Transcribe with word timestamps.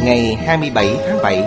ngày 0.00 0.34
27 0.34 0.96
tháng 1.06 1.18
7 1.22 1.40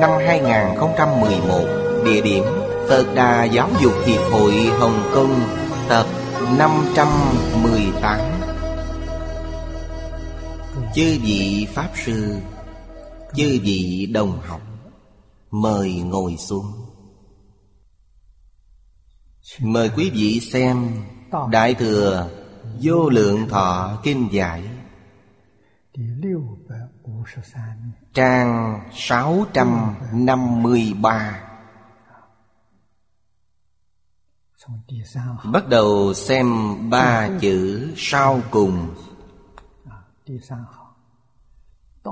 năm 0.00 0.10
2011 0.26 1.64
Địa 2.04 2.20
điểm 2.20 2.44
Phật 2.88 3.06
Đà 3.14 3.44
Giáo 3.44 3.70
dục 3.80 3.92
Hiệp 4.06 4.20
hội 4.32 4.52
Hồng 4.78 5.10
Kông, 5.14 5.40
Tập 5.88 6.06
518 6.58 8.20
Chư 10.94 11.18
vị 11.22 11.66
Pháp 11.74 11.88
Sư, 12.04 12.36
Chư 13.34 13.58
vị 13.62 14.08
đồng 14.12 14.40
học, 14.40 14.60
Mời 15.50 15.94
ngồi 15.94 16.36
xuống. 16.36 16.72
Mời 19.60 19.90
quý 19.96 20.10
vị 20.10 20.40
xem 20.40 20.88
Đại 21.50 21.74
Thừa 21.74 22.30
Vô 22.82 23.08
Lượng 23.10 23.48
Thọ 23.48 23.98
Kinh 24.02 24.28
Giải. 24.32 24.62
Trang 28.14 28.80
653 28.92 31.48
Bắt 35.44 35.68
đầu 35.68 36.14
xem 36.14 36.76
ba 36.90 37.28
chữ 37.40 37.92
sau 37.96 38.40
cùng. 38.50 38.94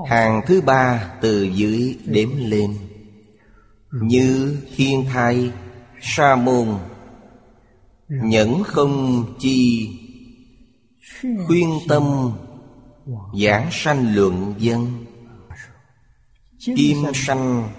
Hàng 0.07 0.41
thứ 0.47 0.61
ba 0.61 1.11
từ 1.21 1.43
dưới 1.43 1.99
đếm 2.05 2.29
lên. 2.37 2.77
Như 3.91 4.57
thiên 4.75 5.05
thai, 5.13 5.51
sa 6.01 6.35
môn 6.35 6.67
Nhẫn 8.07 8.63
không 8.63 9.25
chi. 9.39 9.89
Khuyên 11.47 11.69
tâm 11.87 12.31
Giảng 13.43 13.69
sanh 13.71 14.15
luận 14.15 14.53
dân. 14.57 15.06
Kim 16.75 16.97
sanh 17.13 17.69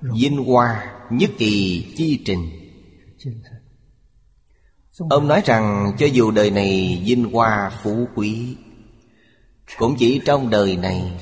Vinh 0.00 0.44
hoa 0.44 0.94
Nhất 1.10 1.30
kỳ 1.38 1.86
chi 1.96 2.22
trình. 2.24 2.50
Ông 5.10 5.28
nói 5.28 5.42
rằng 5.44 5.92
cho 5.98 6.06
dù 6.06 6.30
đời 6.30 6.50
này 6.50 7.02
vinh 7.04 7.32
hoa 7.32 7.70
phú 7.82 8.08
quý 8.14 8.56
Cũng 9.78 9.96
chỉ 9.98 10.20
trong 10.24 10.50
đời 10.50 10.76
này. 10.76 11.12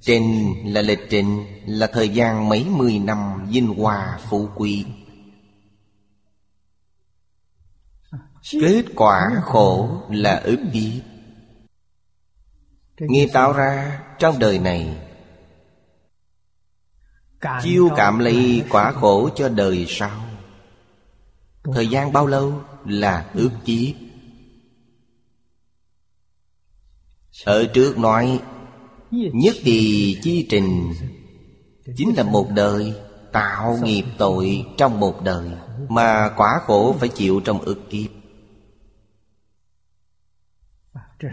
Trình 0.00 0.54
là 0.64 0.82
lịch 0.82 1.00
trình 1.10 1.44
Là 1.66 1.86
thời 1.86 2.08
gian 2.08 2.48
mấy 2.48 2.64
mươi 2.64 2.98
năm 2.98 3.46
vinh 3.50 3.66
hoa 3.66 4.18
phú 4.30 4.48
quý. 4.56 4.84
Kết 8.52 8.84
quả 8.96 9.30
khổ 9.42 10.00
là 10.10 10.36
ức 10.36 10.58
kiếp 10.72 11.02
Nghiệp 13.00 13.28
tạo 13.32 13.52
ra 13.52 14.00
trong 14.18 14.38
đời 14.38 14.58
này 14.58 15.05
Chiêu 17.62 17.90
cảm 17.96 18.18
lấy 18.18 18.62
quả 18.70 18.92
khổ 18.92 19.28
cho 19.36 19.48
đời 19.48 19.86
sau. 19.88 20.26
Thời 21.72 21.88
gian 21.88 22.12
bao 22.12 22.26
lâu 22.26 22.62
là 22.84 23.30
ước 23.34 23.50
kiếp 23.64 23.94
Ở 27.44 27.66
trước 27.74 27.98
nói 27.98 28.40
Nhất 29.10 29.54
kỳ 29.64 30.16
chi 30.22 30.46
trình 30.50 30.92
Chính 31.96 32.16
là 32.16 32.22
một 32.22 32.50
đời 32.50 32.94
Tạo 33.32 33.78
nghiệp 33.82 34.04
tội 34.18 34.64
trong 34.76 35.00
một 35.00 35.24
đời 35.24 35.48
Mà 35.88 36.30
quả 36.36 36.60
khổ 36.66 36.96
phải 36.98 37.08
chịu 37.08 37.40
trong 37.44 37.60
ức 37.60 37.90
kiếp. 37.90 38.10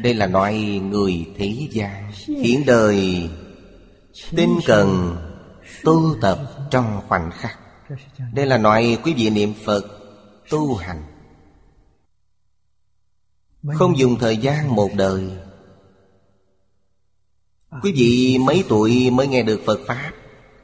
Đây 0.04 0.14
là 0.14 0.28
nói 0.28 0.54
người 0.84 1.28
thế 1.38 1.68
gian 1.72 2.12
Khiến 2.26 2.64
đời 2.66 3.30
Tinh 4.36 4.60
cần 4.66 5.18
Tu 5.84 6.16
tập 6.22 6.40
trong 6.72 7.02
khoảnh 7.08 7.32
khắc. 7.32 7.60
Đây 8.34 8.46
là 8.46 8.58
nói 8.58 8.98
quý 9.04 9.14
vị 9.14 9.30
niệm 9.30 9.54
Phật 9.66 9.86
Tu 10.50 10.76
hành. 10.76 11.04
Không 13.74 13.98
dùng 13.98 14.20
thời 14.20 14.38
gian 14.38 14.76
một 14.76 14.90
đời. 14.96 15.32
Quý 17.82 17.94
vị 17.96 18.38
mấy 18.38 18.64
tuổi 18.70 19.10
mới 19.12 19.28
nghe 19.28 19.44
được 19.44 19.62
Phật 19.66 19.80
Pháp? 19.88 20.12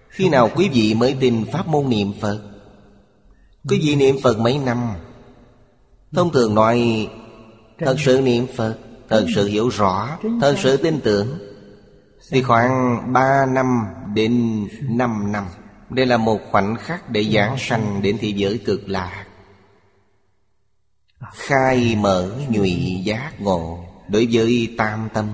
Khi 0.10 0.30
nào 0.30 0.50
quý 0.56 0.70
vị 0.70 0.94
mới 0.94 1.16
tin 1.20 1.46
Pháp 1.52 1.68
môn 1.68 1.90
niệm 1.90 2.14
Phật? 2.22 2.42
Quý 3.70 3.80
vị 3.84 3.96
niệm 3.96 4.16
Phật 4.24 4.40
mấy 4.40 4.58
năm? 4.58 4.94
Thông 6.12 6.32
thường 6.32 6.56
nói, 6.56 7.08
Thật 7.78 7.96
sự 8.06 8.22
niệm 8.22 8.48
Phật, 8.56 8.78
Thật 9.10 9.26
sự 9.36 9.48
hiểu 9.48 9.70
rõ, 9.70 10.18
Thật 10.42 10.56
sự 10.60 10.78
tin 10.78 11.02
tưởng. 11.02 11.49
Thì 12.30 12.42
khoảng 12.42 13.04
3 13.14 13.46
năm 13.46 13.86
đến 14.14 14.68
5 14.82 15.32
năm. 15.32 15.46
Đây 15.90 16.06
là 16.06 16.18
một 16.18 16.40
khoảnh 16.52 16.76
khắc 16.76 17.10
để 17.10 17.24
giảng 17.24 17.56
sanh 17.58 18.02
đến 18.02 18.18
thế 18.22 18.28
giới 18.28 18.62
cực 18.66 18.90
lạc 18.90 19.26
Khai 21.34 21.96
mở 21.96 22.32
nhụy 22.50 23.02
giác 23.04 23.42
ngộ 23.42 23.86
Đối 24.08 24.28
với 24.32 24.76
tam 24.78 25.10
tâm. 25.14 25.28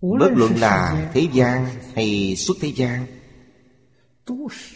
Bất 0.00 0.32
luận 0.36 0.52
là 0.56 1.08
thế 1.14 1.28
gian 1.32 1.66
hay 1.94 2.34
xuất 2.36 2.56
thế 2.60 2.68
gian, 2.68 3.06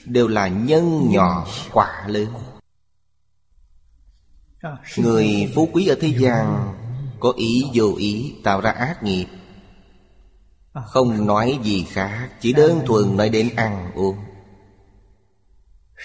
Đều 0.04 0.28
là 0.28 0.48
nhân 0.48 1.08
nhỏ 1.10 1.46
quả 1.72 2.04
lớn. 2.08 2.34
Người 4.96 5.52
phú 5.54 5.68
quý 5.72 5.86
ở 5.86 5.96
thế 6.00 6.08
gian 6.18 6.74
Có 7.20 7.32
ý 7.36 7.64
vô 7.74 7.94
ý 7.96 8.34
tạo 8.44 8.60
ra 8.60 8.70
ác 8.70 9.02
nghiệp. 9.02 9.26
Không 10.72 11.26
nói 11.26 11.58
gì 11.62 11.86
khác, 11.90 12.28
Chỉ 12.40 12.52
đơn 12.52 12.82
thuần 12.86 13.16
nói 13.16 13.28
đến 13.28 13.50
ăn 13.56 13.92
uống. 13.94 14.16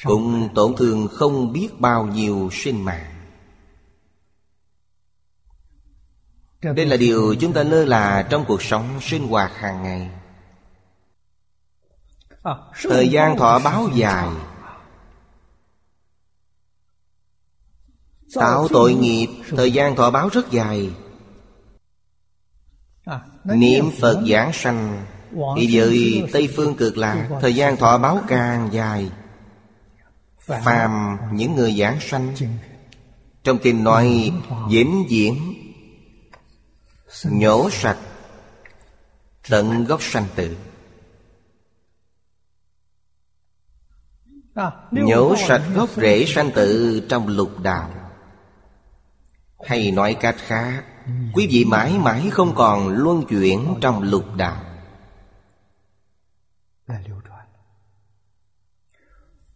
Cũng 0.03 0.49
tổn 0.55 0.75
thương 0.77 1.07
không 1.11 1.53
biết 1.53 1.69
bao 1.79 2.05
nhiêu 2.05 2.49
sinh 2.51 2.85
mạng. 2.85 3.13
Đây 6.61 6.85
là 6.85 6.97
điều 6.97 7.35
chúng 7.35 7.53
ta 7.53 7.63
lơ 7.63 7.85
là 7.85 8.27
trong 8.29 8.45
cuộc 8.47 8.61
sống 8.61 8.99
sinh 9.01 9.27
hoạt 9.27 9.51
hàng 9.55 9.83
ngày. 9.83 10.09
Thời 12.83 13.09
gian 13.09 13.37
thọ 13.37 13.59
báo 13.59 13.89
dài. 13.93 14.29
Tạo 18.35 18.67
tội 18.69 18.93
nghiệp, 18.93 19.27
Thời 19.49 19.71
gian 19.71 19.95
thọ 19.95 20.11
báo 20.11 20.29
rất 20.29 20.51
dài. 20.51 20.91
Niệm 23.55 23.91
Phật 23.99 24.23
giảng 24.29 24.53
sanh. 24.53 25.05
Thì 25.57 25.79
với 25.79 26.23
Tây 26.33 26.49
Phương 26.55 26.75
cực 26.75 26.97
lạc 26.97 27.29
Thời 27.41 27.55
gian 27.55 27.77
thọ 27.77 27.97
báo 27.97 28.19
càng 28.27 28.69
dài. 28.71 29.11
Phàm 30.39 31.17
những 31.33 31.55
người 31.55 31.75
giảng 31.79 31.99
sanh. 32.01 32.35
Trong 33.43 33.57
kinh 33.57 33.83
nói 33.83 34.31
vĩnh 34.69 35.05
viễn 35.09 35.53
Nhổ 37.23 37.69
sạch 37.69 37.97
Tận 39.49 39.85
gốc 39.85 40.01
sanh 40.01 40.25
tử. 40.35 40.57
Nhổ 44.91 45.35
sạch 45.47 45.61
gốc 45.75 45.89
rễ 45.95 46.25
sanh 46.27 46.51
tử 46.51 47.01
trong 47.09 47.27
lục 47.27 47.59
đạo. 47.59 47.91
Hay 49.65 49.91
nói 49.91 50.17
cách 50.19 50.35
khác 50.37 50.83
Quý 51.33 51.47
vị 51.51 51.65
mãi 51.65 51.97
mãi 51.97 52.29
không 52.31 52.55
còn 52.55 52.87
luân 52.89 53.25
chuyển 53.25 53.75
trong 53.81 54.03
lục 54.03 54.25
đạo. 54.35 54.63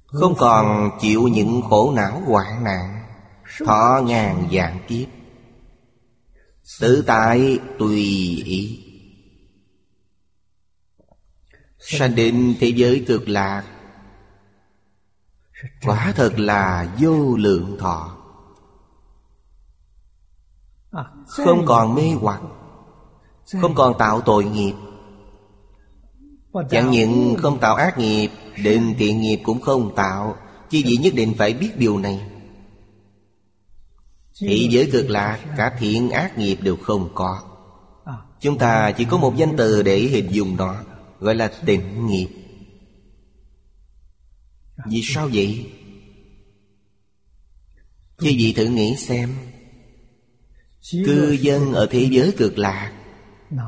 Không 0.06 0.36
còn 0.38 0.92
chịu 1.01 1.27
những 1.27 1.62
khổ 1.69 1.94
não 1.95 2.21
hoạn 2.25 2.63
nạn, 2.63 2.98
Thọ 3.65 4.01
ngàn 4.06 4.50
dạng 4.51 4.80
kiếp. 4.88 5.07
Tự 6.80 7.03
tại 7.07 7.59
tùy 7.80 8.06
ý. 8.45 8.88
Sanh 11.80 12.15
định 12.15 12.56
thế 12.59 12.68
giới 12.68 13.06
cực 13.07 13.30
lạc, 13.30 13.63
Quả 15.81 16.13
thật 16.15 16.39
là 16.39 16.95
vô 17.00 17.36
lượng 17.36 17.77
thọ. 17.80 18.20
Không 21.31 21.65
còn 21.65 21.95
mê 21.95 22.11
hoặc 22.21 22.41
Không 23.61 23.75
còn 23.75 23.97
tạo 23.97 24.21
tội 24.21 24.43
nghiệp. 24.43 24.73
Chẳng 26.69 26.91
những 26.91 27.35
không 27.37 27.59
tạo 27.59 27.75
ác 27.75 27.97
nghiệp 27.97 28.29
Định 28.63 28.95
thiện 28.97 29.21
nghiệp 29.21 29.39
cũng 29.43 29.61
không 29.61 29.95
tạo. 29.95 30.35
Chỉ 30.69 30.83
vì 30.83 30.97
nhất 30.97 31.13
định 31.15 31.33
phải 31.37 31.53
biết 31.53 31.77
điều 31.77 31.97
này. 31.97 32.21
Thị 34.41 34.67
giới 34.71 34.89
cực 34.91 35.09
lạc 35.09 35.39
Cả 35.57 35.75
thiện 35.79 36.09
ác 36.09 36.37
nghiệp 36.37 36.57
đều 36.61 36.75
không 36.75 37.09
có. 37.15 37.41
Chúng 38.39 38.57
ta 38.57 38.91
chỉ 38.91 39.05
có 39.05 39.17
một 39.17 39.35
danh 39.35 39.53
từ 39.57 39.83
để 39.83 39.99
hình 39.99 40.27
dung 40.31 40.57
nó 40.57 40.75
Gọi 41.19 41.35
là 41.35 41.51
tịnh 41.65 42.07
nghiệp. 42.07 42.27
Vì 44.85 45.01
sao 45.03 45.29
vậy? 45.33 45.71
Chứ 48.19 48.29
gì 48.29 48.53
thử 48.53 48.65
nghĩ 48.65 48.95
xem 48.95 49.35
Cư 50.89 51.37
dân 51.41 51.73
ở 51.73 51.87
thế 51.91 52.07
giới 52.11 52.33
cực 52.37 52.57
lạc 52.57 52.91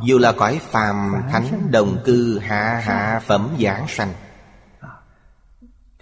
Dù 0.05 0.17
là 0.17 0.31
cõi 0.31 0.59
phàm 0.63 1.13
thánh 1.31 1.71
đồng 1.71 1.97
cư 2.05 2.39
hạ 2.39 2.81
hạ 2.83 3.21
phẩm 3.25 3.55
giảng 3.59 3.85
sanh. 3.87 4.13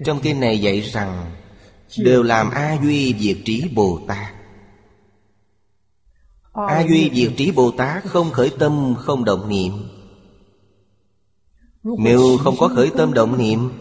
Trong 0.05 0.19
kinh 0.21 0.39
này 0.39 0.61
dạy 0.61 0.81
rằng 0.81 1.31
Đều 1.97 2.23
làm 2.23 2.51
A 2.51 2.77
Duy 2.83 3.15
Diệt 3.19 3.37
Trí 3.45 3.69
Bồ 3.75 3.99
Tát. 4.07 4.33
A 6.53 6.81
Duy 6.81 7.11
Diệt 7.13 7.31
Trí 7.37 7.51
Bồ 7.51 7.71
Tát 7.71 8.03
không 8.03 8.31
khởi 8.31 8.51
tâm 8.59 8.95
không 8.99 9.25
động 9.25 9.49
niệm. 9.49 9.71
Nếu 11.83 12.37
không 12.43 12.55
có 12.59 12.67
khởi 12.67 12.91
tâm 12.97 13.13
động 13.13 13.37
niệm 13.37 13.71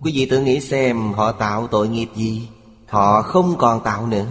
Quý 0.00 0.12
vị 0.14 0.26
tự 0.30 0.40
nghĩ 0.40 0.60
xem 0.60 1.12
họ 1.12 1.32
tạo 1.32 1.66
tội 1.66 1.88
nghiệp 1.88 2.08
gì 2.14 2.48
Họ 2.86 3.22
không 3.22 3.54
còn 3.58 3.82
tạo 3.84 4.06
nữa 4.06 4.26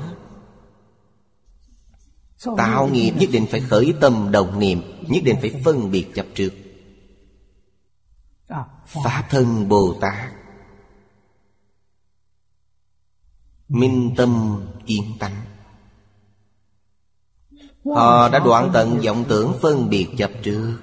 Tạo 2.57 2.87
nghiệp 2.87 3.11
nhất 3.11 3.29
định 3.33 3.45
phải 3.51 3.59
khởi 3.59 3.93
tâm 4.01 4.31
đồng 4.31 4.59
niệm, 4.59 4.81
Nhất 5.07 5.23
định 5.23 5.37
phải 5.41 5.61
phân 5.65 5.91
biệt 5.91 6.07
chấp 6.15 6.25
trước. 6.35 6.49
Pháp 8.85 9.23
thân 9.29 9.69
Bồ 9.69 9.95
Tát. 10.01 10.31
Minh 13.69 14.13
tâm 14.17 14.61
kiên 14.85 15.03
tánh. 15.19 15.35
Họ 17.85 18.29
đã 18.29 18.39
đoạn 18.39 18.69
tận 18.73 18.99
vọng 19.05 19.25
tưởng 19.27 19.53
phân 19.61 19.89
biệt 19.89 20.07
chấp 20.17 20.31
trước. 20.43 20.79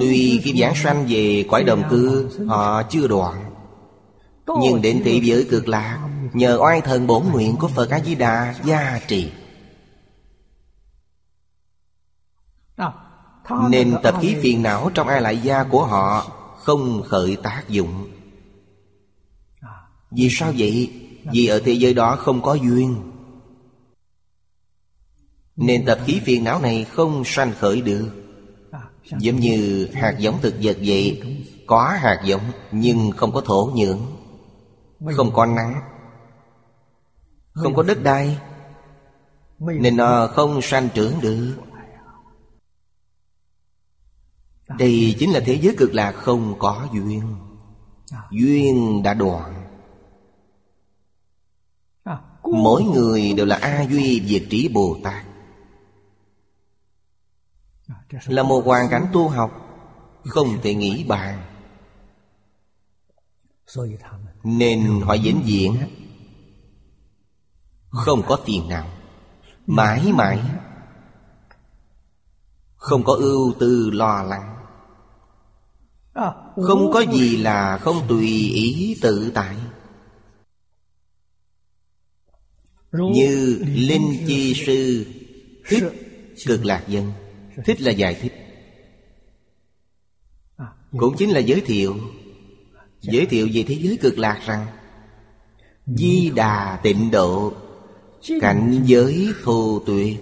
Tuy 0.00 0.40
khi 0.44 0.60
giảng 0.60 0.74
sanh 0.74 1.06
về 1.08 1.44
cõi 1.50 1.64
đồng 1.64 1.82
cư, 1.90 2.28
Họ 2.48 2.82
chưa 2.82 3.08
đoạn. 3.08 3.54
Nhưng 4.60 4.82
đến 4.82 5.02
thị 5.04 5.20
giới 5.24 5.46
cực 5.50 5.68
lạc 5.68 6.13
Nhờ 6.32 6.58
oai 6.60 6.80
thần 6.80 7.06
bổn 7.06 7.24
nguyện 7.32 7.56
của 7.56 7.68
Phật 7.68 7.90
A-di-đà 7.90 8.54
gia 8.64 9.00
trì. 9.06 9.32
Nên 13.70 13.96
tập 14.02 14.14
khí 14.20 14.36
phiền 14.42 14.62
não 14.62 14.90
trong 14.94 15.08
ai 15.08 15.20
lại 15.20 15.38
gia 15.38 15.64
của 15.64 15.86
họ 15.86 16.32
Không 16.64 17.02
khởi 17.02 17.36
tác 17.36 17.64
dụng. 17.68 18.10
Vì 20.10 20.28
sao 20.30 20.52
vậy? 20.58 20.92
Vì 21.32 21.46
ở 21.46 21.60
thế 21.64 21.72
giới 21.72 21.94
đó 21.94 22.16
không 22.16 22.42
có 22.42 22.54
duyên. 22.54 23.12
Nên 25.56 25.84
tập 25.84 25.98
khí 26.06 26.20
phiền 26.24 26.44
não 26.44 26.60
này 26.60 26.84
không 26.84 27.22
sanh 27.24 27.52
khởi 27.58 27.80
được. 27.80 28.10
Giống 29.18 29.36
như 29.36 29.88
hạt 29.94 30.16
giống 30.18 30.38
thực 30.42 30.54
vật 30.62 30.76
vậy. 30.80 31.22
Có 31.66 31.98
hạt 32.00 32.22
giống 32.24 32.42
nhưng 32.72 33.10
không 33.10 33.32
có 33.32 33.40
thổ 33.40 33.72
nhưỡng. 33.74 34.00
Không 35.16 35.32
có 35.34 35.46
nắng 35.46 35.80
không 37.54 37.74
có 37.74 37.82
đất 37.82 37.98
đai, 38.02 38.38
Nên 39.58 39.96
nó 39.96 40.26
không 40.26 40.62
sanh 40.62 40.88
trưởng 40.94 41.20
được. 41.20 41.56
Đây 44.78 45.16
chính 45.18 45.32
là 45.32 45.40
thế 45.46 45.58
giới 45.62 45.74
cực 45.78 45.94
lạc 45.94 46.12
không 46.12 46.58
có 46.58 46.88
duyên. 46.92 47.36
Duyên 48.30 49.02
đã 49.02 49.14
đoạn. 49.14 49.60
Mỗi 52.42 52.82
người 52.82 53.32
đều 53.32 53.46
là 53.46 53.56
A 53.56 53.82
Duy 53.82 54.22
Diệt 54.26 54.42
Trí 54.50 54.68
Bồ 54.68 54.96
Tát. 55.04 55.24
Là 58.26 58.42
một 58.42 58.64
hoàn 58.64 58.88
cảnh 58.90 59.06
tu 59.12 59.28
học 59.28 59.50
Không 60.24 60.48
thể 60.62 60.74
nghĩ 60.74 61.04
bàn. 61.04 61.42
Nên 64.42 65.00
họ 65.00 65.16
vĩnh 65.22 65.42
viễn 65.44 65.76
không 67.94 68.22
có 68.26 68.38
phiền 68.44 68.68
nào. 68.68 68.90
Mãi 69.66 70.12
mãi. 70.12 70.40
Không 72.76 73.04
có 73.04 73.12
ưu 73.12 73.54
tư 73.60 73.90
lo 73.92 74.22
lắng. 74.22 74.56
Không 76.56 76.90
có 76.92 77.00
gì 77.00 77.36
là 77.36 77.78
không 77.78 78.08
tùy 78.08 78.28
ý 78.54 78.98
tự 79.02 79.30
tại. 79.34 79.56
Như 82.92 83.62
Linh 83.66 84.24
Chi 84.26 84.54
Sư, 84.66 85.06
Thích 85.68 85.84
Cực 86.46 86.64
Lạc 86.64 86.84
Dân. 86.88 87.12
Thích 87.64 87.80
là 87.80 87.92
giải 87.92 88.14
thích. 88.14 88.32
Cũng 90.96 91.16
chính 91.18 91.30
là 91.30 91.40
giới 91.40 91.60
thiệu. 91.60 91.96
Giới 93.00 93.26
thiệu 93.26 93.48
về 93.52 93.64
thế 93.68 93.74
giới 93.74 93.98
cực 94.00 94.18
lạc 94.18 94.40
rằng, 94.46 94.66
Di 95.86 96.30
đà 96.30 96.80
tịnh 96.82 97.10
độ 97.10 97.52
Cảnh 98.40 98.82
giới 98.84 99.28
thù 99.44 99.80
tuyệt. 99.86 100.16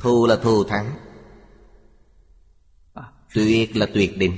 Thù 0.00 0.26
là 0.26 0.36
thù 0.36 0.64
thắng. 0.64 0.94
Tuyệt 3.34 3.76
là 3.76 3.86
tuyệt 3.94 4.18
định 4.18 4.32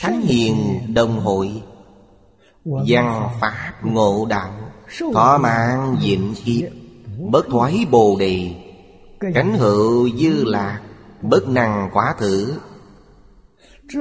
Thánh 0.00 0.20
hiền 0.20 0.80
đồng 0.94 1.20
hội. 1.20 1.62
Văn 2.64 3.28
pháp 3.40 3.72
ngộ 3.82 4.26
đạo. 4.28 4.52
Thọ 5.14 5.38
mạng 5.38 5.96
dịnh 6.02 6.34
hiệp. 6.44 6.70
Bất 7.30 7.46
thoái 7.50 7.86
bồ 7.90 8.16
đề. 8.20 8.54
Cánh 9.34 9.58
hữu 9.58 10.10
dư 10.10 10.44
lạc. 10.44 10.80
Bất 11.22 11.48
năng 11.48 11.90
quá 11.92 12.14
thử. 12.18 12.58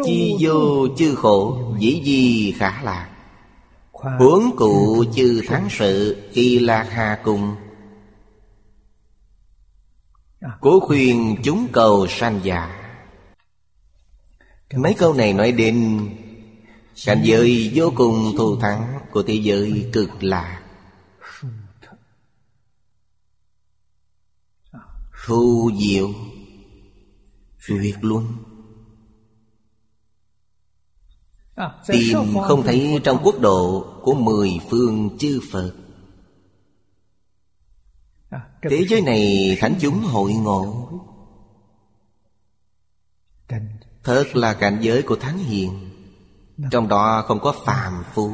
Chi 0.06 0.36
vô 0.40 0.88
chư 0.98 1.16
khổ. 1.16 1.58
Dĩ 1.80 2.02
di 2.06 2.52
khả 2.52 2.82
lạc. 2.84 3.10
Huống 4.04 4.56
cụ 4.56 5.06
chư 5.16 5.42
thắng 5.48 5.68
sự 5.70 6.24
Kỳ 6.34 6.60
lạc 6.60 6.88
hà 6.92 7.20
cùng 7.24 7.56
Cố 10.62 10.80
khuyên 10.80 11.36
chúng 11.44 11.68
cầu 11.72 12.08
sanh 12.08 12.40
giả 12.44 12.80
Mấy 14.76 14.94
câu 14.94 15.14
này 15.14 15.34
nói 15.34 15.52
đến 15.52 16.08
Cảnh 17.06 17.22
giới 17.24 17.72
vô 17.76 17.94
cùng 17.96 18.34
thù 18.38 18.60
thắng 18.60 19.00
Của 19.12 19.24
thế 19.24 19.34
giới 19.34 19.90
cực 19.94 20.24
lạc 20.24 20.64
Thu 25.26 25.72
diệu. 25.80 26.10
Tuyệt 27.68 27.96
luân 28.02 28.28
Tìm 31.88 32.38
không 32.48 32.64
thấy 32.64 33.00
trong 33.04 33.20
quốc 33.24 33.40
độ 33.40 33.86
Của 34.02 34.14
mười 34.14 34.60
phương 34.70 35.18
chư 35.20 35.40
Phật. 35.52 35.74
Thế 38.70 38.86
giới 38.90 39.02
này 39.02 39.58
thánh 39.60 39.76
chúng 39.80 40.00
hội 40.00 40.34
ngộ. 40.34 40.90
Thật 44.04 44.36
là 44.36 44.54
cảnh 44.54 44.78
giới 44.82 45.02
của 45.02 45.16
Thánh 45.16 45.38
Hiền. 45.38 45.90
Trong 46.72 46.88
đó 46.88 47.24
không 47.28 47.40
có 47.40 47.56
phàm 47.66 48.04
phu. 48.14 48.32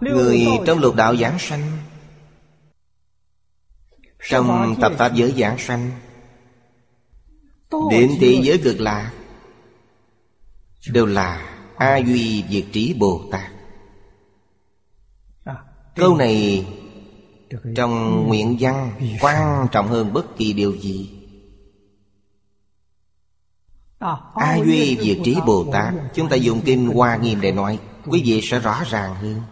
Người 0.00 0.46
trong 0.66 0.78
lục 0.78 0.94
đạo 0.94 1.16
giảng 1.16 1.38
sanh. 1.38 1.78
Trong 4.28 4.76
tập 4.80 4.92
pháp 4.98 5.14
giới 5.14 5.32
giảng 5.32 5.58
sanh. 5.58 5.90
Đến 7.90 8.12
thế 8.20 8.40
giới 8.42 8.60
cực 8.64 8.80
lạc 8.80 9.12
Đều 10.90 11.06
là 11.06 11.58
A 11.76 11.96
Duy 11.96 12.44
Diệt 12.48 12.64
Trí 12.72 12.94
Bồ 12.98 13.22
Tát 13.30 13.50
Câu 15.96 16.16
này 16.16 16.66
Trong 17.76 18.24
nguyện 18.26 18.56
văn 18.60 18.92
Quan 19.20 19.66
trọng 19.72 19.88
hơn 19.88 20.12
bất 20.12 20.36
kỳ 20.36 20.52
điều 20.52 20.76
gì 20.76 21.10
A 24.34 24.56
Duy 24.56 24.98
Diệt 25.00 25.18
Trí 25.24 25.36
Bồ 25.46 25.66
Tát 25.72 25.94
Chúng 26.14 26.28
ta 26.28 26.36
dùng 26.36 26.60
kinh 26.64 26.86
Hoa 26.86 27.16
Nghiêm 27.16 27.40
để 27.40 27.52
nói 27.52 27.78
Quý 28.06 28.22
vị 28.24 28.40
sẽ 28.42 28.58
rõ 28.58 28.82
ràng 28.90 29.14
hơn 29.14 29.42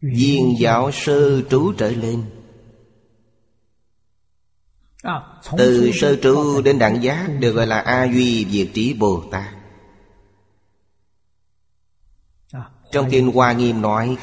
Viên 0.00 0.54
giáo 0.58 0.90
sơ 0.92 1.42
trú 1.42 1.72
trở 1.72 1.90
lên 1.90 2.24
Từ 5.56 5.90
sơ 5.94 6.16
trú 6.16 6.62
đến 6.64 6.78
đẳng 6.78 7.02
giác 7.02 7.26
Đều 7.40 7.52
gọi 7.52 7.66
là 7.66 7.80
A 7.80 8.04
Duy 8.04 8.46
Diệt 8.50 8.68
Trí 8.74 8.94
Bồ 8.94 9.22
Tát. 9.30 9.44
Trong 12.92 13.10
kinh 13.10 13.32
Hoa 13.32 13.52
Nghiêm 13.52 13.82
nói 13.82 14.16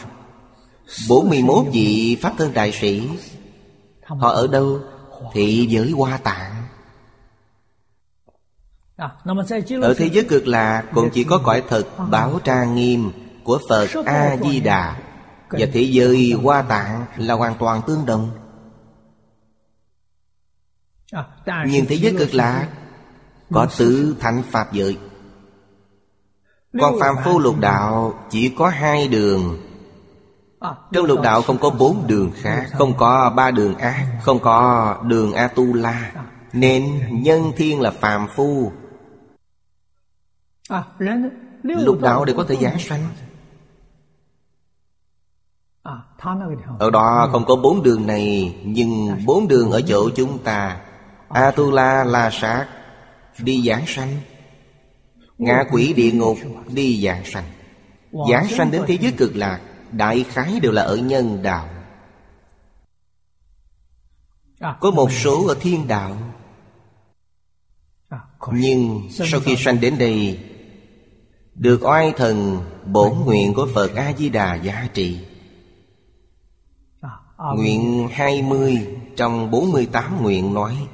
41 1.09 1.65
vị 1.73 2.17
Pháp 2.21 2.33
Thân 2.37 2.53
Đại 2.53 2.71
Sĩ 2.71 3.09
Họ 4.05 4.29
ở 4.29 4.47
đâu? 4.47 4.79
Thị 5.33 5.67
giới 5.69 5.91
Hoa 5.91 6.17
Tạng. 6.17 6.63
Ở 9.81 9.93
thế 9.97 10.09
giới 10.09 10.23
cực 10.23 10.47
lạc 10.47 10.83
Cũng 10.93 11.09
chỉ 11.13 11.23
có 11.23 11.41
cõi 11.43 11.63
thật 11.69 11.83
Bảo 12.11 12.39
trang 12.43 12.75
nghiêm 12.75 13.11
Của 13.43 13.59
Phật 13.69 13.87
A-di-đà 14.05 14.95
Và 15.49 15.65
thế 15.73 15.81
giới 15.81 16.33
Hoa 16.43 16.61
Tạng 16.61 17.05
Là 17.17 17.33
hoàn 17.33 17.55
toàn 17.59 17.81
tương 17.87 18.05
đồng 18.05 18.42
Nhưng 21.67 21.85
thế 21.85 21.95
giới 21.95 22.15
cực 22.17 22.33
lạc 22.33 22.67
Có 23.51 23.67
tứ 23.77 24.15
thánh 24.19 24.43
Pháp 24.51 24.73
giới. 24.73 24.97
Còn 26.79 26.99
phàm 26.99 27.15
phu 27.25 27.39
lục 27.39 27.59
đạo 27.59 28.19
Chỉ 28.29 28.49
có 28.57 28.69
hai 28.69 29.07
đường. 29.07 29.59
Trong 30.91 31.05
lục 31.05 31.21
đạo 31.21 31.41
không 31.41 31.57
có 31.57 31.69
bốn 31.69 32.07
đường 32.07 32.31
khác 32.35 32.69
Không 32.73 32.97
có 32.97 33.33
ba 33.35 33.51
đường 33.51 33.75
ác 33.75 34.07
Không 34.21 34.39
có 34.39 34.97
đường 35.03 35.33
A-tu-la. 35.33 36.11
Nên 36.53 37.01
nhân 37.23 37.51
thiên 37.55 37.81
là 37.81 37.91
phàm 37.91 38.27
phu. 38.35 38.71
Lục 41.63 42.01
đạo 42.01 42.25
đều 42.25 42.37
có 42.37 42.45
thể 42.47 42.55
giảng 42.55 42.79
sanh. 42.79 43.07
Ở 46.79 46.89
đó 46.89 47.29
không 47.31 47.45
có 47.45 47.55
bốn 47.55 47.83
đường 47.83 48.07
này 48.07 48.55
Nhưng 48.63 49.25
bốn 49.25 49.47
đường 49.47 49.71
ở 49.71 49.81
chỗ 49.81 50.09
chúng 50.15 50.37
ta 50.37 50.81
A-tu-la 51.33 52.03
la 52.03 52.29
sát, 52.31 52.67
Đi 53.39 53.63
giảng 53.67 53.83
sanh. 53.87 54.17
Ngạ 55.37 55.63
quỷ 55.71 55.93
địa 55.93 56.11
ngục, 56.11 56.37
Đi 56.67 57.05
giảng 57.05 57.25
sanh. 57.25 57.43
Giảng 58.31 58.47
sanh 58.47 58.71
đến 58.71 58.83
thế 58.87 58.97
giới 59.01 59.11
cực 59.11 59.35
lạc, 59.35 59.59
Đại 59.91 60.25
khái 60.29 60.59
đều 60.59 60.71
là 60.71 60.81
ở 60.81 60.95
nhân 60.95 61.43
đạo. 61.43 61.69
Có 64.79 64.91
một 64.91 65.11
số 65.11 65.47
ở 65.47 65.57
thiên 65.61 65.87
đạo. 65.87 66.17
Nhưng 68.51 69.09
sau 69.11 69.39
khi 69.39 69.55
sanh 69.57 69.79
đến 69.79 69.97
đây, 69.97 70.39
Được 71.55 71.83
oai 71.83 72.13
thần 72.17 72.61
bổn 72.85 73.11
nguyện 73.25 73.53
của 73.53 73.67
Phật 73.73 73.95
A-di-đà 73.95 74.55
giá 74.55 74.87
trị. 74.93 75.19
Nguyện 77.55 78.07
20 78.11 78.87
trong 79.15 79.51
48 79.51 80.23
nguyện 80.23 80.53
nói 80.53 80.87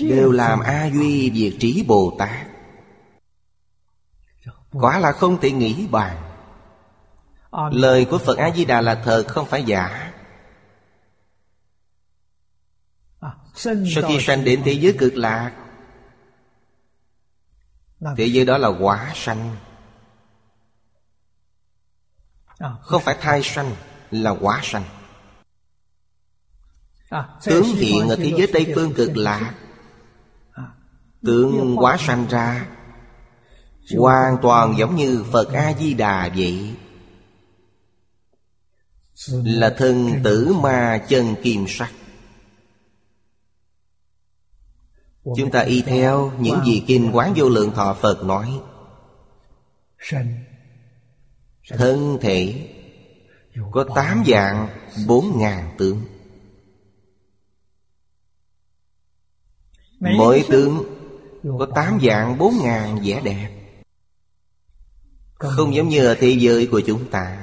Đều 0.00 0.32
làm 0.32 0.60
A-duy 0.60 1.32
diệt 1.34 1.60
trí 1.60 1.84
Bồ 1.88 2.16
Tát. 2.18 2.46
Quả 4.72 4.98
là 4.98 5.12
không 5.12 5.40
thể 5.40 5.50
nghĩ 5.50 5.86
bàn. 5.90 6.16
Lời 7.72 8.04
của 8.10 8.18
Phật 8.18 8.38
A-di-đà 8.38 8.80
là 8.80 8.94
thật 9.04 9.24
không 9.28 9.46
phải 9.46 9.62
giả. 9.62 10.12
Sau 13.54 13.74
khi 14.08 14.20
sanh 14.20 14.44
đến 14.44 14.62
thế 14.64 14.72
giới 14.72 14.96
cực 14.98 15.14
lạc 15.16 15.52
Thế 18.16 18.26
giới 18.26 18.44
đó 18.44 18.58
là 18.58 18.68
quả 18.68 19.12
sanh. 19.14 19.56
Không 22.80 23.02
phải 23.02 23.16
thai 23.20 23.42
sanh 23.42 23.76
Là 24.10 24.30
quả 24.30 24.60
sanh. 24.62 24.84
Tướng 27.44 27.64
hiện 27.64 28.08
ở 28.08 28.16
thế 28.16 28.32
giới 28.36 28.50
Tây 28.52 28.72
Phương 28.74 28.94
cực 28.94 29.16
lạc 29.16 29.54
Tướng 31.22 31.76
quá 31.78 31.96
sanh 32.00 32.26
ra, 32.30 32.66
Hoàn 33.96 34.36
toàn 34.42 34.74
giống 34.78 34.96
như 34.96 35.24
Phật 35.32 35.52
A-di-đà 35.52 36.28
vậy. 36.36 36.74
Là 39.30 39.74
thân 39.78 40.10
tử 40.24 40.54
ma 40.62 41.04
chân 41.08 41.34
kim 41.42 41.64
sắc. 41.68 41.92
Chúng 45.36 45.50
ta 45.50 45.60
y 45.60 45.82
theo 45.82 46.32
những 46.38 46.60
gì 46.66 46.84
Kinh 46.86 47.10
Quán 47.12 47.32
Vô 47.36 47.48
Lượng 47.48 47.72
Thọ 47.74 47.94
Phật 47.94 48.24
nói. 48.24 48.60
Thân 51.68 52.18
thể 52.20 52.68
Có 53.70 53.84
tám 53.94 54.24
dạng, 54.26 54.68
bốn 55.06 55.38
ngàn 55.38 55.74
tướng. 55.78 56.04
Mỗi 60.00 60.44
tướng 60.48 60.97
có 61.42 61.66
tám 61.74 61.98
dạng, 62.02 62.38
bốn 62.38 62.54
ngàn 62.62 62.98
vẻ 63.04 63.20
đẹp. 63.24 63.48
Không 65.34 65.74
giống 65.74 65.88
như 65.88 66.06
ở 66.06 66.14
thế 66.20 66.28
giới 66.28 66.66
của 66.66 66.80
chúng 66.80 67.10
ta. 67.10 67.38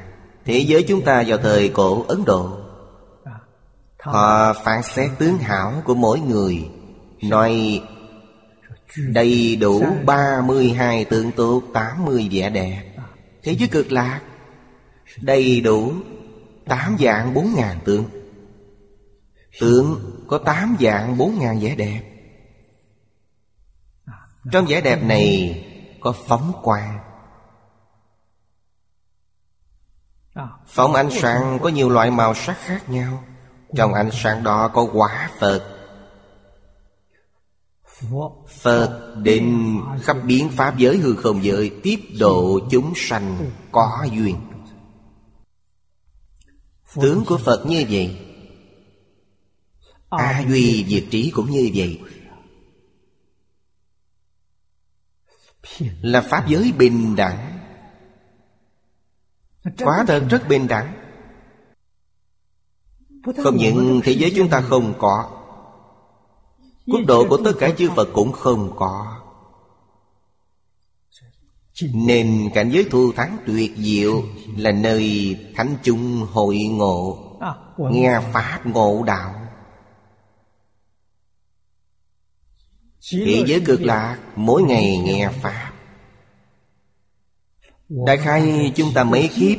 Thế 0.46 0.60
giới 0.60 0.84
chúng 0.84 1.02
ta 1.02 1.24
vào 1.28 1.38
thời 1.38 1.70
cổ 1.70 2.06
Ấn 2.08 2.25
Độ. 2.25 2.58
Họ 4.00 4.54
phán 4.54 4.84
xét 4.84 5.12
tướng 5.20 5.38
hảo 5.38 5.82
của 5.86 5.96
mỗi 5.96 6.20
người, 6.20 6.70
Nói, 7.24 7.82
đầy 8.98 9.56
đủ 9.56 9.84
32 10.06 11.06
tượng 11.06 11.32
tốt 11.32 11.64
80 11.74 12.30
vẻ 12.32 12.50
đẹp. 12.50 12.96
Thế 13.44 13.56
giới 13.56 13.68
cực 13.68 13.92
lạc, 13.92 14.22
Đầy 15.22 15.62
đủ 15.62 15.92
8 16.66 16.98
dạng 17.00 17.34
4 17.34 17.56
ngàn 17.56 17.80
tượng. 17.86 18.06
Tượng 19.60 20.00
có 20.28 20.38
8 20.38 20.78
dạng 20.80 21.18
4 21.18 21.40
ngàn 21.40 21.60
vẻ 21.60 21.75
đẹp. 21.75 22.02
Trong 24.52 24.66
vẻ 24.66 24.82
đẹp 24.82 25.04
này 25.04 25.64
có 26.02 26.12
phóng 26.12 26.54
quang 26.64 27.00
Phóng 30.68 30.94
ánh 30.94 31.10
sáng 31.12 31.60
có 31.62 31.70
nhiều 31.70 31.90
loại 31.90 32.12
màu 32.12 32.34
sắc 32.34 32.58
khác 32.60 32.90
nhau. 32.90 33.24
Trong 33.75 33.94
ánh 33.94 34.10
sáng 34.14 34.44
đó 34.44 34.68
có 34.68 34.88
quả 34.94 35.30
Phật. 35.40 35.72
Phật 38.62 39.16
định 39.16 39.82
khắp 40.02 40.18
biến 40.24 40.50
pháp 40.50 40.78
giới 40.78 40.98
hư 40.98 41.16
không 41.16 41.44
giới 41.44 41.72
Tiếp 41.84 42.00
độ 42.20 42.60
chúng 42.72 42.94
sanh 42.96 43.52
có 43.72 44.08
duyên. 44.12 44.36
Tướng 46.96 47.25
của 47.25 47.38
Phật 47.38 47.66
như 47.66 47.86
vậy. 47.90 48.18
A 50.10 50.44
Duy 50.48 50.86
Diệt 50.88 51.04
Trí 51.12 51.30
cũng 51.30 51.52
như 51.52 51.72
vậy. 51.75 52.00
Là 56.02 56.22
Pháp 56.22 56.48
giới 56.48 56.74
bình 56.78 57.16
đẳng. 57.16 57.60
Quá 59.78 60.04
thật 60.08 60.24
rất 60.30 60.48
bình 60.50 60.68
đẳng. 60.68 60.94
Không 63.44 63.58
những 63.58 64.02
thế 64.04 64.12
giới 64.12 64.34
chúng 64.36 64.50
ta 64.50 64.62
không 64.62 64.94
có 65.00 65.32
Quốc 66.88 67.02
độ 67.08 67.26
của 67.30 67.38
tất 67.46 67.52
cả 67.60 67.70
chư 67.78 67.90
Phật 67.96 68.10
cũng 68.14 68.32
không 68.32 68.76
có. 68.76 69.22
Nên 71.94 72.50
cảnh 72.54 72.70
giới 72.70 72.88
thu 72.92 73.12
thắng 73.16 73.38
tuyệt 73.46 73.72
diệu 73.78 74.24
Là 74.58 74.72
nơi 74.72 75.36
thánh 75.56 75.76
chung 75.84 76.28
hội 76.32 76.58
ngộ. 76.58 77.18
Nghe 77.78 78.20
Pháp 78.34 78.60
ngộ 78.66 79.04
đạo 79.04 79.45
Thế 83.12 83.44
giới 83.48 83.62
cực 83.66 83.82
lạc 83.82 84.20
Mỗi 84.36 84.64
ngày 84.64 84.98
nghe 84.98 85.32
Pháp. 85.42 85.72
Đại 87.90 88.18
khai 88.18 88.74
chúng 88.76 88.92
ta 88.94 89.04
mấy 89.04 89.30
kiếp 89.36 89.58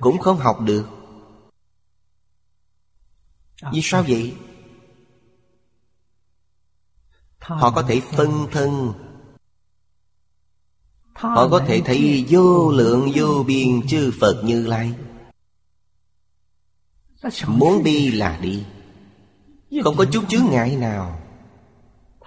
Cũng 0.00 0.18
không 0.18 0.36
học 0.36 0.60
được. 0.60 0.88
Vì 3.72 3.80
sao 3.82 4.04
vậy? 4.08 4.34
Họ 7.38 7.70
có 7.70 7.82
thể 7.82 8.00
phân 8.00 8.46
thân. 8.52 8.92
Họ 11.14 11.48
có 11.48 11.64
thể 11.68 11.82
thấy 11.84 12.26
vô 12.28 12.72
lượng 12.72 13.10
vô 13.14 13.44
biên 13.46 13.86
chư 13.86 14.12
Phật 14.20 14.42
như 14.44 14.66
Lai. 14.66 14.92
Muốn 17.46 17.84
đi 17.84 18.10
là 18.10 18.38
đi. 18.42 18.64
Không 19.84 19.96
có 19.96 20.04
chút 20.12 20.24
chướng 20.28 20.46
ngại 20.50 20.76
nào 20.76 21.17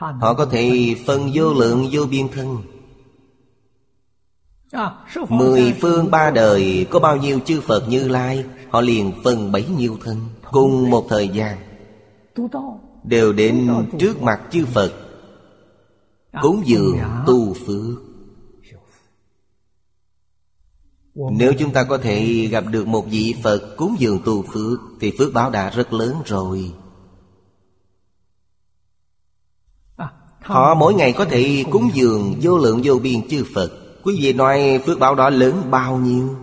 Họ 0.02 0.34
có 0.34 0.46
thể 0.46 0.96
phân 1.06 1.32
vô 1.34 1.54
lượng 1.54 1.90
vô 1.92 2.06
biên 2.12 2.28
thân. 2.30 2.58
Mười 5.30 5.74
phương 5.82 6.12
ba 6.12 6.32
đời 6.32 6.88
Có 6.90 7.00
bao 7.00 7.18
nhiêu 7.18 7.40
chư 7.40 7.62
Phật 7.62 7.90
như 7.90 8.08
Lai 8.08 8.46
Họ 8.70 8.82
liền 8.82 9.12
phân 9.24 9.52
bấy 9.52 9.66
nhiêu 9.78 9.98
thân 10.04 10.18
Cùng 10.52 10.90
một 10.90 11.06
thời 11.10 11.28
gian. 11.28 11.58
Đều 13.04 13.34
đến 13.34 13.70
trước 14.00 14.22
mặt 14.22 14.42
chư 14.52 14.66
Phật 14.66 14.94
Cúng 16.42 16.62
dường 16.66 16.98
tu 17.28 17.54
phước. 17.54 18.02
Nếu 21.16 21.54
chúng 21.60 21.72
ta 21.72 21.84
có 21.84 21.98
thể 21.98 22.48
gặp 22.52 22.64
được 22.72 22.88
một 22.88 23.06
vị 23.10 23.36
Phật 23.44 23.76
cúng 23.78 23.96
dường 24.00 24.20
tu 24.26 24.42
phước 24.42 24.80
Thì 25.00 25.14
phước 25.18 25.34
báo 25.34 25.50
đã 25.50 25.70
rất 25.70 25.94
lớn 25.94 26.16
rồi 26.26 26.74
Họ 30.42 30.76
mỗi 30.76 30.94
ngày 30.94 31.14
có 31.14 31.26
thể 31.26 31.64
cúng 31.72 31.90
dường 31.94 32.36
vô 32.42 32.58
lượng 32.58 32.82
vô 32.84 33.00
biên 33.00 33.28
chư 33.28 33.46
Phật. 33.56 33.72
Quý 34.04 34.18
vị 34.22 34.34
nói 34.34 34.80
phước 34.86 35.00
báo 35.00 35.16
đó 35.16 35.30
lớn 35.30 35.64
bao 35.72 35.98
nhiêu? 35.98 36.36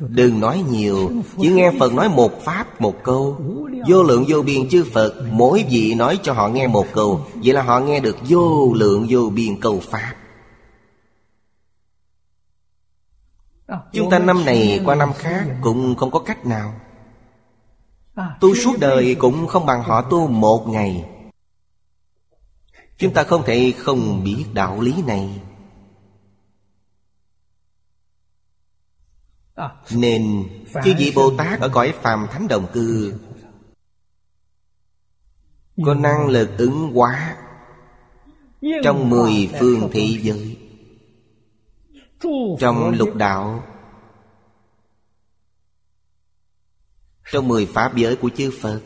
Đừng 0.00 0.40
nói 0.40 0.64
nhiều, 0.70 1.10
Chỉ 1.40 1.48
nghe 1.48 1.72
Phật 1.78 1.92
nói 1.94 2.08
một 2.08 2.44
Pháp, 2.44 2.80
một 2.80 2.94
câu. 3.02 3.36
Vô 3.88 4.02
lượng 4.02 4.24
vô 4.28 4.42
biên 4.42 4.68
chư 4.68 4.84
Phật, 4.92 5.14
Mỗi 5.30 5.64
vị 5.70 5.94
nói 5.94 6.18
cho 6.22 6.32
họ 6.32 6.48
nghe 6.48 6.66
một 6.66 6.86
câu. 6.92 7.26
Vậy 7.34 7.54
là 7.54 7.62
họ 7.62 7.80
nghe 7.80 8.00
được 8.00 8.16
vô 8.28 8.72
lượng 8.74 9.06
vô 9.08 9.30
biên 9.34 9.60
câu 9.60 9.80
Pháp. 9.90 10.14
Chúng 13.92 14.10
ta 14.10 14.18
năm 14.18 14.44
này 14.44 14.80
qua 14.84 14.94
năm 14.94 15.12
khác 15.12 15.46
Cũng 15.62 15.94
không 15.94 16.10
có 16.10 16.18
cách 16.18 16.46
nào. 16.46 16.74
Tu 18.40 18.54
suốt 18.54 18.72
đời 18.80 19.14
cũng 19.14 19.46
không 19.46 19.66
bằng 19.66 19.82
họ 19.82 20.02
tu 20.02 20.26
một 20.26 20.68
ngày. 20.68 21.04
Chúng 23.02 23.14
ta 23.14 23.24
không 23.24 23.42
thể 23.46 23.74
không 23.78 24.24
biết 24.24 24.44
đạo 24.54 24.80
lý 24.80 25.02
này. 25.06 25.40
Nên 29.90 30.48
chư 30.84 30.94
vị 30.98 31.12
Bồ 31.14 31.36
Tát 31.38 31.60
ở 31.60 31.68
cõi 31.68 31.94
phàm 32.02 32.26
thánh 32.30 32.48
đồng 32.48 32.66
cư 32.72 33.14
Có 35.84 35.94
năng 35.94 36.28
lực 36.28 36.50
ứng 36.58 36.92
hóa 36.94 37.36
Trong 38.84 39.10
mười 39.10 39.50
phương 39.60 39.88
thế 39.92 40.18
giới. 40.22 40.58
Trong 42.60 42.90
lục 42.98 43.14
đạo, 43.14 43.64
Trong 47.32 47.48
mười 47.48 47.66
pháp 47.66 47.96
giới 47.96 48.16
của 48.16 48.30
chư 48.36 48.50
Phật 48.60 48.80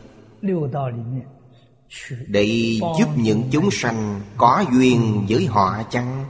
để 2.27 2.79
giúp 2.99 3.09
những 3.15 3.49
chúng 3.51 3.69
sanh 3.71 4.21
Có 4.37 4.65
duyên 4.71 5.25
với 5.29 5.45
họ 5.45 5.83
chăng? 5.83 6.25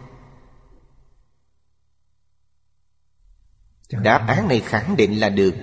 Đáp 3.91 4.25
án 4.27 4.47
này 4.47 4.59
khẳng 4.59 4.95
định 4.95 5.19
là 5.19 5.29
được. 5.29 5.55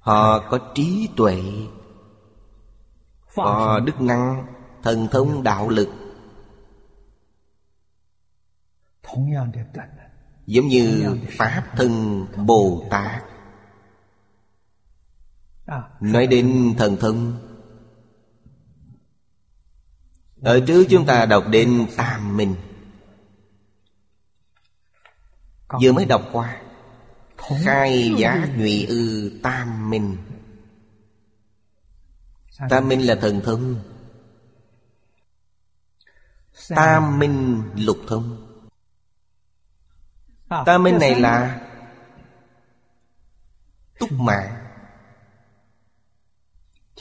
Họ 0.00 0.50
có 0.50 0.72
trí 0.74 1.08
tuệ 1.16 1.42
Có 3.34 3.80
đức 3.84 4.00
năng 4.00 4.46
Thần 4.82 5.08
thông 5.10 5.42
đạo 5.42 5.68
lực. 5.68 5.88
Giống 10.46 10.66
như 10.68 11.16
Pháp 11.38 11.64
thân 11.76 12.26
Bồ 12.46 12.86
Tát 12.90 13.29
Nói 16.00 16.26
đến 16.26 16.74
thần 16.78 16.96
thông. 17.00 17.38
Ở 20.42 20.60
trước 20.66 20.86
chúng 20.90 21.06
ta 21.06 21.26
đọc 21.26 21.44
đến 21.50 21.86
Tam 21.96 22.36
Minh. 22.36 22.54
Vừa 25.82 25.92
mới 25.92 26.04
đọc 26.04 26.22
qua 26.32 26.60
Khai 27.64 28.14
giá 28.16 28.46
nhụy 28.56 28.86
ư 28.86 29.32
tam 29.42 29.90
minh. 29.90 30.16
Tam 32.68 32.88
minh 32.88 33.06
là 33.06 33.14
thần 33.14 33.40
thông. 33.44 33.82
Tam 36.68 37.18
minh 37.18 37.62
lục 37.76 37.98
thông. 38.08 38.46
Tam 40.66 40.82
minh 40.82 40.98
này 40.98 41.20
là 41.20 41.60
Túc 43.98 44.12
mạng 44.12 44.59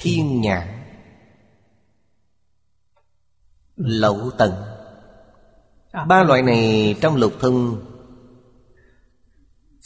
Thiên 0.01 0.41
nhãn. 0.41 0.67
Lậu 3.75 4.31
tận. 4.37 4.51
Ba 6.07 6.23
loại 6.23 6.41
này 6.41 6.95
trong 7.01 7.15
lục 7.15 7.33
thông 7.39 7.85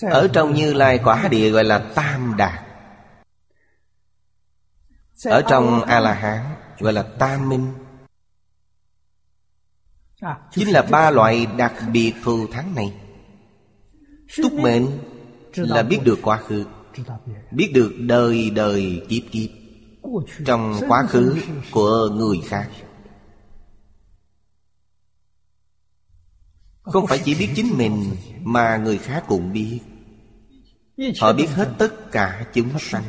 ở 0.02 0.28
trong 0.34 0.54
Như 0.54 0.74
Lai 0.74 1.00
quả 1.04 1.28
địa 1.32 1.50
gọi 1.50 1.64
là 1.64 1.80
Tam 1.96 2.36
Đạt 2.38 2.64
Ở 5.26 5.42
trong 5.50 5.84
A-la-hán 5.84 6.56
gọi 6.80 6.94
là 6.94 7.04
Tam 7.04 7.50
Minh. 7.50 7.74
Chính 10.52 10.72
là 10.72 10.82
ba 10.82 11.10
loại 11.10 11.48
đặc 11.58 11.74
biệt 11.92 12.14
thù 12.24 12.48
thắng 12.48 12.76
này. 12.76 12.94
Túc 14.44 14.54
mệnh 14.54 14.88
là 15.56 15.84
biết 15.84 16.00
được 16.04 16.20
quá 16.22 16.38
khứ, 16.38 16.66
Biết 17.52 17.72
được 17.74 17.94
đời 18.00 18.50
đời 18.50 19.06
kiếp 19.10 19.24
kiếp. 19.32 19.63
Trong 20.46 20.80
quá 20.88 21.04
khứ 21.10 21.38
của 21.72 22.10
người 22.10 22.42
khác. 22.46 22.70
Không 26.82 27.08
phải 27.08 27.22
chỉ 27.26 27.36
biết 27.36 27.50
chính 27.56 27.78
mình 27.78 28.16
Mà 28.40 28.78
người 28.78 28.98
khác 28.98 29.24
cũng 29.28 29.54
biết. 29.54 29.80
Họ 31.22 31.34
biết 31.34 31.50
hết 31.50 31.74
tất 31.78 32.12
cả 32.12 32.46
chúng 32.54 32.80
sanh. 32.80 33.04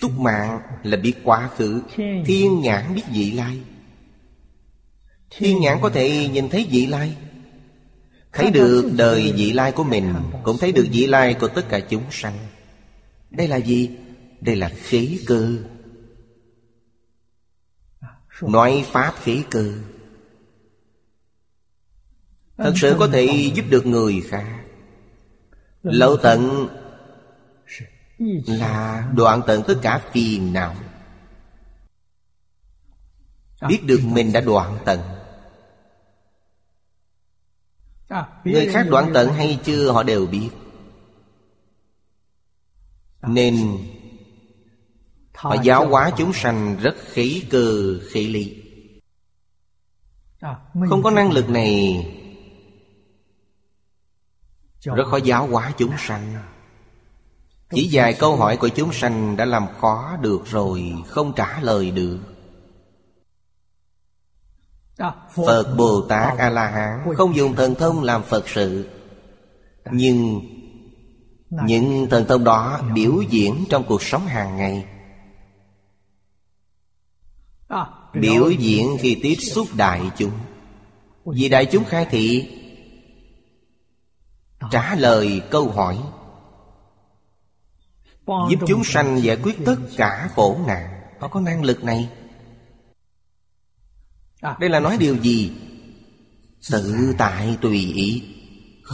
Túc 0.00 0.18
mạng 0.18 0.60
là 0.82 0.96
biết 0.96 1.14
quá 1.24 1.50
khứ. 1.56 1.82
Thiên 2.26 2.60
nhãn 2.60 2.94
biết 2.94 3.02
vị 3.12 3.32
lai. 3.32 3.60
Thiên 5.30 5.60
nhãn 5.60 5.78
có 5.82 5.90
thể 5.90 6.28
nhìn 6.28 6.48
thấy 6.48 6.68
vị 6.70 6.86
lai. 6.86 7.16
Thấy 8.32 8.50
được 8.50 8.92
đời 8.96 9.32
vị 9.36 9.52
lai 9.52 9.72
của 9.72 9.84
mình 9.84 10.14
Cũng 10.42 10.58
thấy 10.58 10.72
được 10.72 10.86
vị 10.92 11.06
lai 11.06 11.34
của 11.34 11.48
tất 11.48 11.68
cả 11.68 11.80
chúng 11.80 12.02
sanh 12.10 12.38
đây 13.32 13.48
là 13.48 13.56
gì? 13.56 13.90
Đây 14.40 14.56
là 14.56 14.68
khí 14.74 15.20
cơ. 15.26 15.48
Nói 18.42 18.84
pháp 18.86 19.14
khí 19.22 19.44
cơ. 19.50 19.72
Thật 22.56 22.72
sự 22.76 22.96
có 22.98 23.08
thể 23.12 23.52
giúp 23.54 23.64
được 23.70 23.86
người 23.86 24.20
khác. 24.20 24.64
Lậu 25.82 26.16
tận 26.16 26.68
Là 28.46 29.10
đoạn 29.16 29.42
tận 29.46 29.62
tất 29.66 29.74
cả 29.82 30.10
phiền 30.12 30.52
não. 30.52 30.74
Biết 33.68 33.80
được 33.86 34.00
mình 34.04 34.32
đã 34.32 34.40
đoạn 34.40 34.78
tận. 34.84 35.00
Người 38.44 38.68
khác 38.72 38.86
đoạn 38.90 39.10
tận 39.14 39.32
hay 39.32 39.60
chưa 39.64 39.92
họ 39.92 40.02
đều 40.02 40.26
biết. 40.26 40.50
Nên 43.22 43.78
Họ 45.34 45.54
giáo 45.62 45.88
hóa 45.88 46.10
chúng 46.16 46.32
sanh 46.32 46.76
rất 46.80 46.94
khí 47.12 47.44
cơ 47.50 47.94
khí 48.10 48.26
lý. 48.26 48.62
Không 50.88 51.02
có 51.02 51.10
năng 51.10 51.32
lực 51.32 51.50
này. 51.50 52.06
Rất 54.80 55.04
khó 55.10 55.16
giáo 55.16 55.46
hóa 55.46 55.72
chúng 55.76 55.92
sanh. 55.98 56.34
Chỉ 57.70 57.88
vài 57.92 58.14
câu 58.14 58.36
hỏi 58.36 58.56
của 58.56 58.68
chúng 58.68 58.92
sanh 58.92 59.36
đã 59.36 59.44
làm 59.44 59.66
khó 59.80 60.16
được 60.20 60.46
rồi 60.46 60.94
Không 61.06 61.32
trả 61.36 61.60
lời 61.60 61.90
được. 61.90 62.18
Phật 65.34 65.74
Bồ 65.76 66.00
Tát 66.08 66.38
A-la-hán 66.38 67.14
Không 67.16 67.36
dùng 67.36 67.54
thần 67.54 67.74
thông 67.74 68.02
làm 68.02 68.22
Phật 68.22 68.48
sự 68.48 68.88
Nhưng 69.90 70.40
Những 71.52 72.06
thần 72.10 72.24
thông 72.28 72.44
đó 72.44 72.80
biểu 72.94 73.22
diễn 73.22 73.64
trong 73.70 73.84
cuộc 73.88 74.02
sống 74.02 74.26
hàng 74.26 74.56
ngày. 74.56 74.86
Biểu 78.12 78.50
diễn 78.50 78.96
khi 79.00 79.20
tiếp 79.22 79.34
xúc 79.34 79.68
đại 79.76 80.10
chúng. 80.16 80.32
Vì 81.24 81.48
đại 81.48 81.66
chúng 81.72 81.84
khai 81.84 82.06
thị 82.10 82.58
trả 84.70 84.94
lời 84.94 85.42
câu 85.50 85.70
hỏi. 85.70 85.98
Giúp 88.26 88.58
chúng 88.66 88.84
sanh 88.84 89.22
giải 89.22 89.36
quyết 89.42 89.58
tất 89.64 89.76
cả 89.96 90.28
khổ 90.34 90.58
nạn. 90.66 91.02
Họ 91.20 91.28
có 91.28 91.40
năng 91.40 91.64
lực 91.64 91.84
này. 91.84 92.08
Đây 94.60 94.70
là 94.70 94.80
nói 94.80 94.96
điều 94.98 95.16
gì? 95.16 95.52
Tự 96.70 97.14
tại 97.18 97.56
tùy 97.60 97.92
ý 97.94 98.22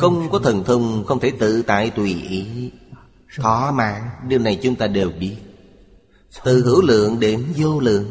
không 0.00 0.30
có 0.30 0.38
thần 0.38 0.64
thông 0.64 1.04
không 1.06 1.20
thể 1.20 1.30
tự 1.30 1.62
tại 1.62 1.90
tùy 1.90 2.22
ý. 2.28 2.70
Thọ 3.36 3.72
mạng 3.74 4.08
điều 4.28 4.38
này 4.38 4.58
chúng 4.62 4.74
ta 4.74 4.86
đều 4.86 5.10
biết. 5.20 5.36
Từ 6.44 6.64
hữu 6.64 6.82
lượng 6.82 7.20
đến 7.20 7.44
vô 7.56 7.80
lượng. 7.80 8.04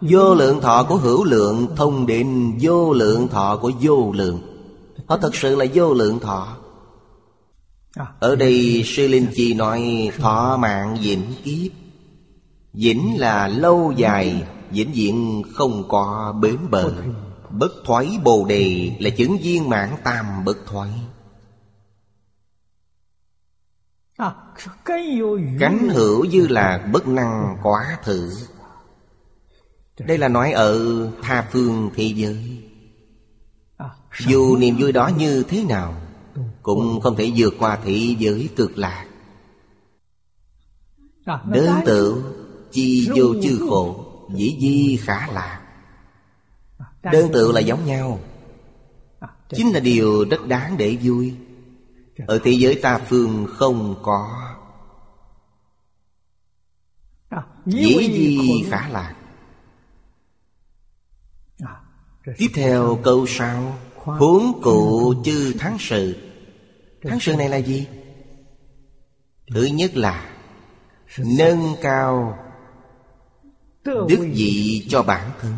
Vô 0.00 0.34
lượng 0.34 0.60
thọ 0.60 0.86
của 0.88 0.96
hữu 0.96 1.24
lượng 1.24 1.66
thông 1.76 2.06
đến 2.06 2.58
vô 2.60 2.92
lượng 2.92 3.28
thọ 3.28 3.56
của 3.56 3.72
vô 3.80 4.12
lượng. 4.14 4.40
Họ 5.06 5.16
thật 5.16 5.34
sự 5.34 5.56
là 5.56 5.66
vô 5.74 5.94
lượng 5.94 6.20
thọ. 6.20 6.56
Ở 8.20 8.36
đây 8.36 8.82
Sư 8.86 9.08
Linh 9.08 9.26
Chi 9.34 9.54
nói 9.54 10.10
thọ 10.18 10.56
mạng 10.56 10.96
vĩnh 11.02 11.32
kiếp. 11.44 11.72
Vĩnh 12.72 13.20
là 13.20 13.48
lâu 13.48 13.92
dài 13.96 14.44
Vĩnh 14.74 14.92
viễn 14.92 15.42
không 15.54 15.88
có 15.88 16.34
bến 16.40 16.58
bờ 16.70 16.92
Bất 17.58 17.72
thoái 17.84 18.18
bồ 18.24 18.44
đề 18.48 18.96
Là 19.00 19.10
chứng 19.10 19.38
viên 19.42 19.68
mãn 19.68 19.96
tam 20.04 20.44
bất 20.44 20.56
thoái. 20.66 20.90
Cánh 25.60 25.88
hữu 25.88 26.24
như 26.24 26.46
là 26.46 26.88
bất 26.92 27.08
năng 27.08 27.56
quá 27.62 27.98
thử. 28.04 28.30
Đây 29.98 30.18
là 30.18 30.28
nói 30.28 30.52
ở 30.52 31.06
tha 31.22 31.48
phương 31.52 31.90
thế 31.94 32.12
giới. 32.16 32.62
Dù 34.26 34.56
niềm 34.56 34.76
vui 34.78 34.92
đó 34.92 35.10
như 35.18 35.42
thế 35.42 35.64
nào 35.64 35.94
Cũng 36.62 37.00
không 37.00 37.16
thể 37.16 37.32
vượt 37.36 37.54
qua 37.58 37.78
thế 37.84 38.16
giới 38.18 38.48
cực 38.56 38.78
lạc. 38.78 39.06
Đơn 41.26 41.80
tự 41.86 42.24
Chi 42.72 43.08
vô 43.16 43.34
chư 43.42 43.66
khổ 43.68 44.04
Dĩ 44.34 44.58
di 44.60 44.96
khả 44.96 45.26
lạc 45.26 45.63
Đơn 47.12 47.30
tự 47.32 47.52
là 47.52 47.60
giống 47.60 47.84
nhau. 47.84 48.20
Chính 49.48 49.72
là 49.74 49.80
điều 49.80 50.24
rất 50.30 50.46
đáng 50.46 50.76
để 50.76 50.98
vui. 51.02 51.34
Ở 52.26 52.40
thế 52.44 52.50
giới 52.50 52.80
ta 52.82 52.98
phương 52.98 53.46
không 53.50 53.94
có. 54.02 54.50
Dĩ 57.66 57.96
di 58.12 58.64
khả 58.70 58.88
lạc 58.88 59.14
Tiếp 62.36 62.48
theo 62.54 62.98
câu 63.02 63.26
sau 63.28 63.78
Huống 63.96 64.60
cụ 64.62 65.14
chư 65.24 65.52
thắng 65.58 65.76
sự. 65.80 66.16
Thắng 67.02 67.20
sự 67.20 67.36
này 67.36 67.48
là 67.48 67.56
gì? 67.56 67.86
Thứ 69.54 69.64
nhất 69.64 69.96
là 69.96 70.30
Nâng 71.38 71.74
cao 71.82 72.38
Đức 73.84 74.30
vị 74.34 74.86
cho 74.88 75.02
bản 75.02 75.30
thân 75.40 75.54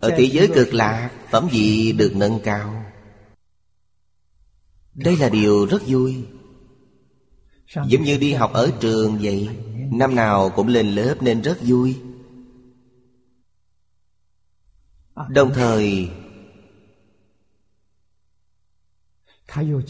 Ở 0.00 0.10
thế 0.16 0.24
giới 0.24 0.48
cực 0.54 0.74
lạc 0.74 1.10
Phẩm 1.30 1.48
vị 1.52 1.92
được 1.92 2.12
nâng 2.16 2.40
cao. 2.44 2.84
Đây 4.94 5.16
là 5.16 5.28
điều 5.28 5.66
rất 5.66 5.82
vui. 5.86 6.24
Giống 7.86 8.02
như 8.02 8.16
đi 8.16 8.32
học 8.32 8.52
ở 8.52 8.70
trường 8.80 9.18
vậy 9.22 9.48
Năm 9.92 10.14
nào 10.14 10.50
cũng 10.50 10.68
lên 10.68 10.94
lớp 10.94 11.14
nên 11.20 11.42
rất 11.42 11.58
vui. 11.60 11.98
Đồng 15.28 15.54
thời 15.54 16.10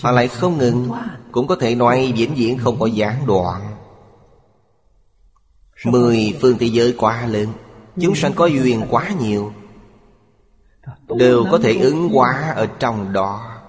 Họ 0.00 0.10
lại 0.10 0.28
không 0.28 0.58
ngừng 0.58 0.90
Cũng 1.32 1.46
có 1.46 1.56
thể 1.56 1.74
nói 1.74 2.12
vĩnh 2.16 2.34
viễn 2.34 2.58
không 2.58 2.80
có 2.80 2.86
gián 2.86 3.26
đoạn. 3.26 3.76
Mười 5.84 6.38
phương 6.40 6.58
thế 6.58 6.66
giới 6.66 6.94
quá 6.98 7.26
lớn 7.26 7.52
Chúng 8.00 8.14
sanh 8.14 8.32
có 8.34 8.46
duyên 8.46 8.86
quá 8.90 9.10
nhiều 9.20 9.52
Đều 11.08 11.44
có 11.50 11.58
thể 11.62 11.76
ứng 11.78 12.08
hóa 12.08 12.52
ở 12.56 12.66
trong 12.66 13.12
đó. 13.12 13.60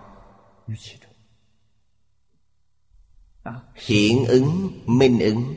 Hiện 3.76 4.26
ứng, 4.26 4.72
minh 4.86 5.20
ứng 5.20 5.56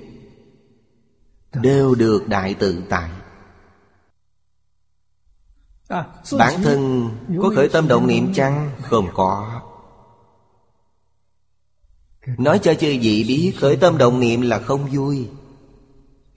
Đều 1.54 1.94
được 1.94 2.28
đại 2.28 2.54
tự 2.54 2.82
tại. 2.88 3.10
Bản 6.38 6.62
thân 6.62 7.10
có 7.42 7.52
khởi 7.56 7.68
tâm 7.68 7.88
động 7.88 8.06
niệm 8.06 8.34
chăng? 8.34 8.70
Không 8.82 9.08
có. 9.14 9.62
Nói 12.26 12.58
cho 12.58 12.74
chư 12.74 12.98
vị 13.00 13.24
biết 13.28 13.54
khởi 13.60 13.76
tâm 13.76 13.98
động 13.98 14.20
niệm 14.20 14.40
là 14.40 14.58
không 14.58 14.86
vui. 14.92 15.28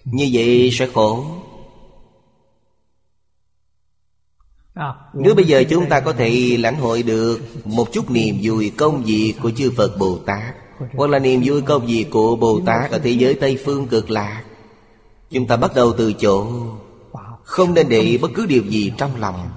Như 0.03 0.29
vậy 0.33 0.69
sẽ 0.73 0.89
khổ 0.93 1.25
À. 4.75 4.93
Nếu 5.13 5.35
bây 5.35 5.45
giờ 5.45 5.63
chúng 5.69 5.89
ta 5.89 5.99
có 5.99 6.13
thể 6.13 6.57
lãnh 6.59 6.75
hội 6.75 7.03
được 7.03 7.39
Một 7.65 7.93
chút 7.93 8.11
niềm 8.11 8.37
vui 8.41 8.71
công 8.77 9.03
việc 9.03 9.33
của 9.41 9.51
chư 9.51 9.71
Phật 9.77 9.97
Bồ 9.97 10.17
Tát, 10.17 10.55
Hoặc 10.93 11.09
là 11.09 11.19
niềm 11.19 11.41
vui 11.45 11.61
công 11.61 11.85
việc 11.85 12.05
của 12.11 12.35
Bồ 12.35 12.59
Tát 12.65 12.91
Ở 12.91 12.99
thế 12.99 13.11
giới 13.11 13.33
Tây 13.33 13.59
Phương 13.65 13.87
cực 13.87 14.09
lạc, 14.09 14.43
Chúng 15.29 15.47
ta 15.47 15.57
bắt 15.57 15.71
đầu 15.75 15.93
từ 15.97 16.13
chỗ 16.13 16.47
Không 17.43 17.73
nên 17.73 17.89
để 17.89 18.19
bất 18.21 18.31
cứ 18.35 18.45
điều 18.45 18.63
gì 18.63 18.91
trong 18.97 19.19
lòng. 19.19 19.49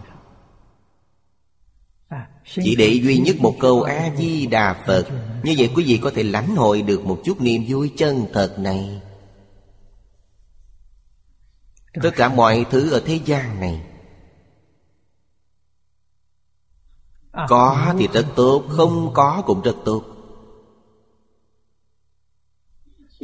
Chỉ 2.54 2.76
để 2.76 2.88
duy 2.88 3.18
nhất 3.18 3.36
một 3.38 3.54
câu 3.60 3.82
A-di-đà 3.82 4.84
Phật. 4.86 5.06
Như 5.42 5.54
vậy 5.58 5.70
quý 5.74 5.84
vị 5.84 5.98
có 6.02 6.10
thể 6.14 6.22
lãnh 6.22 6.56
hội 6.56 6.82
được 6.82 7.04
một 7.04 7.20
chút 7.24 7.40
niềm 7.40 7.64
vui 7.68 7.92
chân 7.96 8.26
thật 8.32 8.58
này. 8.58 9.00
Tất 12.02 12.10
cả 12.16 12.28
mọi 12.28 12.66
thứ 12.70 12.90
ở 12.90 13.02
thế 13.06 13.20
gian 13.24 13.60
này 13.60 13.80
Có 17.48 17.94
thì 17.98 18.08
rất 18.12 18.26
tốt, 18.36 18.64
Không 18.68 19.10
có 19.14 19.42
cũng 19.46 19.62
rất 19.62 19.76
tốt. 19.84 20.04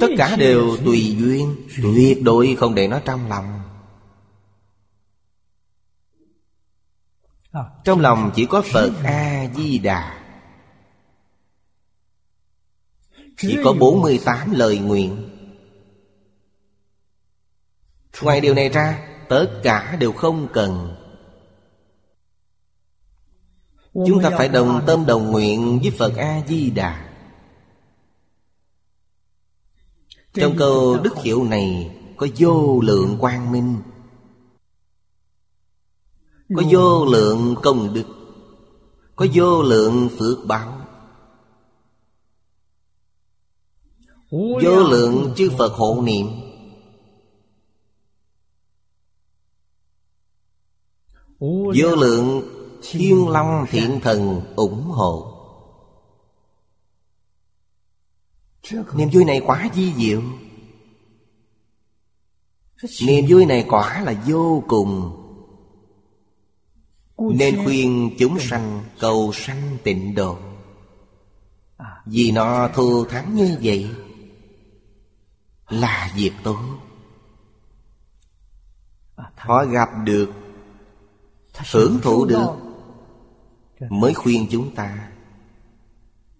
Tất 0.00 0.06
cả 0.18 0.36
đều 0.36 0.76
tùy 0.84 1.16
duyên, 1.18 1.56
Tuyệt 1.82 2.22
đối 2.22 2.56
không 2.58 2.74
để 2.74 2.88
nó 2.88 3.00
trong 3.04 3.28
lòng. 3.28 3.60
Trong 7.84 8.00
lòng 8.00 8.30
chỉ 8.34 8.46
có 8.46 8.62
Phật 8.72 8.92
A-di-đà. 9.04 10.20
Chỉ 13.36 13.58
có 13.64 13.72
48 13.72 14.52
lời 14.52 14.78
nguyện. 14.78 15.30
Ngoài 18.22 18.40
điều 18.40 18.54
này 18.54 18.68
ra, 18.68 19.08
Tất 19.28 19.60
cả 19.62 19.96
đều 20.00 20.12
không 20.12 20.48
cần 20.52 21.03
Chúng 23.94 24.22
ta 24.22 24.30
phải 24.30 24.48
đồng 24.48 24.84
tâm 24.86 25.06
đồng 25.06 25.30
nguyện 25.30 25.78
với 25.82 25.90
Phật 25.90 26.16
A-di-đà. 26.16 27.10
Trong 30.34 30.56
câu 30.58 30.98
đức 30.98 31.16
hiệu 31.22 31.44
này 31.44 31.96
Có 32.16 32.26
vô 32.38 32.80
lượng 32.80 33.16
quang 33.20 33.52
minh. 33.52 33.82
Có 36.56 36.62
vô 36.70 37.04
lượng 37.04 37.54
công 37.62 37.94
đức. 37.94 38.04
Có 39.16 39.26
vô 39.34 39.62
lượng 39.62 40.08
phước 40.18 40.38
báo. 40.46 40.80
Vô 44.30 44.88
lượng 44.90 45.32
chư 45.36 45.50
Phật 45.58 45.72
hộ 45.72 46.02
niệm. 46.04 46.26
Vô 51.38 51.96
lượng 51.96 52.53
thiên 52.90 53.28
long 53.28 53.66
thiện 53.70 54.00
thần 54.02 54.42
ủng 54.56 54.84
hộ. 54.84 55.30
Niềm 58.94 59.08
vui 59.12 59.24
này 59.24 59.40
quá 59.46 59.68
di 59.74 59.92
diệu. 59.94 60.22
Niềm 63.06 63.24
vui 63.28 63.46
này 63.46 63.66
quả 63.68 64.00
là 64.00 64.22
vô 64.26 64.62
cùng. 64.68 65.20
Nên 67.18 67.64
khuyên 67.64 68.10
chúng 68.18 68.38
sanh 68.40 68.84
cầu 69.00 69.30
sanh 69.34 69.76
tịnh 69.84 70.14
độ. 70.14 70.38
Vì 72.06 72.30
nó 72.30 72.68
thù 72.68 73.04
thắng 73.04 73.34
như 73.34 73.58
vậy 73.62 73.90
Là 75.68 76.12
việc 76.16 76.32
tốt. 76.42 76.58
Họ 79.36 79.64
gặp 79.64 79.88
được 80.04 80.32
Hưởng 81.72 81.98
thụ 82.02 82.24
được 82.24 82.63
Mới 83.90 84.14
khuyên 84.14 84.46
chúng 84.50 84.74
ta. 84.74 85.10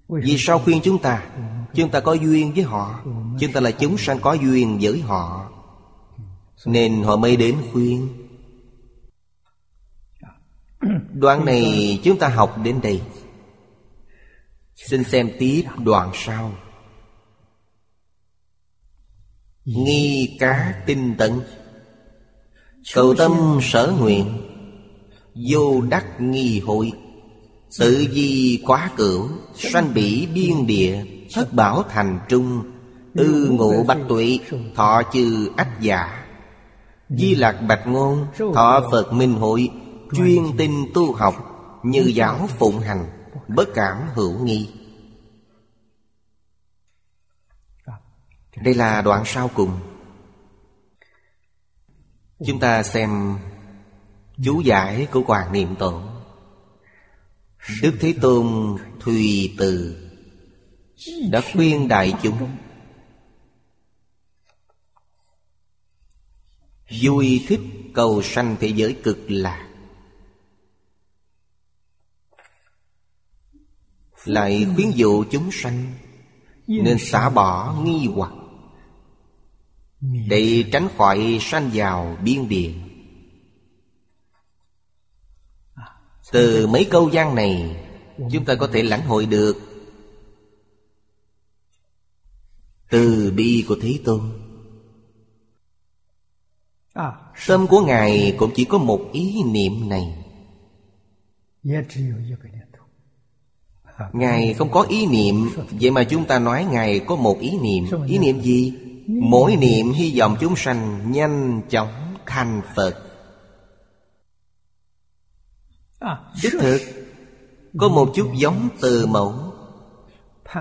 Vì 0.09 0.37
sao 0.39 0.59
khuyên 0.59 0.81
chúng 0.85 0.99
ta? 0.99 1.27
Chúng 1.75 1.91
ta 1.91 2.01
có 2.01 2.13
duyên 2.13 2.53
với 2.53 2.63
họ. 2.63 3.01
Chúng 3.41 3.53
ta 3.53 3.61
là 3.61 3.71
chúng 3.71 3.99
sanh 3.99 4.21
có 4.21 4.33
duyên 4.33 4.79
với 4.81 5.01
họ. 5.01 5.51
Nên 6.67 7.03
họ 7.03 7.17
mới 7.17 7.37
đến 7.37 7.57
khuyên. 7.73 8.09
Đoạn 11.13 11.45
này 11.45 12.01
chúng 12.05 12.19
ta 12.19 12.29
học 12.29 12.57
đến 12.63 12.81
đây. 12.83 13.01
Xin 14.77 15.05
xem 15.05 15.31
tiếp 15.39 15.65
đoạn 15.85 16.11
sau. 16.15 16.53
Nghi 19.65 20.37
cá 20.41 20.83
tinh 20.87 21.15
tận 21.19 21.41
Cầu 22.95 23.15
tâm 23.15 23.59
sở 23.63 23.95
nguyện. 24.01 24.51
Vô 25.49 25.81
đắc 25.81 26.21
nghi 26.21 26.61
hội 26.61 26.93
Tự 27.79 28.07
di 28.13 28.63
quá 28.67 28.91
cửu, 28.97 29.29
Sanh 29.55 29.95
bỉ 29.95 30.29
biên 30.35 30.67
địa, 30.67 31.05
Thất 31.33 31.53
bảo 31.53 31.83
thành 31.83 32.21
trung. 32.29 32.63
Ư 33.15 33.49
ngụ 33.51 33.85
bạch 33.85 34.01
tụy 34.09 34.41
Thọ 34.75 35.03
chư 35.13 35.51
ách 35.57 35.81
giả. 35.81 36.27
Di 37.09 37.35
lạc 37.35 37.53
bạch 37.69 37.87
ngôn, 37.87 38.27
Thọ 38.55 38.89
Phật 38.93 39.13
minh 39.13 39.35
hội, 39.35 39.71
Chuyên 40.13 40.57
tinh 40.59 40.87
tu 40.95 41.13
học, 41.13 41.35
Như 41.83 42.13
giáo 42.15 42.49
phụng 42.59 42.81
hành, 42.81 43.07
Bất 43.49 43.69
cảm 43.75 43.97
hữu 44.15 44.45
nghi. 44.45 44.71
Đây 48.57 48.75
là 48.75 49.03
đoạn 49.03 49.23
sau 49.27 49.51
cùng. 49.55 49.71
Chúng 52.47 52.61
ta 52.61 52.83
xem 52.83 53.39
Chú 54.45 54.61
giải 54.61 55.07
của 55.13 55.21
Hoàng 55.27 55.53
Niệm 55.53 55.77
Tổ. 55.77 56.14
Đức 57.83 57.95
Thế 58.01 58.15
Tôn 58.21 58.77
Thùy 59.01 59.55
Từ 59.59 59.97
Đã 61.31 61.41
khuyên 61.53 61.89
đại 61.89 62.15
chúng 62.23 62.57
Vui 67.03 67.45
thích 67.49 67.61
cầu 67.95 68.23
sanh 68.23 68.57
thế 68.61 68.69
giới 68.69 68.97
cực 69.03 69.19
lạc. 69.29 69.69
Lại 74.25 74.67
khuyến 74.75 74.91
dụ 74.91 75.25
chúng 75.31 75.51
sanh 75.53 75.93
Nên 76.67 76.99
xả 76.99 77.31
bỏ 77.31 77.83
nghi 77.85 78.09
hoặc 78.15 78.33
Để 80.01 80.65
tránh 80.73 80.89
khỏi 80.97 81.39
sanh 81.41 81.71
vào 81.75 82.17
biên 82.25 82.49
địa 82.49 82.73
Từ 86.33 86.67
mấy 86.67 86.85
câu 86.85 87.09
gian 87.09 87.35
này 87.35 87.77
Chúng 88.33 88.45
ta 88.45 88.55
có 88.55 88.67
thể 88.73 88.83
lãnh 88.83 89.03
hội 89.03 89.27
được 89.27 89.57
Từ 92.91 93.33
bi 93.37 93.65
của 93.69 93.77
Thế 93.83 93.99
Tôn. 94.05 94.21
Tâm 97.47 97.67
của 97.67 97.81
Ngài 97.81 98.35
cũng 98.39 98.51
chỉ 98.55 98.65
có 98.65 98.79
một 98.79 99.01
ý 99.13 99.43
niệm 99.43 99.89
này. 99.89 100.25
Ngài 104.13 104.55
không 104.55 104.71
có 104.71 104.83
ý 104.83 105.07
niệm 105.07 105.51
Vậy 105.71 105.91
mà 105.91 106.05
chúng 106.05 106.25
ta 106.25 106.39
nói 106.39 106.67
Ngài 106.71 107.01
có 107.01 107.17
một 107.17 107.41
ý 107.41 107.59
niệm. 107.59 107.85
Ý 108.07 108.19
niệm 108.19 108.41
gì? 108.41 108.73
Mỗi 109.07 109.57
niệm 109.57 109.93
hy 109.93 110.19
vọng 110.19 110.37
chúng 110.41 110.57
sanh 110.57 111.13
nhanh 111.13 111.63
chóng 111.71 112.15
thành 112.27 112.63
Phật 112.77 113.14
Đích 116.43 116.53
thực 116.61 116.81
Có 117.79 117.89
một 117.89 118.13
chút 118.15 118.31
giống 118.37 118.69
từ 118.81 119.07
mẫu. 119.07 119.35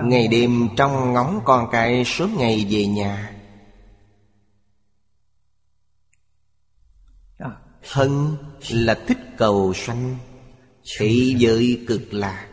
Ngày 0.02 0.28
đêm 0.28 0.68
trong 0.76 1.12
ngóng 1.12 1.40
con 1.44 1.68
cái 1.72 2.02
sớm 2.06 2.34
ngày 2.36 2.66
về 2.70 2.86
nhà. 2.86 3.30
Thân 7.92 8.36
là 8.70 8.94
thích 9.06 9.18
cầu 9.36 9.72
sanh 9.74 10.16
Thị 10.98 11.34
giới 11.38 11.84
cực 11.88 12.14
lạc. 12.14 12.48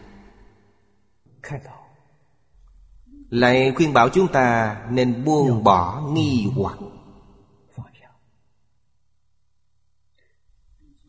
Lại 3.30 3.74
khuyên 3.76 3.94
bảo 3.94 4.10
chúng 4.10 4.28
ta 4.28 4.78
nên 4.92 5.26
buông 5.26 5.64
bỏ 5.64 6.02
nghi 6.14 6.48
hoặc 6.56 6.78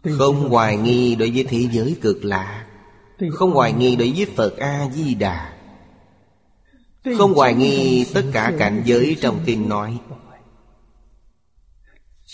Không 0.03 0.49
hoài 0.49 0.77
nghi 0.77 1.15
đối 1.15 1.31
với 1.31 1.45
thế 1.49 1.69
giới 1.73 1.97
cực 2.03 2.25
lạ. 2.25 2.67
Không 3.33 3.51
hoài 3.51 3.73
nghi 3.73 3.97
đối 3.97 4.13
với 4.13 4.27
Phật 4.37 4.57
A-di-đà 4.57 5.59
Không 7.19 7.35
hoài 7.35 7.55
nghi 7.55 8.07
tất 8.15 8.25
cả 8.33 8.53
cảnh 8.59 8.83
giới 8.85 9.17
trong 9.21 9.41
kinh 9.47 9.69
nói. 9.69 9.99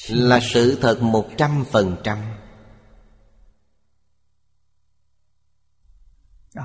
Là 0.08 0.40
sự 0.52 0.78
thật 0.80 1.02
một 1.02 1.28
trăm 1.36 1.64
phần 1.70 1.96
trăm. 2.04 2.18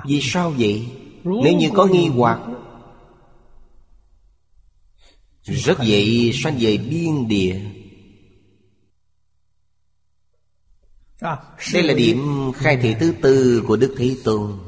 Vì 0.06 0.20
sao 0.22 0.52
vậy? 0.58 0.88
Nếu 1.24 1.56
như 1.58 1.68
có 1.74 1.86
nghi 1.86 2.08
hoặc 2.08 2.40
Rất 5.42 5.78
dễ 5.82 6.30
sanh 6.34 6.56
về 6.60 6.76
biên 6.76 7.28
địa 7.28 7.60
Đây 11.20 11.82
là 11.82 11.94
điểm 11.94 12.52
khai 12.54 12.76
thị 12.76 12.96
thứ 13.00 13.14
tư 13.22 13.64
của 13.66 13.76
Đức 13.76 13.94
Thế 13.98 14.16
Tôn. 14.24 14.58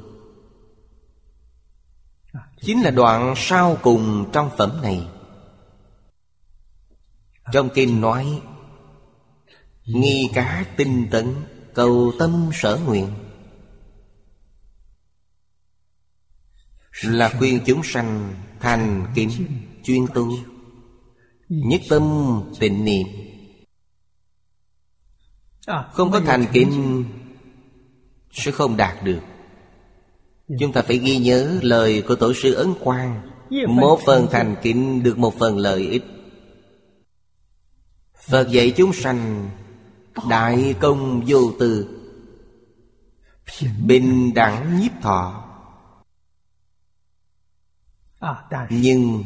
Chính 2.60 2.82
là 2.82 2.90
đoạn 2.90 3.34
sau 3.36 3.78
cùng 3.82 4.30
trong 4.32 4.50
phẩm 4.58 4.82
này. 4.82 5.06
Trong 7.52 7.68
kinh 7.74 8.00
nói 8.00 8.42
Nghi 9.84 10.30
cá 10.34 10.66
tinh 10.76 11.08
tấn 11.10 11.34
Cầu 11.74 12.12
tâm 12.18 12.50
sở 12.52 12.80
nguyện. 12.86 13.10
Là 17.02 17.28
khuyên 17.38 17.60
chúng 17.66 17.82
sanh 17.84 18.34
thành 18.60 19.06
kính 19.14 19.30
chuyên 19.84 20.06
tu 20.14 20.28
Nhất 21.48 21.80
tâm 21.88 22.02
tịnh 22.60 22.84
niệm 22.84 23.06
không 25.92 26.10
có 26.10 26.20
thành 26.20 26.46
kính 26.52 27.04
Sẽ 28.32 28.50
không 28.50 28.76
đạt 28.76 29.04
được. 29.04 29.20
Chúng 30.60 30.72
ta 30.72 30.82
phải 30.82 30.98
ghi 30.98 31.18
nhớ 31.18 31.58
lời 31.62 32.02
của 32.08 32.14
Tổ 32.14 32.32
sư 32.34 32.54
Ấn 32.54 32.74
Quang. 32.80 33.30
Một 33.68 34.00
phần 34.06 34.26
thành 34.30 34.56
kính. 34.62 35.02
được 35.02 35.18
một 35.18 35.38
phần 35.38 35.58
lợi 35.58 35.88
ích. 35.88 36.04
Phật 38.28 38.48
dạy 38.48 38.70
chúng 38.76 38.92
sanh 38.92 39.50
Đại 40.28 40.74
công 40.80 41.22
vô 41.26 41.52
tư 41.58 41.88
Bình 43.86 44.34
đẳng 44.34 44.80
nhiếp 44.80 45.02
thọ. 45.02 45.42
Nhưng 48.70 49.24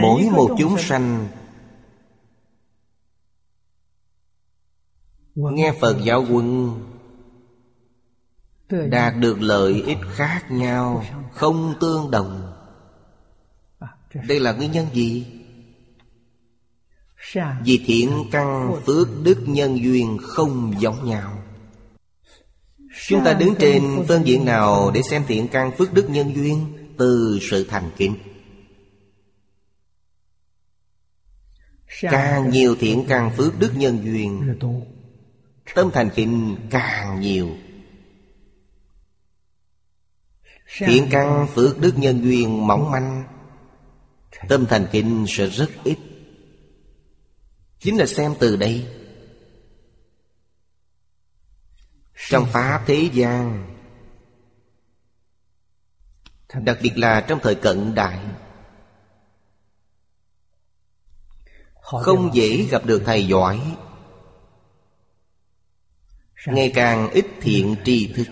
Mỗi 0.00 0.28
một 0.32 0.56
chúng 0.58 0.78
sanh 0.78 1.28
Nghe 5.34 5.72
Phật 5.80 5.96
giáo 6.04 6.24
quân 6.30 6.78
Đạt 8.90 9.14
được 9.18 9.40
lợi 9.40 9.82
ích 9.86 9.98
khác 10.10 10.50
nhau 10.50 11.04
Không 11.32 11.74
tương 11.80 12.10
đồng 12.10 12.52
Đây 14.28 14.40
là 14.40 14.52
nguyên 14.52 14.72
nhân 14.72 14.86
gì? 14.92 15.26
Vì 17.64 17.82
thiện 17.86 18.24
căn 18.32 18.76
phước 18.86 19.08
đức 19.22 19.38
nhân 19.46 19.78
duyên 19.82 20.18
không 20.22 20.74
giống 20.78 21.04
nhau 21.04 21.42
Chúng 23.06 23.24
ta 23.24 23.32
đứng 23.32 23.54
trên 23.58 24.04
phương 24.08 24.26
diện 24.26 24.44
nào 24.44 24.90
để 24.94 25.02
xem 25.02 25.24
thiện 25.28 25.48
căn 25.48 25.72
phước 25.78 25.92
đức 25.92 26.10
nhân 26.10 26.34
duyên 26.34 26.66
Từ 26.98 27.38
sự 27.50 27.64
thành 27.64 27.90
kính 27.96 28.16
Càng 32.00 32.50
nhiều 32.50 32.76
thiện 32.80 33.04
căn 33.08 33.30
phước 33.36 33.58
đức 33.58 33.72
nhân 33.76 33.98
duyên 34.04 34.56
Tâm 35.74 35.90
thành 35.92 36.10
kính 36.14 36.56
càng 36.70 37.20
nhiều. 37.20 37.56
Thiện 40.78 41.08
căn 41.10 41.46
phước 41.54 41.78
đức 41.78 41.98
nhân 41.98 42.22
duyên 42.22 42.66
mỏng 42.66 42.90
manh, 42.90 43.24
Tâm 44.48 44.66
thành 44.66 44.86
kính 44.92 45.24
sẽ 45.28 45.46
rất 45.46 45.70
ít. 45.84 45.98
Chính 47.78 47.98
là 47.98 48.06
xem 48.06 48.34
từ 48.40 48.56
đây. 48.56 48.86
Trong 52.28 52.46
Pháp 52.52 52.82
thế 52.86 53.10
gian, 53.12 53.68
Đặc 56.54 56.78
biệt 56.82 56.98
là 56.98 57.20
trong 57.28 57.38
thời 57.42 57.54
cận 57.54 57.94
đại, 57.94 58.18
Không 61.74 62.30
dễ 62.34 62.68
gặp 62.70 62.86
được 62.86 63.02
thầy 63.06 63.26
giỏi 63.26 63.76
ngày 66.46 66.72
càng 66.74 67.10
ít 67.10 67.26
thiện 67.40 67.76
tri 67.84 68.12
thức. 68.12 68.26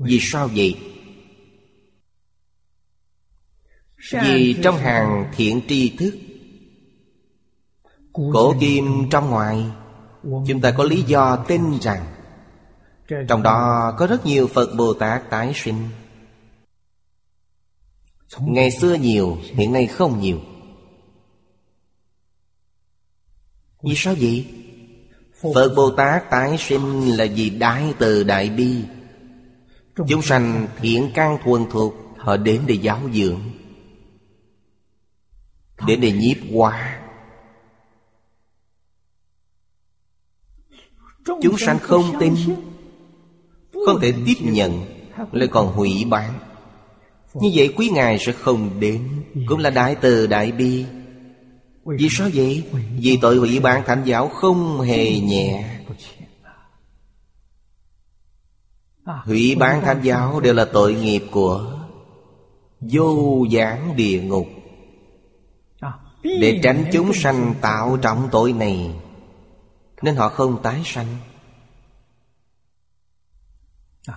vì 0.00 0.18
sao 0.20 0.48
vậy? 0.54 0.76
Vì 4.12 4.56
trong 4.62 4.76
hàng 4.76 5.30
thiện 5.36 5.60
tri 5.68 5.96
thức. 5.96 6.14
Cổ 8.12 8.54
kim 8.60 9.08
trong 9.10 9.30
ngoài. 9.30 9.64
chúng 10.22 10.60
ta 10.60 10.74
có 10.78 10.84
lý 10.84 11.02
do 11.02 11.44
tin 11.48 11.78
rằng 11.80 12.06
trong 13.28 13.42
đó 13.42 13.92
có 13.98 14.06
rất 14.06 14.26
nhiều 14.26 14.46
phật 14.46 14.74
bồ 14.76 14.94
tát 14.94 15.30
tái 15.30 15.52
sinh. 15.54 15.88
Ngày 18.38 18.70
xưa 18.70 18.94
nhiều 18.94 19.38
hiện 19.42 19.72
nay 19.72 19.86
không 19.86 20.20
nhiều 20.20 20.40
Vì 23.82 23.94
sao 23.96 24.14
vậy? 24.20 24.46
Phật 25.42 25.74
Bồ 25.76 25.90
Tát 25.90 26.30
tái 26.30 26.56
sinh 26.58 27.10
là 27.16 27.26
vì 27.34 27.50
đại 27.50 27.94
từ 27.98 28.22
đại 28.22 28.50
bi. 28.50 28.76
Chúng 30.08 30.22
sanh 30.22 30.66
thiện 30.76 31.10
căn 31.14 31.38
thuần 31.44 31.64
thuộc, 31.70 31.94
Họ 32.16 32.36
đến 32.36 32.62
để 32.66 32.74
giáo 32.74 33.00
dưỡng, 33.12 33.40
Đến 35.86 36.00
để 36.00 36.12
nhiếp 36.12 36.36
hóa 36.54 37.00
Chúng 41.24 41.58
sanh 41.58 41.78
không 41.78 42.04
tin, 42.20 42.34
Không 43.72 44.00
thể 44.00 44.14
tiếp 44.26 44.34
nhận, 44.40 44.84
Lại 45.32 45.48
còn 45.50 45.72
hủy 45.72 46.04
bán. 46.10 46.32
Như 47.34 47.50
vậy 47.54 47.74
quý 47.76 47.88
ngài 47.88 48.18
sẽ 48.18 48.32
không 48.32 48.80
đến, 48.80 49.08
Cũng 49.46 49.58
là 49.58 49.70
đại 49.70 49.96
từ 50.00 50.26
đại 50.26 50.52
bi. 50.52 50.84
Vì 51.98 52.08
sao 52.10 52.28
vậy? 52.34 52.64
Vì 52.98 53.18
tội 53.22 53.36
hủy 53.36 53.60
bán 53.60 53.82
thánh 53.86 54.02
giáo 54.04 54.28
không 54.28 54.80
hề 54.80 55.20
nhẹ. 55.20 55.76
Hủy 59.04 59.54
bán 59.54 59.82
thánh 59.82 60.00
giáo 60.02 60.40
đều 60.40 60.54
là 60.54 60.64
tội 60.64 60.94
nghiệp 60.94 61.22
của 61.30 61.76
Vô 62.80 63.46
giảng 63.52 63.96
địa 63.96 64.22
ngục. 64.22 64.46
Để 66.22 66.60
tránh 66.62 66.84
chúng 66.92 67.12
sanh 67.14 67.54
tạo 67.60 67.98
trọng 68.02 68.28
tội 68.32 68.52
này, 68.52 68.90
Nên 70.02 70.16
họ 70.16 70.28
không 70.28 70.62
tái 70.62 70.82
sanh. 70.84 71.16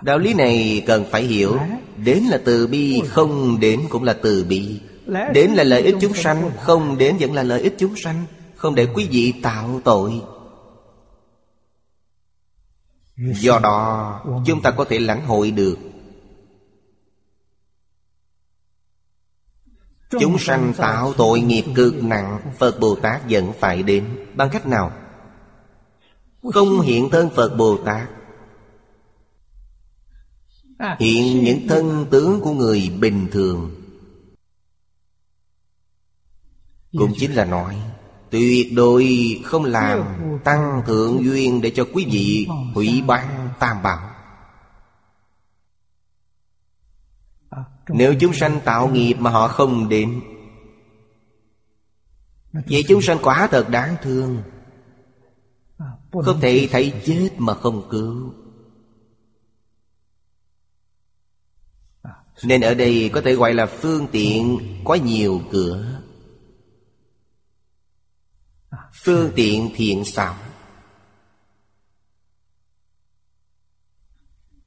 Đạo 0.02 0.18
lý 0.18 0.34
này 0.34 0.84
cần 0.86 1.04
phải 1.10 1.22
hiểu. 1.22 1.58
Đến 1.96 2.22
là 2.22 2.40
từ 2.44 2.66
bi, 2.66 3.02
Không 3.08 3.60
đến 3.60 3.80
cũng 3.88 4.02
là 4.02 4.12
từ 4.22 4.44
bi. 4.44 4.80
Đến 5.06 5.50
là 5.50 5.64
lợi 5.64 5.82
ích 5.82 5.94
chúng 6.00 6.14
sanh 6.14 6.50
Không 6.60 6.98
đến 6.98 7.16
vẫn 7.20 7.32
là 7.32 7.42
lợi 7.42 7.60
ích 7.60 7.74
chúng 7.78 7.96
sanh 7.96 8.24
Không 8.56 8.74
để 8.74 8.88
quý 8.94 9.08
vị 9.10 9.34
tạo 9.42 9.80
tội. 9.84 10.22
Do 13.16 13.58
đó 13.58 14.20
chúng 14.46 14.62
ta 14.62 14.70
có 14.70 14.84
thể 14.84 14.98
lãnh 14.98 15.26
hội 15.26 15.50
được. 15.50 15.78
Chúng 20.10 20.38
sanh 20.38 20.72
tạo 20.76 21.12
tội 21.12 21.40
nghiệp 21.40 21.64
cực 21.74 22.02
nặng 22.02 22.52
Phật 22.58 22.80
Bồ 22.80 22.94
Tát 22.94 23.22
vẫn 23.30 23.52
phải 23.60 23.82
đến. 23.82 24.26
Bằng 24.34 24.48
cách 24.52 24.66
nào? 24.66 24.92
Không 26.52 26.80
hiện 26.80 27.10
thân 27.10 27.30
Phật 27.30 27.56
Bồ 27.56 27.76
Tát. 27.84 28.08
Hiện 30.98 31.44
những 31.44 31.68
thân 31.68 32.06
tướng 32.10 32.40
của 32.40 32.52
người 32.52 32.90
bình 33.00 33.28
thường 33.32 33.83
Cũng 36.98 37.12
chính 37.16 37.32
là 37.32 37.44
nói 37.44 37.82
Tuyệt 38.30 38.72
đối 38.74 39.06
không 39.44 39.64
làm 39.64 40.04
tăng 40.44 40.82
thượng 40.86 41.24
duyên 41.24 41.60
Để 41.60 41.70
cho 41.70 41.86
quý 41.92 42.06
vị 42.10 42.48
hủy 42.74 43.02
bán 43.06 43.48
tam 43.58 43.82
bảo. 43.82 44.10
Nếu 47.88 48.14
chúng 48.20 48.32
sanh 48.32 48.60
tạo 48.64 48.88
nghiệp 48.88 49.14
mà 49.14 49.30
họ 49.30 49.48
không 49.48 49.88
đến 49.88 50.20
Vậy 52.52 52.84
chúng 52.88 53.02
sanh 53.02 53.18
quả 53.22 53.48
thật 53.50 53.68
đáng 53.68 53.96
thương. 54.02 54.42
Không 56.12 56.40
thể 56.40 56.68
thấy 56.72 56.92
chết 57.04 57.30
mà 57.38 57.54
không 57.54 57.88
cứu. 57.90 58.34
Nên 62.44 62.60
ở 62.60 62.74
đây 62.74 63.10
có 63.12 63.20
thể 63.20 63.34
gọi 63.34 63.54
là 63.54 63.66
phương 63.66 64.06
tiện 64.12 64.58
Có 64.84 64.94
nhiều 64.94 65.40
cửa 65.50 66.03
Phương 69.04 69.32
tiện 69.36 69.70
thiện 69.74 70.04
xảo. 70.04 70.34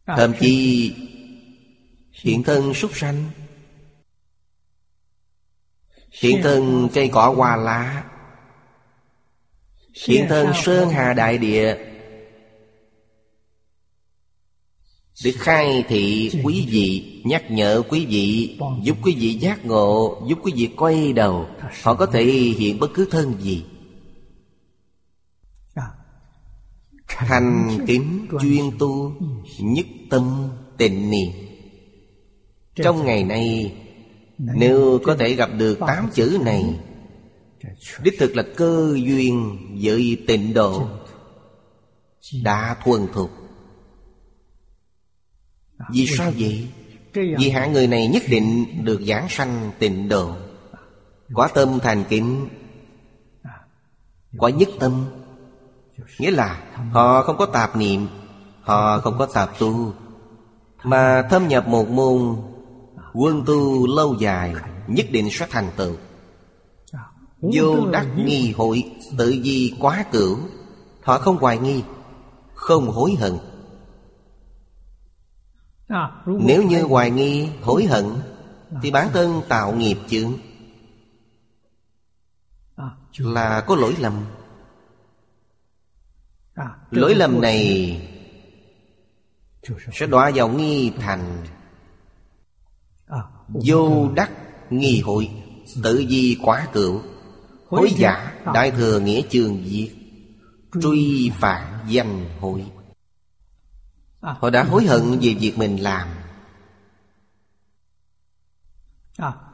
Thậm 0.06 0.34
chí 0.40 0.94
Hiện 2.12 2.44
thân 2.44 2.74
súc 2.74 2.98
sanh. 2.98 3.24
Hiện 6.22 6.40
thân 6.44 6.90
cây 6.94 7.10
cỏ 7.14 7.34
hoa 7.38 7.56
lá. 7.56 8.04
Hiện 10.08 10.26
thân 10.30 10.48
sơn 10.64 10.90
hà 10.90 11.14
đại 11.14 11.38
địa. 11.38 11.78
Để 15.24 15.34
khai 15.38 15.84
thị 15.88 16.32
quý 16.44 16.68
vị 16.72 17.22
Nhắc 17.26 17.52
nhở 17.52 17.82
quý 17.90 18.06
vị 18.06 18.58
Giúp 18.84 18.98
quý 19.04 19.16
vị 19.20 19.34
giác 19.34 19.66
ngộ 19.66 20.22
Giúp 20.28 20.40
quý 20.44 20.54
vị 20.56 20.70
quay 20.78 21.14
đầu. 21.14 21.50
Họ 21.84 21.94
có 21.94 22.06
thể 22.06 22.24
hiện 22.58 22.80
bất 22.80 22.92
cứ 22.94 23.08
thân 23.12 23.42
gì 23.42 23.66
Thành 27.08 27.80
kính 27.88 28.28
chuyên 28.42 28.64
tu 28.80 29.16
Nhất 29.60 29.86
tâm 30.10 30.50
tịnh 30.78 31.12
niệm. 31.12 31.32
Trong 32.76 33.06
ngày 33.06 33.24
nay 33.24 33.76
Nếu 34.38 35.00
có 35.04 35.16
thể 35.16 35.34
gặp 35.34 35.50
được 35.58 35.80
tám 35.80 36.10
chữ 36.14 36.40
này 36.46 36.80
Đích 38.04 38.20
thực 38.20 38.36
là 38.36 38.44
cơ 38.56 38.96
duyên 38.96 39.58
với 39.82 40.24
tịnh 40.28 40.54
độ 40.54 40.88
Đã 42.44 42.76
thuần 42.84 43.08
thục. 43.14 43.32
Vì 45.92 46.08
sao 46.08 46.32
vậy? 46.38 46.68
Vì 47.14 47.50
hạng 47.50 47.74
người 47.74 47.88
này 47.88 48.08
nhất 48.08 48.24
định 48.30 48.66
được 48.84 49.02
giảng 49.02 49.30
sanh 49.30 49.72
tịnh 49.80 50.10
độ. 50.10 50.36
Quả 51.34 51.48
tâm 51.54 51.80
thành 51.82 52.04
kính 52.10 52.48
Quả 54.38 54.50
nhất 54.50 54.70
tâm 54.80 55.06
Nghĩa 56.20 56.32
là, 56.32 56.64
họ 56.92 57.22
không 57.22 57.38
có 57.38 57.46
tạp 57.46 57.76
niệm, 57.76 58.08
Họ 58.62 59.00
không 59.00 59.18
có 59.18 59.26
tạp 59.26 59.60
tu, 59.60 59.94
Mà 60.84 61.28
thâm 61.30 61.48
nhập 61.48 61.68
một 61.68 61.90
môn 61.90 62.36
Quân 63.14 63.44
tu 63.46 63.88
lâu 63.96 64.16
dài, 64.20 64.56
Nhất 64.88 65.06
định 65.12 65.30
sẽ 65.32 65.48
thành 65.50 65.70
tựu. 65.76 65.96
Vô 67.42 67.86
đắc 67.92 68.08
nghi 68.26 68.54
hội, 68.58 68.84
Tự 69.18 69.42
di 69.44 69.74
quá 69.80 70.06
cửu, 70.12 70.38
Họ 71.04 71.18
không 71.18 71.38
hoài 71.38 71.58
nghi, 71.58 71.84
Không 72.54 72.88
hối 72.88 73.16
hận. 73.20 73.38
Nếu 76.26 76.64
như 76.64 76.84
hoài 76.84 77.12
nghi, 77.12 77.50
hối 77.62 77.86
hận, 77.86 78.06
Thì 78.82 78.92
bản 78.92 79.10
thân 79.14 79.42
tạo 79.50 79.74
nghiệp 79.76 79.98
chướng. 80.08 80.34
Là 83.18 83.62
có 83.62 83.76
lỗi 83.76 83.96
lầm. 84.00 84.14
Lỗi 86.92 87.16
lầm 87.16 87.42
này 87.42 88.02
Sẽ 89.94 90.06
đọa 90.06 90.32
vào 90.36 90.50
nghi 90.50 90.92
thành. 91.00 91.44
Vô 93.48 94.12
đắc 94.16 94.32
nghi 94.70 95.02
hội 95.02 95.30
Tự 95.84 96.06
di 96.10 96.38
quá 96.42 96.68
cựu 96.74 97.02
Hối 97.70 97.92
giả 97.98 98.34
Đại 98.54 98.72
thừa 98.72 99.00
nghĩa 99.00 99.22
trường 99.30 99.64
diệt. 99.66 99.90
Truy 100.82 101.32
phạt 101.40 101.84
danh 101.88 102.26
hội. 102.40 102.66
Họ 104.22 104.50
đã 104.50 104.64
hối 104.64 104.86
hận 104.86 105.02
về 105.22 105.34
việc 105.40 105.58
mình 105.58 105.78
làm. 105.78 106.08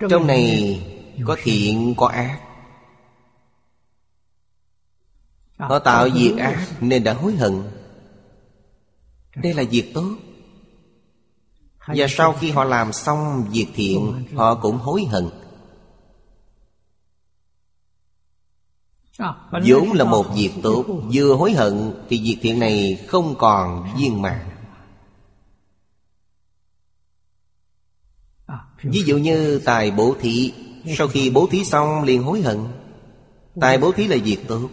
Trong 0.09 0.27
này 0.27 0.79
có 1.25 1.37
thiện 1.43 1.93
có 1.97 2.07
ác 2.07 2.39
Họ 5.69 5.79
tạo 5.79 6.09
việc 6.09 6.37
ác 6.37 6.67
nên 6.81 7.03
đã 7.03 7.13
hối 7.13 7.35
hận. 7.35 7.63
Đây 9.35 9.53
là 9.53 9.63
việc 9.71 9.91
tốt. 9.93 10.15
Và 11.87 12.07
sau 12.09 12.33
khi 12.33 12.51
họ 12.51 12.63
làm 12.63 12.93
xong 12.93 13.47
việc 13.51 13.67
thiện, 13.75 14.25
Họ 14.35 14.55
cũng 14.55 14.77
hối 14.77 15.03
hận. 15.03 15.29
Vốn 19.65 19.91
là 19.93 20.05
một 20.05 20.25
việc 20.35 20.51
tốt, 20.63 20.85
Vừa 21.13 21.35
hối 21.35 21.51
hận 21.51 21.93
Thì 22.09 22.21
việc 22.23 22.37
thiện 22.41 22.59
này 22.59 23.05
không 23.07 23.35
còn 23.37 23.87
viên 23.97 24.21
mãn. 24.21 24.49
Ví 28.83 29.03
dụ 29.03 29.17
như 29.17 29.61
tài 29.65 29.91
bố 29.91 30.15
thí. 30.19 30.53
Sau 30.97 31.07
khi 31.07 31.29
bố 31.29 31.47
thí 31.51 31.65
xong 31.65 32.03
liền 32.03 32.23
hối 32.23 32.41
hận. 32.41 32.59
Tài 33.61 33.77
bố 33.77 33.91
thí 33.91 34.07
là 34.07 34.17
việc 34.23 34.47
tốt 34.47 34.69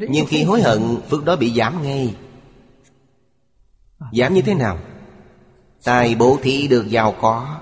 nhưng 0.00 0.26
khi 0.26 0.42
hối 0.42 0.62
hận 0.62 0.80
Phước 1.10 1.24
đó 1.24 1.36
bị 1.36 1.52
giảm 1.54 1.82
ngay. 1.82 2.14
Giảm 4.12 4.34
như 4.34 4.42
thế 4.42 4.54
nào? 4.54 4.78
Tài 5.84 6.14
bố 6.14 6.38
thí 6.42 6.68
được 6.68 6.88
giàu 6.88 7.14
có. 7.20 7.58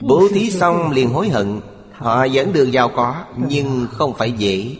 Bố 0.00 0.28
thí 0.34 0.50
xong 0.50 0.90
liền 0.90 1.10
hối 1.10 1.28
hận. 1.28 1.60
Họ 1.92 2.26
vẫn 2.32 2.52
được 2.52 2.70
giàu 2.70 2.90
có 2.96 3.24
Nhưng 3.48 3.86
không 3.90 4.14
phải 4.14 4.32
dễ. 4.32 4.76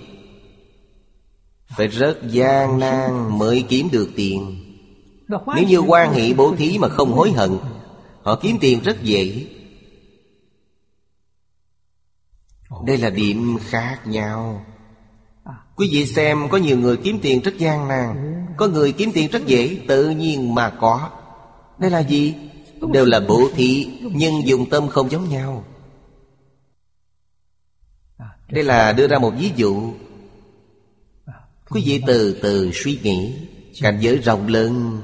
Phải 1.76 1.88
rất 1.88 2.18
gian 2.28 2.78
nan 2.78 3.38
mới 3.38 3.64
kiếm 3.68 3.88
được 3.92 4.10
tiền. 4.16 4.60
Nếu 5.28 5.64
như 5.68 5.78
quan 5.78 6.14
hệ 6.14 6.32
bố 6.32 6.54
thí 6.56 6.78
mà 6.78 6.88
không 6.88 7.12
hối 7.12 7.32
hận 7.32 7.58
Họ 8.22 8.36
kiếm 8.36 8.56
tiền 8.60 8.80
rất 8.82 9.02
dễ. 9.02 9.46
Đây 12.86 12.96
là 12.96 13.10
điểm 13.10 13.56
khác 13.60 14.06
nhau 14.06 14.64
Quý 15.76 15.88
vị 15.92 16.06
xem, 16.06 16.48
có 16.50 16.58
nhiều 16.58 16.78
người 16.78 16.96
kiếm 16.96 17.18
tiền 17.22 17.40
rất 17.40 17.58
gian 17.58 17.88
nan. 17.88 18.36
Có 18.56 18.68
người 18.68 18.92
kiếm 18.92 19.10
tiền 19.14 19.30
rất 19.30 19.46
dễ, 19.46 19.80
Tự 19.88 20.10
nhiên 20.10 20.54
mà 20.54 20.70
có. 20.80 21.10
Đây 21.78 21.90
là 21.90 21.98
gì? 21.98 22.34
Đều 22.92 23.04
là 23.04 23.20
bổ 23.20 23.48
thị 23.54 23.98
Nhưng 24.02 24.46
dùng 24.46 24.70
tâm 24.70 24.88
không 24.88 25.10
giống 25.10 25.28
nhau. 25.28 25.64
Đây 28.48 28.64
là 28.64 28.92
đưa 28.92 29.06
ra 29.06 29.18
một 29.18 29.32
ví 29.38 29.52
dụ. 29.56 29.92
Quý 31.70 31.82
vị 31.86 32.02
từ 32.06 32.38
từ 32.42 32.70
suy 32.74 32.98
nghĩ, 33.02 33.34
Cảnh 33.80 33.98
giới 34.00 34.16
rộng 34.16 34.46
lớn, 34.46 35.00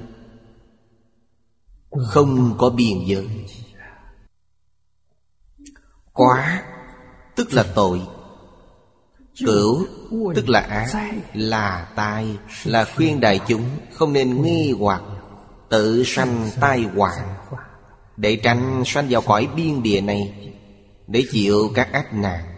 Không 1.90 2.54
có 2.58 2.70
biên 2.70 2.98
giới. 3.06 3.26
Quá, 6.12 6.62
Tức 7.36 7.52
là 7.52 7.64
tội. 7.74 8.00
Cửu 9.38 9.86
Tức 10.34 10.48
là 10.48 10.60
ác 10.60 11.12
Là 11.34 11.92
tai 11.96 12.38
Là 12.64 12.84
khuyên 12.84 13.20
đại 13.20 13.40
chúng 13.48 13.64
Không 13.92 14.12
nên 14.12 14.42
nghi 14.42 14.74
hoặc 14.78 15.02
Tự 15.68 16.04
sanh 16.06 16.50
tai 16.60 16.82
họa. 16.82 17.12
Để 18.16 18.40
tránh 18.42 18.82
sanh 18.86 19.06
vào 19.10 19.22
cõi 19.22 19.48
biên 19.56 19.82
địa 19.82 20.00
này 20.00 20.52
Để 21.06 21.24
chịu 21.32 21.72
các 21.74 21.92
ách 21.92 22.14
nạn. 22.14 22.50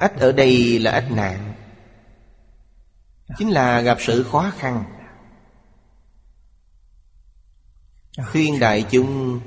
Ách 0.00 0.20
ở 0.20 0.32
đây 0.32 0.78
là 0.78 0.90
ách 0.90 1.10
nạn. 1.10 1.54
Chính 3.38 3.50
là 3.50 3.80
gặp 3.80 3.98
sự 4.00 4.22
khó 4.22 4.52
khăn. 4.58 4.84
Khuyên 8.32 8.58
đại 8.58 8.84
chúng 8.90 9.40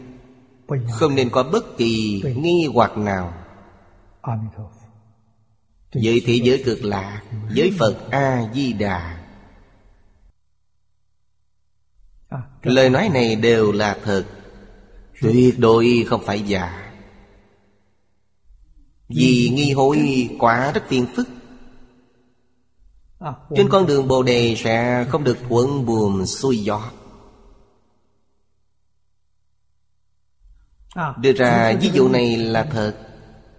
Không 0.92 1.16
nên 1.16 1.30
có 1.30 1.44
bất 1.44 1.78
kỳ 1.78 2.24
nghi 2.38 2.70
hoặc 2.74 2.98
nào. 2.98 3.34
Với 5.94 6.22
thế 6.26 6.40
giới 6.44 6.64
cực 6.66 6.84
lạ 6.84 7.24
Với 7.56 7.74
Phật 7.80 8.10
A-di-đà. 8.12 9.24
Lời 12.64 12.90
nói 12.90 13.10
này 13.10 13.36
đều 13.36 13.72
là 13.72 13.98
thật. 14.04 14.26
Tuyệt 15.22 15.60
đối 15.60 16.06
không 16.08 16.22
phải 16.26 16.42
giả. 16.42 16.94
Vì 19.10 19.52
nghi 19.54 19.72
hối 19.72 20.30
quả 20.40 20.72
rất 20.72 20.84
phiền 20.88 21.06
phức. 21.16 21.28
Trên 23.56 23.70
con 23.70 23.88
đường 23.88 24.08
Bồ 24.08 24.24
Đề 24.24 24.56
sẽ 24.58 25.06
không 25.10 25.24
được 25.24 25.38
thuận 25.50 25.86
buồm 25.86 26.26
xuôi 26.26 26.58
gió 26.58 26.92
Đưa 31.18 31.34
ra 31.34 31.74
ví 31.82 31.90
dụ 31.94 32.10
này 32.10 32.38
là 32.38 32.64
thật. 32.64 32.94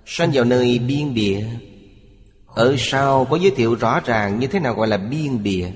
Sanh 0.07 0.30
vào 0.32 0.45
nơi 0.45 0.78
biên 0.78 1.14
địa 1.14 1.47
Ở 2.47 2.76
sau 2.78 3.24
có 3.24 3.36
giới 3.36 3.51
thiệu 3.51 3.74
rõ 3.74 4.01
ràng 4.05 4.39
như 4.39 4.47
thế 4.47 4.61
nào 4.61 4.74
gọi 4.74 4.89
là 4.89 4.97
biên 4.97 5.43
địa 5.43 5.70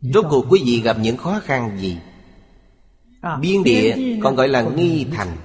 Rốt 0.00 0.24
cuộc 0.30 0.46
quý 0.50 0.62
vị 0.64 0.80
gặp 0.80 0.96
những 1.00 1.16
khó 1.16 1.40
khăn 1.44 1.78
gì? 1.78 1.98
Biên 3.40 3.64
địa 3.64 3.96
còn 4.22 4.36
gọi 4.36 4.48
là 4.48 4.62
nghi 4.62 5.06
thành. 5.12 5.36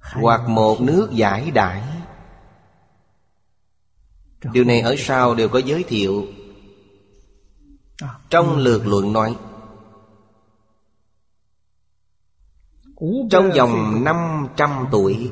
Hoặc 0.00 0.48
một 0.48 0.80
nước 0.80 1.08
giải 1.12 1.50
đãi 1.50 1.82
Điều 4.52 4.64
này 4.64 4.80
ở 4.80 4.94
sau 4.98 5.34
đều 5.34 5.48
có 5.48 5.58
giới 5.58 5.82
thiệu. 5.82 6.26
Trong 8.30 8.56
lược 8.56 8.86
luận 8.86 9.12
nói 9.12 9.36
Trong 13.30 13.50
vòng 13.50 14.04
500 14.04 14.86
tuổi 14.92 15.30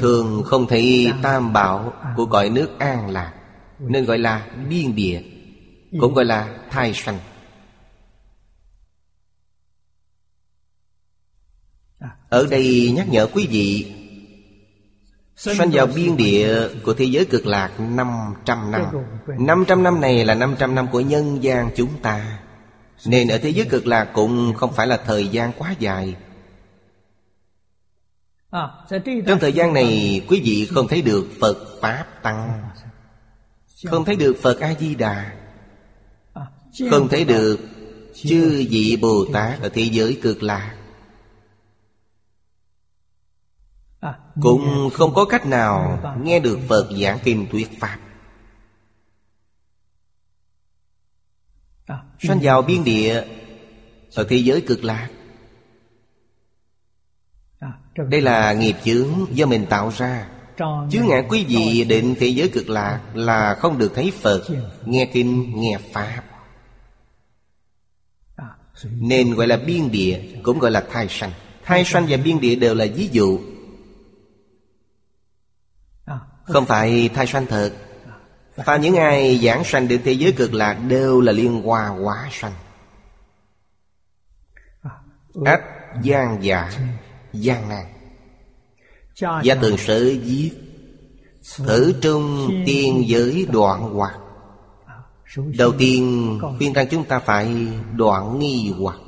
Thường 0.00 0.42
không 0.46 0.66
thấy 0.66 1.12
tam 1.22 1.52
bảo 1.52 1.92
của 2.16 2.26
cõi 2.26 2.50
nước 2.50 2.78
an 2.78 3.10
lạc 3.10 3.32
Nên 3.78 4.04
gọi 4.04 4.18
là 4.18 4.46
biên 4.68 4.94
địa 4.94 5.22
Cũng 6.00 6.14
gọi 6.14 6.24
là 6.24 6.58
thai 6.70 6.94
sanh. 6.94 7.18
Ở 12.28 12.46
đây 12.50 12.92
nhắc 12.96 13.08
nhở 13.08 13.26
quý 13.26 13.46
vị 13.50 13.94
Sanh 15.36 15.70
vào 15.72 15.86
biên 15.86 16.16
địa 16.16 16.68
của 16.84 16.94
thế 16.94 17.04
giới 17.04 17.24
cực 17.24 17.46
lạc 17.46 17.80
500 17.80 18.70
năm. 18.70 18.82
500 19.38 19.82
năm 19.82 20.00
này 20.00 20.24
là 20.24 20.34
500 20.34 20.74
năm 20.74 20.86
của 20.92 21.00
nhân 21.00 21.42
gian 21.42 21.70
chúng 21.76 21.90
ta 22.02 22.38
Nên 23.06 23.28
ở 23.28 23.38
thế 23.38 23.50
giới 23.50 23.66
cực 23.66 23.86
lạc 23.86 24.04
cũng 24.14 24.54
không 24.56 24.72
phải 24.72 24.86
là 24.86 24.96
thời 25.06 25.28
gian 25.28 25.52
quá 25.58 25.74
dài 25.78 26.16
Trong 29.26 29.38
thời 29.40 29.52
gian 29.52 29.74
này 29.74 30.22
quý 30.28 30.40
vị 30.44 30.68
không 30.70 30.88
thấy 30.88 31.02
được 31.02 31.26
Phật 31.40 31.80
Pháp 31.80 32.06
Tăng. 32.22 32.70
Không 33.84 34.04
thấy 34.04 34.16
được 34.16 34.36
Phật 34.42 34.60
A-di-đà 34.60 35.36
Không 36.90 37.08
thấy 37.08 37.24
được 37.24 37.58
chư 38.14 38.66
vị 38.70 38.98
Bồ 39.02 39.24
Tát 39.32 39.60
ở 39.60 39.68
thế 39.68 39.82
giới 39.82 40.18
cực 40.22 40.42
lạc. 40.42 40.76
Cũng 44.42 44.90
không 44.92 45.14
có 45.14 45.24
cách 45.24 45.46
nào 45.46 46.02
nghe 46.22 46.40
được 46.40 46.58
Phật. 46.68 46.88
giảng 47.02 47.18
kinh 47.24 47.46
thuyết 47.50 47.68
Pháp. 47.80 47.98
Sanh 52.18 52.38
vào 52.42 52.62
biên 52.62 52.84
địa 52.84 53.24
Ở 54.14 54.26
thế 54.28 54.36
giới 54.36 54.60
cực 54.60 54.84
lạc 54.84 55.08
Đây 58.06 58.20
là 58.20 58.52
nghiệp 58.52 58.76
chướng 58.84 59.08
do 59.30 59.46
mình 59.46 59.66
tạo 59.66 59.92
ra. 59.96 60.26
Chướng 60.90 61.06
ngại 61.06 61.26
quý 61.28 61.44
vị 61.48 61.84
định 61.84 62.14
thế 62.20 62.26
giới 62.26 62.48
cực 62.48 62.68
lạc 62.68 63.00
Là 63.14 63.54
không 63.54 63.78
được 63.78 63.92
thấy 63.94 64.12
Phật 64.20 64.42
Nghe 64.84 65.10
kinh, 65.12 65.60
nghe 65.60 65.78
Pháp. 65.92 66.22
Nên 68.84 69.34
gọi 69.34 69.46
là 69.46 69.56
biên 69.56 69.90
địa 69.90 70.20
Cũng 70.42 70.58
gọi 70.58 70.70
là 70.70 70.84
thai 70.92 71.06
sanh. 71.08 71.30
Thai 71.64 71.84
sanh 71.84 72.06
và 72.08 72.16
biên 72.16 72.40
địa 72.40 72.54
đều 72.54 72.74
là 72.74 72.86
ví 72.94 73.08
dụ. 73.12 73.40
Không 76.42 76.66
phải 76.66 77.10
thai 77.14 77.26
sanh 77.26 77.46
thật. 77.46 77.72
Và 78.56 78.76
những 78.76 78.96
ai 78.96 79.38
giảng 79.38 79.64
sanh 79.64 79.88
đến 79.88 80.00
thế 80.04 80.12
giới 80.12 80.32
cực 80.32 80.54
lạc 80.54 80.74
Đều 80.74 81.20
là 81.20 81.32
liên 81.32 81.62
hoa 81.62 81.88
quá 81.88 82.28
sanh. 82.32 82.52
Ách 85.44 85.62
gian 86.02 86.38
giả 86.42 86.70
gian 87.32 87.68
nan. 87.68 87.84
Gia 89.42 89.54
tường 89.54 89.76
sở 89.76 90.04
viết 90.22 90.50
Thử 91.56 91.94
trung 92.00 92.50
tiên 92.66 93.04
giới 93.06 93.46
đoạn 93.52 93.94
hoặc. 93.94 94.18
Đầu 95.58 95.72
tiên 95.78 96.38
khuyên 96.58 96.72
rằng 96.72 96.86
chúng 96.90 97.04
ta 97.04 97.18
phải 97.18 97.68
đoạn 97.96 98.38
nghi 98.38 98.72
hoặc. 98.78 98.98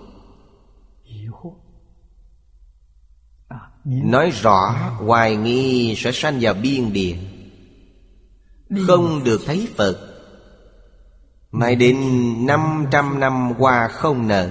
Nói 3.85 4.31
rõ 4.31 4.71
hoài 4.99 5.37
nghi 5.37 5.95
sẽ 5.97 6.13
sanh 6.13 6.39
vào 6.41 6.55
biên 6.55 6.93
địa. 6.93 7.17
Không 8.87 9.25
được 9.25 9.41
thấy 9.47 9.69
Phật. 9.77 10.07
Mãi 11.51 11.77
đến 11.77 11.97
500 12.47 13.21
năm 13.21 13.53
qua 13.59 13.89
không 13.89 14.29
nở 14.29 14.51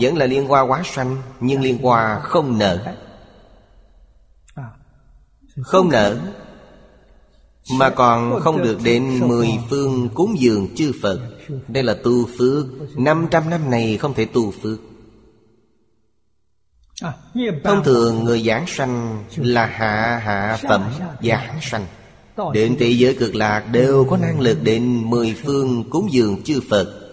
vẫn 0.00 0.16
là 0.16 0.26
liên 0.26 0.46
hoa 0.46 0.60
quá 0.60 0.82
sanh, 0.84 1.16
Nhưng 1.40 1.60
liên 1.60 1.78
hoa 1.82 2.20
không 2.20 2.58
nở. 2.58 2.94
Không 5.62 5.88
nở, 5.88 6.16
Mà 7.70 7.90
còn 7.90 8.40
không 8.40 8.62
được 8.62 8.78
đến 8.84 9.28
mười 9.28 9.48
phương 9.70 10.08
cúng 10.14 10.34
dường 10.38 10.68
chư 10.76 10.92
Phật. 11.02 11.20
Đây 11.68 11.82
là 11.82 11.94
tu 12.04 12.26
phước. 12.38 12.66
500 12.96 13.50
năm 13.50 13.70
này 13.70 13.96
không 13.96 14.14
thể 14.14 14.24
tu 14.24 14.50
phước. 14.50 14.78
Thông 17.64 17.84
thường 17.84 18.24
người 18.24 18.42
giảng 18.42 18.64
sanh 18.66 19.24
là 19.36 19.66
hạ 19.66 20.20
hạ 20.24 20.58
phẩm 20.68 20.90
giảng 21.22 21.58
sanh. 21.62 21.86
Đến 22.52 22.76
thế 22.78 22.90
giới 22.90 23.14
cực 23.14 23.34
lạc 23.34 23.60
đều 23.72 24.06
có 24.10 24.16
năng 24.16 24.40
lực 24.40 24.58
đến 24.62 25.10
mười 25.10 25.34
phương 25.44 25.90
cúng 25.90 26.08
dường 26.12 26.42
chư 26.42 26.60
Phật. 26.70 27.03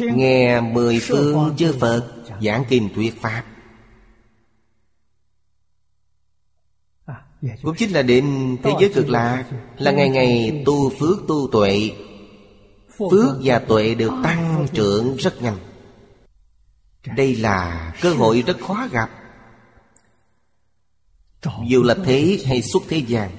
Nghe 0.00 0.60
mười 0.60 1.00
phương 1.00 1.54
chư 1.56 1.76
Phật 1.80 2.12
giảng 2.42 2.64
kinh 2.68 2.88
thuyết 2.94 3.20
Pháp. 3.20 3.44
Cũng 7.62 7.74
chính 7.76 7.92
là 7.92 8.02
đến 8.02 8.56
thế 8.62 8.70
giới 8.80 8.92
cực 8.94 9.08
lạc 9.08 9.44
Là 9.76 9.90
ngày 9.90 10.08
ngày 10.08 10.62
tu 10.66 10.90
phước 10.90 11.18
tu 11.28 11.48
tuệ. 11.52 11.90
Phước 13.10 13.36
và 13.44 13.58
tuệ 13.58 13.94
đều 13.94 14.10
tăng 14.22 14.66
trưởng 14.72 15.16
rất 15.16 15.42
nhanh. 15.42 15.58
Đây 17.16 17.36
là 17.36 17.92
cơ 18.00 18.12
hội 18.12 18.42
rất 18.46 18.60
khó 18.60 18.88
gặp. 18.92 19.10
Dù 21.68 21.82
là 21.82 21.94
thế 22.04 22.38
hay 22.46 22.62
xuất 22.62 22.82
thế 22.88 22.98
gian 22.98 23.30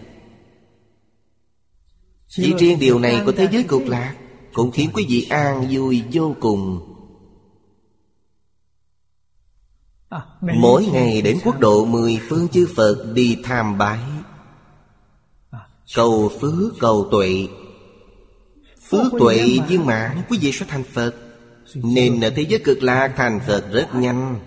Chỉ 2.27 2.53
riêng 2.57 2.79
điều 2.79 2.99
này 2.99 3.21
của 3.25 3.31
thế 3.31 3.47
giới 3.51 3.63
cực 3.63 3.87
lạc 3.87 4.15
cũng 4.53 4.71
khiến 4.71 4.89
quý 4.93 5.05
vị 5.09 5.27
an 5.29 5.67
vui 5.71 6.03
vô 6.11 6.35
cùng. 6.39 6.87
Mỗi 10.41 10.85
ngày 10.85 11.21
đến 11.21 11.39
quốc 11.43 11.59
độ 11.59 11.85
mười, 11.85 12.19
phương 12.29 12.47
chư 12.47 12.67
Phật 12.75 13.11
đi 13.13 13.37
tham 13.43 13.77
bái. 13.77 13.99
Cầu 15.95 16.31
phước, 16.41 16.73
cầu 16.79 17.07
tuệ. 17.11 17.47
Phước 18.89 19.11
tuệ 19.19 19.57
viên 19.67 19.85
mãn 19.85 20.21
quý 20.29 20.37
vị 20.41 20.51
sẽ 20.51 20.65
thành 20.69 20.83
Phật. 20.83 21.15
Nên 21.75 22.21
ở 22.21 22.29
thế 22.29 22.45
giới 22.49 22.61
cực 22.65 22.83
lạc 22.83 23.13
thành 23.15 23.39
Phật 23.47 23.71
rất 23.71 23.95
nhanh. 23.95 24.39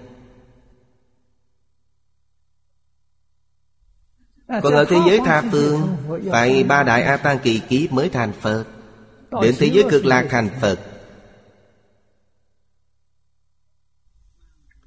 Còn 4.49 4.75
ở 4.75 4.85
thế 4.85 4.97
giới 5.07 5.21
tha 5.25 5.43
phương, 5.53 5.97
Phải 6.31 6.65
ba 6.65 6.83
đại 6.83 7.03
A 7.03 7.17
Tăng 7.17 7.39
kỳ 7.39 7.61
kiếp 7.69 7.93
mới 7.93 8.09
thành 8.09 8.33
Phật. 8.41 8.65
Đến 9.43 9.55
thế 9.59 9.71
giới 9.73 9.85
cực 9.91 10.05
lạc 10.05 10.27
thành 10.31 10.49
Phật. 10.61 10.79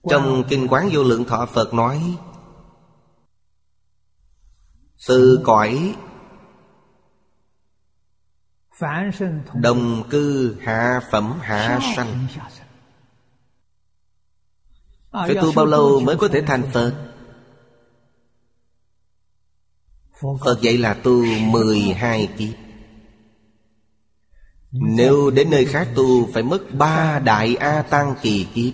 Trong 0.09 0.43
Kinh 0.49 0.67
Quán 0.67 0.89
Vô 0.93 1.03
Lượng 1.03 1.25
Thọ 1.25 1.45
Phật 1.45 1.73
nói 1.73 2.17
Từ 5.07 5.39
cõi 5.43 5.95
Đồng 9.61 10.09
cư 10.09 10.55
hạ 10.61 10.99
phẩm 11.11 11.39
hạ 11.41 11.79
sanh. 11.95 12.27
Phải 15.11 15.35
tu 15.41 15.53
bao 15.55 15.65
lâu 15.65 15.99
mới 15.99 16.17
có 16.17 16.27
thể 16.27 16.41
thành 16.47 16.63
Phật? 16.73 17.13
Phật 20.21 20.61
dạy 20.61 20.77
là 20.77 20.93
tu 20.93 21.25
12 21.25 22.27
kiếp 22.37 22.66
nếu 24.81 25.29
đến 25.29 25.49
nơi 25.49 25.65
khác 25.65 25.87
tu 25.95 26.27
Phải 26.33 26.43
mất 26.43 26.73
ba 26.73 27.19
đại 27.19 27.55
A 27.55 27.81
Tăng 27.81 28.15
kỳ 28.21 28.47
kiếp. 28.53 28.73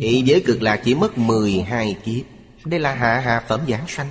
Ý 0.00 0.22
giới 0.22 0.40
cực 0.40 0.62
lạc 0.62 0.80
chỉ 0.84 0.94
mất 0.94 1.18
12 1.18 1.96
kiếp. 2.04 2.24
Đây 2.64 2.80
là 2.80 2.94
hạ 2.94 3.20
hạ 3.24 3.44
phẩm 3.48 3.60
giảng 3.68 3.84
sanh. 3.88 4.08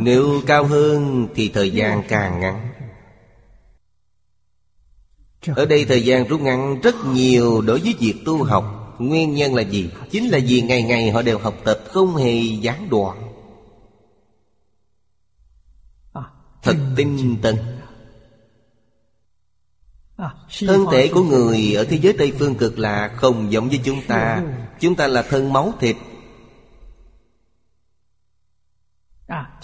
Nếu 0.00 0.42
cao 0.46 0.64
hơn 0.64 1.28
thì 1.34 1.48
thời 1.48 1.70
gian 1.70 2.02
càng 2.08 2.40
ngắn. 2.40 2.68
Ở 5.56 5.66
đây 5.66 5.84
thời 5.84 6.04
gian 6.04 6.28
rút 6.28 6.40
ngắn 6.40 6.80
rất 6.80 6.94
nhiều 7.04 7.62
đối 7.62 7.80
với 7.80 7.94
việc 8.00 8.14
tu 8.24 8.44
học. 8.44 8.94
Nguyên 8.98 9.34
nhân 9.34 9.54
là 9.54 9.62
gì? 9.62 9.90
Chính 10.10 10.28
là 10.28 10.38
vì 10.46 10.62
ngày 10.62 10.82
ngày 10.82 11.10
họ 11.10 11.22
đều 11.22 11.38
học 11.38 11.54
tập 11.64 11.80
không 11.88 12.16
hề 12.16 12.40
gián 12.40 12.88
đoạn. 12.90 13.32
Thật 16.62 16.76
tinh 16.96 17.36
tấn. 17.42 17.56
Thân 20.66 20.86
thể 20.92 21.10
của 21.14 21.22
người 21.22 21.74
ở 21.74 21.84
thế 21.84 21.98
giới 21.98 22.14
Tây 22.18 22.32
Phương 22.38 22.54
cực 22.54 22.78
là 22.78 23.08
không 23.16 23.52
giống 23.52 23.68
với 23.68 23.80
chúng 23.84 24.02
ta. 24.08 24.42
Chúng 24.80 24.94
ta 24.94 25.06
là 25.06 25.22
thân 25.22 25.52
máu 25.52 25.72
thịt. 25.80 25.96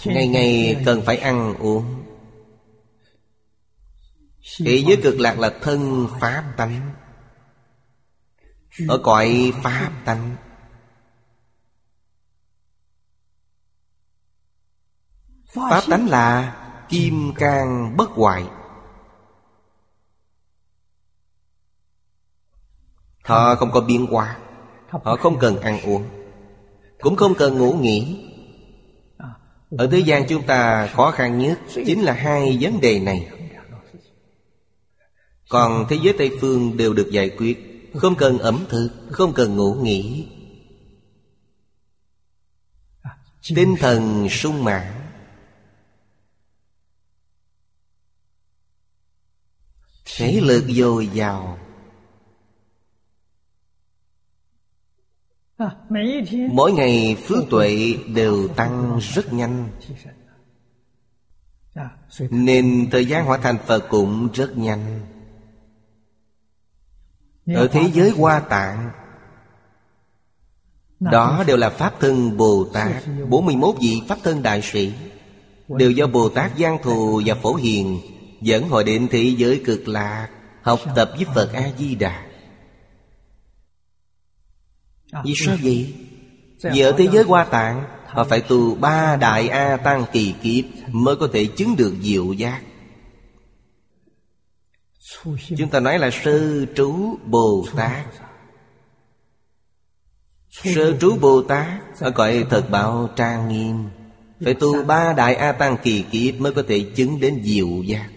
Ngày 0.05 0.29
ngày 0.29 0.83
cần 0.87 1.03
phải 1.03 1.17
ăn 1.17 1.55
uống. 1.55 2.05
Thế 4.59 4.85
giới 4.87 5.01
cực 5.03 5.21
lạc 5.21 5.39
là 5.39 5.51
thân 5.63 6.09
Pháp 6.21 6.45
tánh. 6.57 6.95
Ở 8.89 8.99
cõi 9.03 9.53
Pháp 9.63 9.93
tánh. 10.05 10.37
Pháp 15.55 15.83
tánh 15.91 16.09
là 16.09 16.57
Kim 16.89 17.33
can 17.35 17.97
bất 17.97 18.11
hoại 18.11 18.45
Họ 23.29 23.55
không 23.55 23.71
có 23.71 23.81
biến 23.81 24.07
hóa. 24.07 24.39
Họ 24.89 25.17
không 25.17 25.39
cần 25.39 25.61
ăn 25.61 25.81
uống. 25.81 26.05
Cũng 27.01 27.17
không 27.17 27.35
cần 27.35 27.59
ngủ 27.59 27.73
nghỉ. 27.73 28.25
Ở 29.71 29.89
thế 29.93 29.99
gian 29.99 30.27
chúng 30.29 30.47
ta 30.47 30.87
khó 30.87 31.11
khăn 31.11 31.39
nhất 31.39 31.59
Chính 31.87 32.03
là 32.03 32.13
hai 32.13 32.59
vấn 32.61 32.81
đề 32.81 33.01
này. 33.01 33.29
Còn 35.49 35.87
thế 35.89 35.99
giới 36.03 36.15
Tây 36.19 36.31
Phương 36.41 36.77
đều 36.77 36.95
được 36.95 37.09
giải 37.13 37.31
quyết. 37.39 37.91
Không 37.95 38.15
cần 38.15 38.39
ẩm 38.39 38.65
thực 38.69 38.91
Không 39.11 39.33
cần 39.33 39.57
ngủ 39.57 39.75
nghỉ. 39.75 40.29
Tinh 43.55 43.77
thần 43.81 44.29
sung 44.29 44.65
mãn. 44.65 44.93
Thể 50.17 50.41
lực 50.41 50.65
dồi 50.69 51.07
dào 51.07 51.59
Mỗi 56.51 56.73
ngày 56.73 57.17
phước 57.27 57.45
tuệ 57.51 57.95
đều 58.15 58.49
tăng 58.49 58.99
rất 59.15 59.33
nhanh. 59.33 59.69
Nên 62.31 62.89
thời 62.91 63.07
gian 63.07 63.25
hóa 63.25 63.39
thành 63.39 63.59
Phật 63.67 63.89
cũng 63.89 64.29
rất 64.35 64.59
nhanh. 64.59 65.01
Ở 67.47 67.69
thế 67.69 67.91
giới 67.95 68.11
hoa 68.11 68.41
tạng 68.41 68.91
Đó 71.01 71.45
đều 71.47 71.57
là 71.57 71.71
Pháp 71.71 72.01
thân 72.01 72.37
Bồ 72.37 72.65
Tát. 72.73 73.03
41 73.29 73.75
vị 73.81 74.03
Pháp 74.09 74.19
thân 74.23 74.43
Đại 74.43 74.63
Sĩ 74.63 74.93
Đều 75.69 75.91
do 75.91 76.07
Bồ 76.07 76.29
Tát 76.29 76.53
Giang 76.59 76.79
Thù 76.83 77.23
và 77.27 77.35
Phổ 77.35 77.55
Hiền 77.55 78.01
Dẫn 78.41 78.69
họ 78.69 78.83
đến 78.83 79.09
thế 79.11 79.35
giới 79.37 79.63
cực 79.65 79.89
lạc 79.89 80.29
Học 80.63 80.81
tập 80.97 81.11
với 81.17 81.25
Phật 81.35 81.53
A-di-đà 81.53 82.28
vì 85.25 85.35
sao 85.37 85.57
vậy? 85.63 85.95
Vì 86.63 86.81
ở 86.81 86.93
thế 86.99 87.09
giới 87.13 87.25
hoa 87.25 87.45
tạng 87.45 87.85
Họ 88.07 88.25
phải 88.25 88.41
tu 88.41 88.75
ba 88.75 89.17
đại 89.17 89.49
A 89.49 89.77
Tăng 89.77 90.05
kỳ 90.13 90.35
kiếp 90.43 90.65
Mới 90.93 91.17
có 91.17 91.29
thể 91.33 91.47
chứng 91.47 91.77
được 91.77 91.95
diệu 92.03 92.33
giác. 92.33 92.63
Chúng 95.59 95.71
ta 95.71 95.81
nói 95.81 95.99
là 95.99 96.11
sơ 96.11 96.67
trú 96.75 97.17
Bồ 97.25 97.67
Tát. 97.77 98.07
Sơ 100.51 100.97
trú 101.01 101.17
Bồ 101.21 101.43
Tát 101.43 102.01
Ở 102.01 102.11
cõi 102.11 102.47
thật 102.51 102.71
bảo 102.71 103.11
trang 103.17 103.49
nghiêm. 103.49 103.89
Phải 104.45 104.55
tu 104.55 104.85
ba 104.85 105.13
đại 105.13 105.35
A 105.35 105.53
Tăng 105.53 105.77
kỳ 105.83 106.05
kiếp 106.11 106.41
Mới 106.41 106.53
có 106.53 106.63
thể 106.69 106.81
chứng 106.97 107.21
đến 107.21 107.43
diệu 107.45 107.83
giác. 107.83 108.09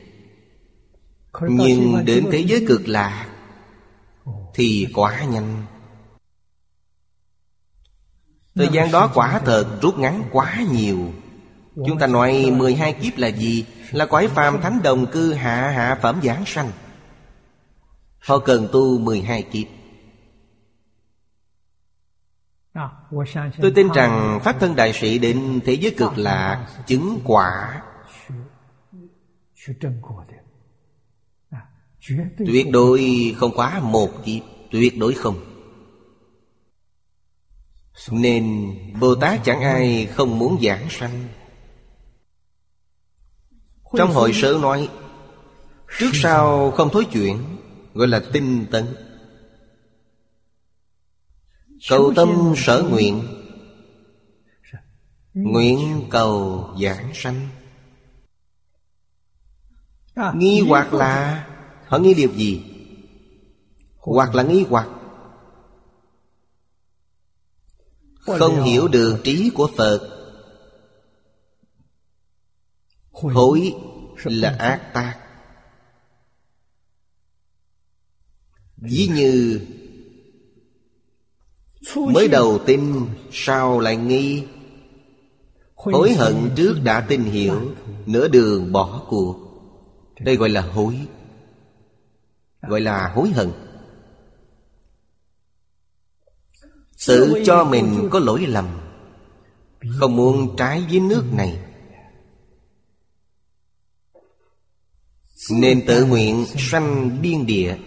Nhưng 1.41 2.05
đến 2.05 2.25
thế 2.31 2.39
giới 2.47 2.65
cực 2.67 2.87
lạc 2.87 3.27
Thì 4.53 4.87
quá 4.93 5.23
nhanh 5.23 5.65
Thời 8.55 8.67
gian 8.71 8.91
đó 8.91 9.11
quả 9.13 9.41
thật 9.45 9.81
rút 9.81 9.99
ngắn 9.99 10.23
quá 10.31 10.57
nhiều. 10.71 10.97
Chúng 11.75 11.99
ta 11.99 12.07
nói 12.07 12.51
12 12.57 12.93
kiếp 12.93 13.17
là 13.17 13.27
gì? 13.27 13.65
Là 13.91 14.05
quái 14.05 14.27
phàm 14.27 14.61
thánh 14.61 14.79
đồng 14.83 15.05
cư 15.05 15.33
hạ 15.33 15.71
hạ 15.71 15.97
phẩm 16.01 16.19
giảng 16.23 16.45
sanh. 16.45 16.71
Họ 18.19 18.39
cần 18.39 18.67
tu 18.71 18.99
12 18.99 19.43
kiếp. 19.43 19.67
Tôi 23.61 23.71
tin 23.75 23.87
rằng 23.93 24.39
Pháp 24.43 24.59
thân 24.59 24.75
đại 24.75 24.93
sĩ 24.93 25.19
đến 25.19 25.59
thế 25.65 25.73
giới 25.73 25.91
cực 25.97 26.17
lạc 26.17 26.67
Chứng 26.87 27.19
quả. 27.23 27.81
Tuyệt 32.37 32.67
đối 32.71 33.33
không 33.37 33.51
quá 33.55 33.79
một 33.83 34.09
kiếp. 34.25 34.43
Tuyệt 34.71 34.97
đối 34.97 35.13
không 35.13 35.50
nên 38.09 38.75
Bồ 38.99 39.15
Tát 39.15 39.39
chẳng 39.43 39.61
ai 39.61 40.05
không 40.05 40.39
muốn 40.39 40.59
giảng 40.61 40.89
sanh. 40.89 41.27
Trong 43.97 44.11
hội 44.11 44.33
sớ 44.33 44.59
nói 44.61 44.89
Trước 45.99 46.09
sau 46.13 46.71
không 46.71 46.89
thối 46.89 47.05
chuyện 47.11 47.57
Gọi 47.93 48.07
là 48.07 48.23
tinh 48.33 48.65
tấn. 48.71 48.85
Cầu 51.89 52.13
tâm 52.15 52.53
sở 52.57 52.83
nguyện 52.91 53.23
Nguyện 55.33 56.07
cầu 56.09 56.67
giảng 56.81 57.11
sanh. 57.13 57.47
Nghi 60.35 60.61
hoặc 60.67 60.93
là 60.93 61.45
Họ 61.87 61.97
nghi 61.97 62.13
điều 62.13 62.29
gì? 62.33 62.63
Hoặc 63.97 64.35
là 64.35 64.43
nghi 64.43 64.65
hoặc 64.69 64.87
Không 68.25 68.63
hiểu 68.63 68.87
được 68.87 69.17
trí 69.23 69.49
của 69.53 69.69
Phật. 69.77 70.17
Hối 73.11 73.73
là 74.23 74.55
ác 74.59 74.93
tác. 74.93 75.17
Ví 78.77 79.09
như 79.15 79.61
Mới 81.95 82.27
đầu 82.27 82.59
tin 82.65 83.05
Sao 83.31 83.79
lại 83.79 83.95
nghi? 83.95 84.43
Hối 85.75 86.13
hận 86.13 86.35
trước 86.55 86.75
đã 86.83 87.05
tin 87.09 87.23
hiểu 87.23 87.75
Nửa 88.05 88.27
đường 88.27 88.71
bỏ 88.71 89.05
cuộc. 89.09 89.35
Đây 90.19 90.35
gọi 90.35 90.49
là 90.49 90.61
hối. 90.61 90.99
Gọi 92.61 92.81
là 92.81 93.11
hối 93.15 93.29
hận 93.29 93.51
Tự 97.07 97.43
cho 97.45 97.63
mình 97.63 98.07
có 98.11 98.19
lỗi 98.19 98.45
lầm. 98.47 98.79
Không 99.99 100.15
muốn 100.15 100.55
trái 100.57 100.85
với 100.89 100.99
nước 100.99 101.23
này. 101.33 101.59
Nên 105.51 105.85
tự 105.87 106.05
nguyện 106.05 106.45
sanh 106.45 107.21
biên 107.21 107.45
địa. 107.45 107.77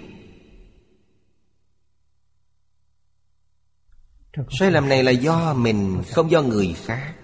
Sai 4.50 4.70
lầm 4.70 4.88
này 4.88 5.02
là 5.02 5.10
do 5.10 5.54
mình, 5.54 6.02
Không 6.12 6.30
do 6.30 6.42
người 6.42 6.74
khác. 6.84 7.14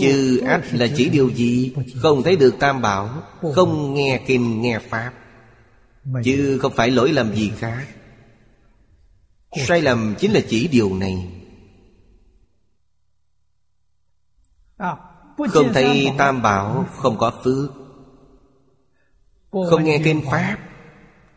Chư 0.00 0.38
ách 0.38 0.74
là 0.74 0.86
chỉ 0.96 1.08
điều 1.08 1.30
gì? 1.30 1.74
Không 1.96 2.22
thấy 2.22 2.36
được 2.36 2.54
tam 2.60 2.82
bảo, 2.82 3.22
Không 3.54 3.94
nghe 3.94 4.24
kinh, 4.26 4.62
nghe 4.62 4.78
pháp. 4.78 5.12
Chứ 6.24 6.58
không 6.62 6.72
phải 6.76 6.90
lỗi 6.90 7.12
lầm 7.12 7.34
gì 7.34 7.52
khác. 7.58 7.86
Sai 9.56 9.82
lầm 9.82 10.14
chính 10.18 10.32
là 10.32 10.40
chỉ 10.48 10.68
điều 10.68 10.96
này. 10.96 11.28
Không 15.50 15.72
thấy 15.74 16.08
tam 16.18 16.42
bảo, 16.42 16.86
Không 16.96 17.18
có 17.18 17.40
phước. 17.44 17.70
Không 19.50 19.84
nghe 19.84 20.00
kinh 20.04 20.22
pháp, 20.30 20.58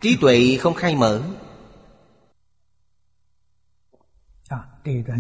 Trí 0.02 0.18
tuệ 0.22 0.58
không 0.62 0.74
khai 0.74 0.96
mở. 0.96 1.22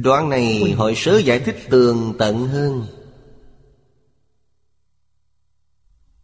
Đoạn 0.03 0.29
này 0.29 0.73
hội 0.77 0.93
sớ 0.95 1.17
giải 1.17 1.39
thích 1.39 1.57
tường 1.69 2.15
tận 2.19 2.47
hơn. 2.47 2.85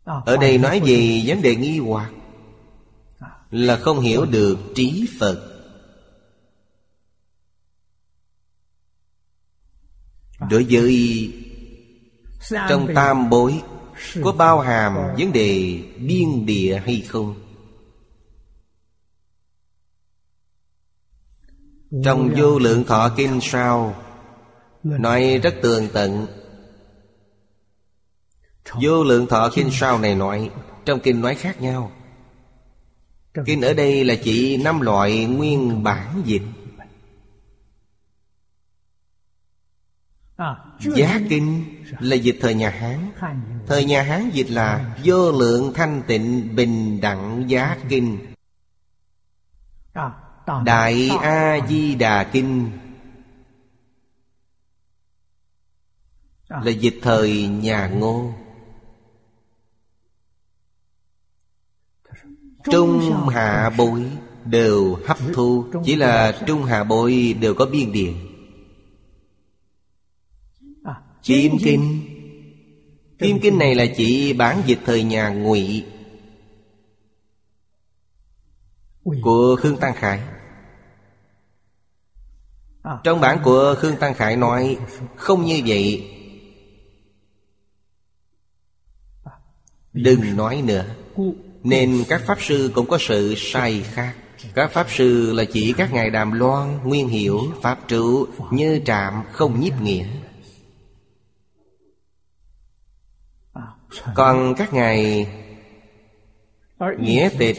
Ở 0.03 0.37
đây 0.37 0.57
nói 0.57 0.79
về 0.79 1.23
vấn 1.25 1.41
đề 1.41 1.55
nghi 1.55 1.79
hoặc 1.79 2.11
Là 3.51 3.77
không 3.77 3.99
hiểu 3.99 4.25
được 4.25 4.57
trí 4.75 5.09
Phật. 5.19 5.50
Đối 10.49 10.65
với 10.69 11.33
Trong 12.69 12.87
tam 12.95 13.29
bối, 13.29 13.61
Có 14.23 14.31
bao 14.31 14.59
hàm 14.59 14.95
vấn 15.17 15.33
đề 15.33 15.79
biên 15.97 16.45
địa 16.45 16.81
hay 16.85 17.01
không? 17.07 17.35
Trong 22.03 22.33
vô 22.37 22.59
lượng 22.59 22.83
thọ 22.83 23.13
kinh 23.17 23.39
sao, 23.41 23.95
Nói 24.83 25.39
rất 25.43 25.55
tường 25.61 25.87
tận. 25.93 26.27
Vô 28.81 29.03
lượng 29.03 29.27
thọ 29.27 29.49
kinh 29.55 29.69
sao 29.71 29.99
này 29.99 30.15
nói, 30.15 30.49
Trong 30.85 30.99
kinh 30.99 31.21
nói 31.21 31.35
khác 31.35 31.61
nhau. 31.61 31.91
Kinh 33.45 33.61
ở 33.61 33.73
đây 33.73 34.03
là 34.03 34.15
chỉ 34.23 34.57
năm 34.57 34.81
loại 34.81 35.25
nguyên 35.25 35.83
bản 35.83 36.21
dịch. 36.25 36.41
Giá 40.79 41.19
kinh 41.29 41.63
là 41.99 42.15
dịch 42.15 42.37
thời 42.41 42.53
nhà 42.53 42.69
Hán. 42.69 43.11
Thời 43.67 43.85
nhà 43.85 44.01
Hán 44.01 44.29
dịch 44.29 44.49
là 44.49 44.95
Vô 45.03 45.31
lượng 45.31 45.73
thanh 45.75 46.01
tịnh 46.07 46.55
bình 46.55 47.01
đẳng 47.01 47.49
giá 47.49 47.77
kinh 47.89 48.17
Đại 50.65 51.09
A-di-đà 51.21 52.23
kinh 52.23 52.71
Là 56.49 56.71
dịch 56.71 56.99
thời 57.01 57.47
nhà 57.47 57.87
ngô. 57.87 58.33
Trung 62.63 63.27
hạ 63.29 63.71
bối 63.77 64.11
đều 64.45 64.97
hấp 65.07 65.17
thu. 65.33 65.65
Chỉ 65.85 65.95
là 65.95 66.39
trung 66.47 66.63
hạ 66.63 66.83
bối 66.83 67.35
đều 67.39 67.53
có 67.53 67.65
biên 67.65 67.91
địa 67.91 68.13
Kim 71.23 71.57
kinh. 71.63 72.01
Kim 73.19 73.39
kinh 73.39 73.57
này 73.57 73.75
là 73.75 73.85
chỉ 73.97 74.33
bản 74.33 74.61
dịch 74.65 74.79
thời 74.85 75.03
nhà 75.03 75.29
ngụy. 75.29 75.85
Của 79.21 79.55
Khương 79.59 79.77
Tăng 79.77 79.93
Khải. 79.93 80.21
Trong 83.03 83.21
bản 83.21 83.39
của 83.43 83.75
Khương 83.77 83.95
Tăng 83.95 84.13
Khải 84.13 84.35
nói 84.35 84.77
Không 85.15 85.45
như 85.45 85.61
vậy. 85.65 86.07
Đừng 89.93 90.37
nói 90.37 90.61
nữa. 90.65 90.85
Nên 91.63 92.03
các 92.09 92.21
Pháp 92.25 92.41
Sư 92.41 92.71
cũng 92.75 92.87
có 92.87 92.97
sự 93.01 93.33
sai 93.37 93.83
khác. 93.83 94.15
Các 94.53 94.71
Pháp 94.71 94.87
Sư 94.89 95.33
là 95.33 95.43
chỉ 95.53 95.73
các 95.77 95.93
ngài 95.93 96.09
đàm 96.09 96.31
loan 96.31 96.79
Nguyên 96.83 97.07
hiểu, 97.07 97.41
Pháp 97.61 97.87
trụ 97.87 98.27
Như 98.51 98.81
trạm 98.85 99.23
không 99.31 99.59
nhiếp 99.59 99.81
nghĩa 99.81 100.07
Còn 104.15 104.53
các 104.57 104.73
ngài 104.73 105.27
Nghĩa 106.99 107.29
tịch 107.37 107.57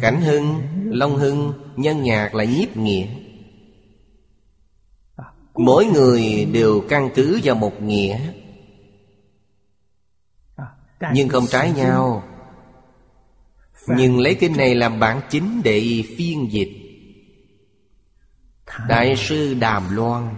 Cảnh 0.00 0.20
hưng 0.20 0.62
Long 0.84 1.16
hưng 1.16 1.52
Nhân 1.76 2.02
nhạc 2.02 2.34
là 2.34 2.44
nhiếp 2.44 2.76
nghĩa. 2.76 3.06
Mỗi 5.54 5.84
người 5.84 6.48
đều 6.52 6.82
căn 6.88 7.10
cứ 7.14 7.40
vào 7.44 7.54
một 7.54 7.82
nghĩa. 7.82 8.18
Nhưng 11.12 11.28
không 11.28 11.46
trái 11.46 11.72
nhau. 11.72 12.24
Nhưng 13.88 14.20
lấy 14.20 14.34
kinh 14.34 14.56
này 14.56 14.74
làm 14.74 15.00
bản 15.00 15.20
chính 15.30 15.60
để 15.64 16.04
phiên 16.16 16.52
dịch. 16.52 16.72
Đại 18.88 19.16
sư 19.16 19.54
Đàm 19.54 19.96
Loan 19.96 20.34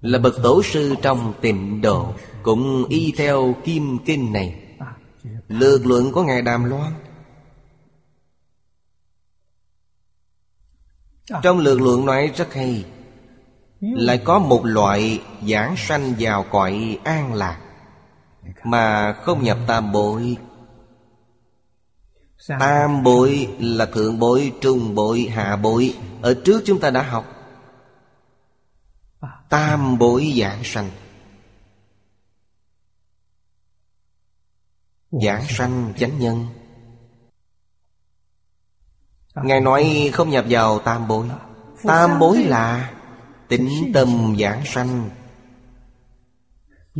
Là 0.00 0.18
bậc 0.18 0.34
tổ 0.42 0.62
sư 0.62 0.94
trong 1.02 1.34
tịnh 1.40 1.80
độ 1.80 2.14
cũng 2.42 2.84
y 2.88 3.12
theo 3.16 3.54
kim 3.64 3.98
kinh 4.04 4.32
này. 4.32 4.54
Lược 5.48 5.86
luận 5.86 6.12
của 6.12 6.22
Ngài 6.22 6.42
Đàm 6.42 6.64
Loan. 6.64 6.92
Trong 11.42 11.58
lược 11.58 11.80
luận 11.80 12.06
nói 12.06 12.30
rất 12.36 12.54
hay 12.54 12.84
Lại 13.80 14.22
có 14.24 14.38
một 14.38 14.60
loại 14.64 15.22
giảng 15.48 15.74
sanh 15.76 16.14
vào 16.18 16.44
cõi 16.50 16.98
an 17.04 17.34
lạc 17.34 17.60
Mà 18.64 19.12
không 19.12 19.42
nhập 19.42 19.58
tam 19.66 19.92
bội 19.92 20.36
Tam 22.48 23.02
bội 23.02 23.48
là 23.58 23.86
thượng 23.86 24.18
bội, 24.18 24.52
trung 24.60 24.94
bội, 24.94 25.20
hạ 25.20 25.56
bội 25.56 25.94
Ở 26.22 26.34
trước 26.44 26.62
chúng 26.66 26.80
ta 26.80 26.90
đã 26.90 27.02
học. 27.02 27.24
Tam 29.48 29.98
bội 29.98 30.32
giảng 30.36 30.64
sanh. 30.64 30.90
Giảng 35.10 35.44
sanh 35.48 35.92
chánh 35.98 36.18
nhân. 36.18 36.46
Ngài 39.34 39.60
nói 39.60 40.10
không 40.12 40.30
nhập 40.30 40.44
vào 40.48 40.78
tam 40.78 41.08
bối. 41.08 41.26
Tam 41.82 42.18
bối 42.18 42.38
là 42.38 42.92
Tĩnh 43.48 43.90
tâm 43.94 44.36
giảng 44.40 44.62
sanh. 44.64 45.10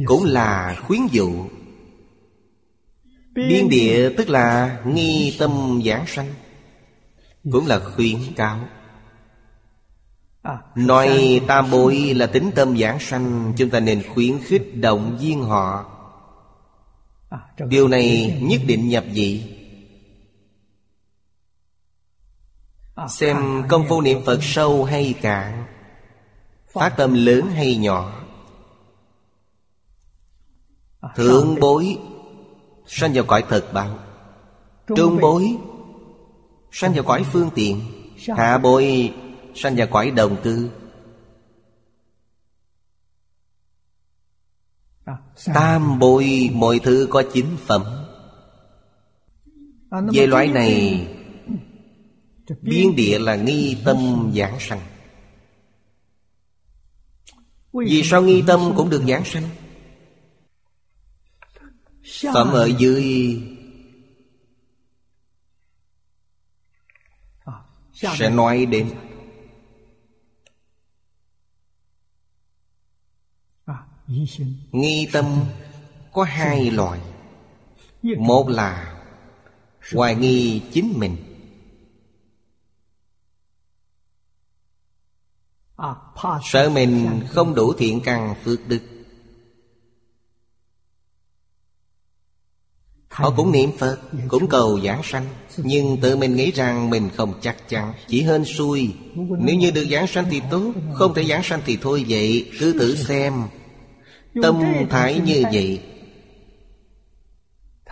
Cũng 0.07 0.25
là 0.25 0.77
khuyến 0.87 1.07
dụ. 1.07 1.47
Biên 3.35 3.69
địa 3.69 4.15
tức 4.19 4.29
là 4.29 4.79
nghi 4.85 5.37
tâm 5.39 5.83
giảng 5.85 6.07
sanh. 6.07 6.35
Cũng 7.53 7.67
là 7.67 7.81
khuyến 7.81 8.19
cáo. 8.37 8.61
Nói 10.75 11.41
tam 11.47 11.71
bối 11.71 12.15
là 12.15 12.27
tính 12.27 12.51
tâm 12.55 12.79
giảng 12.79 13.01
sanh 13.01 13.53
Chúng 13.57 13.71
ta 13.71 13.81
nên 13.81 14.03
khuyến 14.15 14.39
khích 14.43 14.77
động 14.77 15.19
viên 15.21 15.43
họ 15.43 15.85
Điều 17.59 17.89
này 17.89 18.39
nhất 18.43 18.61
định 18.66 18.89
nhập 18.89 19.05
dị 19.12 19.43
Xem 23.09 23.62
công 23.68 23.87
phu 23.89 24.01
niệm 24.01 24.20
Phật 24.26 24.39
sâu 24.43 24.85
hay 24.85 25.14
cạn 25.22 25.66
Phát 26.72 26.89
tâm 26.97 27.14
lớn 27.14 27.47
hay 27.47 27.76
nhỏ. 27.76 28.20
Thượng 31.16 31.61
bối 31.61 31.99
Sanh 32.87 33.12
vào 33.12 33.24
cõi 33.24 33.45
thật 33.49 33.72
báo 33.72 33.99
Trung 34.97 35.18
bối. 35.20 35.57
Sanh 36.72 36.93
vào 36.93 37.05
cõi 37.05 37.24
phương 37.33 37.51
tiện. 37.55 37.81
Hạ 38.37 38.59
bối 38.59 39.14
Sanh 39.55 39.76
vào 39.76 39.87
cõi 39.87 40.11
đồng 40.11 40.37
cư 40.43 40.70
Tam 45.55 45.99
bối 45.99 46.51
mọi 46.53 46.81
thứ 46.83 47.07
có 47.11 47.23
chính 47.33 47.57
phẩm. 47.67 47.83
Về 50.13 50.27
loại 50.27 50.49
này 50.49 51.07
Biên 52.63 52.97
địa 52.97 53.19
là 53.19 53.37
nghi 53.37 53.77
tâm 53.85 54.31
giảng 54.37 54.61
sanh. 54.61 54.81
Vì 57.73 58.03
sao 58.05 58.23
nghi 58.23 58.43
tâm 58.47 58.73
cũng 58.77 58.91
được 58.91 59.03
giảng 59.09 59.25
sanh? 59.25 59.45
Phẩm 62.35 62.53
ở 62.53 62.67
dưới 62.79 63.37
Sẽ 67.93 68.31
nói 68.31 68.67
đến 68.67 68.91
Nghi 74.73 75.09
tâm 75.13 75.45
có 76.13 76.25
hai 76.25 76.71
loại 76.71 77.01
Một 78.03 78.49
là 78.49 78.97
Hoài 79.93 80.15
nghi 80.15 80.63
chính 80.73 80.93
mình. 80.97 81.17
Sợ 86.43 86.71
mình 86.71 87.21
không 87.29 87.55
đủ 87.55 87.73
thiện 87.73 88.01
căn 88.01 88.35
phước 88.45 88.69
đức. 88.69 88.81
Họ 93.09 93.31
cũng 93.37 93.53
niệm 93.53 93.71
Phật 93.79 93.99
Cũng 94.29 94.49
cầu 94.49 94.81
giảng 94.81 95.03
sanh. 95.05 95.27
Nhưng 95.57 95.97
tự 96.01 96.17
mình 96.17 96.37
nghĩ 96.37 96.51
rằng 96.51 96.91
mình 96.91 97.11
không 97.17 97.35
chắc 97.43 97.69
chắn 97.69 97.93
Chỉ 98.09 98.23
hên 98.23 98.45
xui. 98.45 98.95
Nếu 99.39 99.57
như 99.57 99.71
được 99.71 99.87
giảng 99.91 100.07
sanh 100.07 100.25
thì 100.31 100.43
tốt 100.51 100.73
Không 100.95 101.15
thể 101.15 101.25
giảng 101.25 101.43
sanh 101.43 101.61
thì 101.67 101.79
thôi 101.83 102.05
vậy. 102.09 102.51
Cứ 102.61 102.77
tự 102.79 102.97
xem 102.97 103.33
Tâm 104.43 104.62
thái 104.91 105.20
như 105.20 105.43
vậy. 105.53 105.81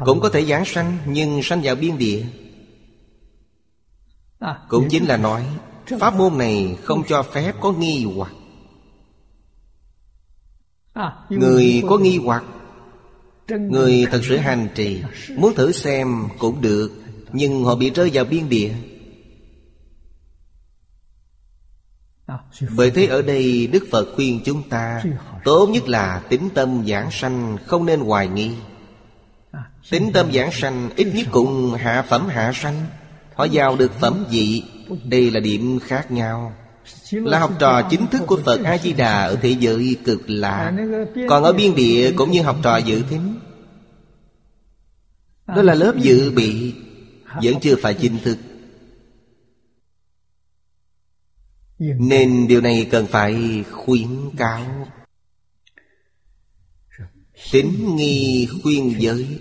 Cũng 0.04 0.20
có 0.20 0.28
thể 0.28 0.44
giảng 0.44 0.64
sanh 0.64 0.98
Nhưng 1.06 1.40
sanh 1.42 1.60
vào 1.62 1.74
biên 1.74 1.98
địa. 1.98 2.24
Cũng 4.68 4.88
chính 4.90 5.04
là 5.04 5.16
nói 5.16 5.44
Pháp 6.00 6.14
môn 6.14 6.38
này 6.38 6.76
không 6.82 7.02
cho 7.08 7.22
phép 7.22 7.54
có 7.60 7.72
nghi 7.72 8.06
hoặc. 8.16 8.32
Người 11.30 11.82
có 11.88 11.98
nghi 11.98 12.18
hoặc 12.18 12.44
Người 13.48 14.06
thật 14.10 14.20
sự 14.24 14.36
hành 14.36 14.68
trì 14.74 15.02
Muốn 15.36 15.54
thử 15.54 15.72
xem 15.72 16.28
cũng 16.38 16.60
được 16.60 16.92
Nhưng 17.32 17.64
họ 17.64 17.74
bị 17.74 17.90
rơi 17.90 18.10
vào 18.12 18.24
biên 18.24 18.48
địa 18.48 18.74
Bởi 22.76 22.90
thế 22.90 23.06
ở 23.06 23.22
đây 23.22 23.66
Đức 23.66 23.86
Phật 23.90 24.08
khuyên 24.14 24.40
chúng 24.44 24.68
ta 24.68 25.02
Tốt 25.44 25.66
nhất 25.66 25.88
là 25.88 26.22
tính 26.28 26.48
tâm 26.54 26.84
giảng 26.86 27.10
sanh 27.10 27.56
Không 27.66 27.86
nên 27.86 28.00
hoài 28.00 28.28
nghi. 28.28 28.50
Tính 29.90 30.10
tâm 30.12 30.32
giảng 30.32 30.52
sanh 30.52 30.90
Ít 30.96 31.12
nhất 31.14 31.26
cũng 31.30 31.74
hạ 31.74 32.02
phẩm 32.02 32.28
hạ 32.28 32.52
sanh. 32.54 32.86
Họ 33.34 33.46
vào 33.52 33.76
được 33.76 33.92
phẩm 34.00 34.24
vị 34.30 34.62
Đây 35.04 35.30
là 35.30 35.40
điểm 35.40 35.78
khác 35.86 36.10
nhau. 36.10 36.52
Là 37.10 37.38
học 37.38 37.52
trò 37.58 37.82
chính 37.82 38.06
thức 38.06 38.22
của 38.26 38.40
Phật 38.44 38.64
A-di-đà 38.64 39.22
Ở 39.22 39.36
thế 39.42 39.50
giới 39.50 39.96
cực 40.04 40.20
lạ. 40.26 40.72
Còn 41.28 41.44
ở 41.44 41.52
biên 41.52 41.74
địa 41.74 42.12
cũng 42.16 42.30
như 42.30 42.42
học 42.42 42.56
trò 42.62 42.76
dự 42.76 43.02
thính. 43.10 43.34
Đó 45.46 45.62
là 45.62 45.74
lớp 45.74 45.92
dự 45.96 46.30
bị 46.30 46.74
Vẫn 47.42 47.60
chưa 47.60 47.76
phải 47.76 47.94
chính 47.94 48.18
thức 48.24 48.38
Nên 51.78 52.48
điều 52.48 52.60
này 52.60 52.88
cần 52.90 53.06
phải 53.06 53.64
khuyến 53.70 54.08
cáo. 54.36 54.88
Tính 57.52 57.96
nghi 57.96 58.48
khuyên 58.62 58.94
giới. 58.98 59.40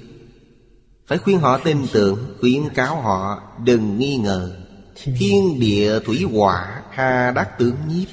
Phải 1.07 1.17
khuyên 1.17 1.39
họ 1.39 1.57
tin 1.57 1.77
tưởng 1.93 2.37
Khuyến 2.39 2.69
cáo 2.69 3.01
họ 3.01 3.41
đừng 3.63 3.99
nghi 3.99 4.17
ngờ. 4.17 4.63
Thiên 4.95 5.59
địa 5.59 5.99
thủy 5.99 6.23
hỏa 6.31 6.83
Hà 6.91 7.31
đắc 7.31 7.49
tướng 7.59 7.75
nhiếp. 7.87 8.07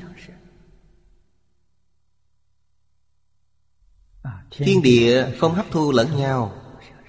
Thiên 4.50 4.82
địa 4.82 5.26
không 5.38 5.54
hấp 5.54 5.66
thu 5.70 5.92
lẫn 5.92 6.16
nhau 6.16 6.52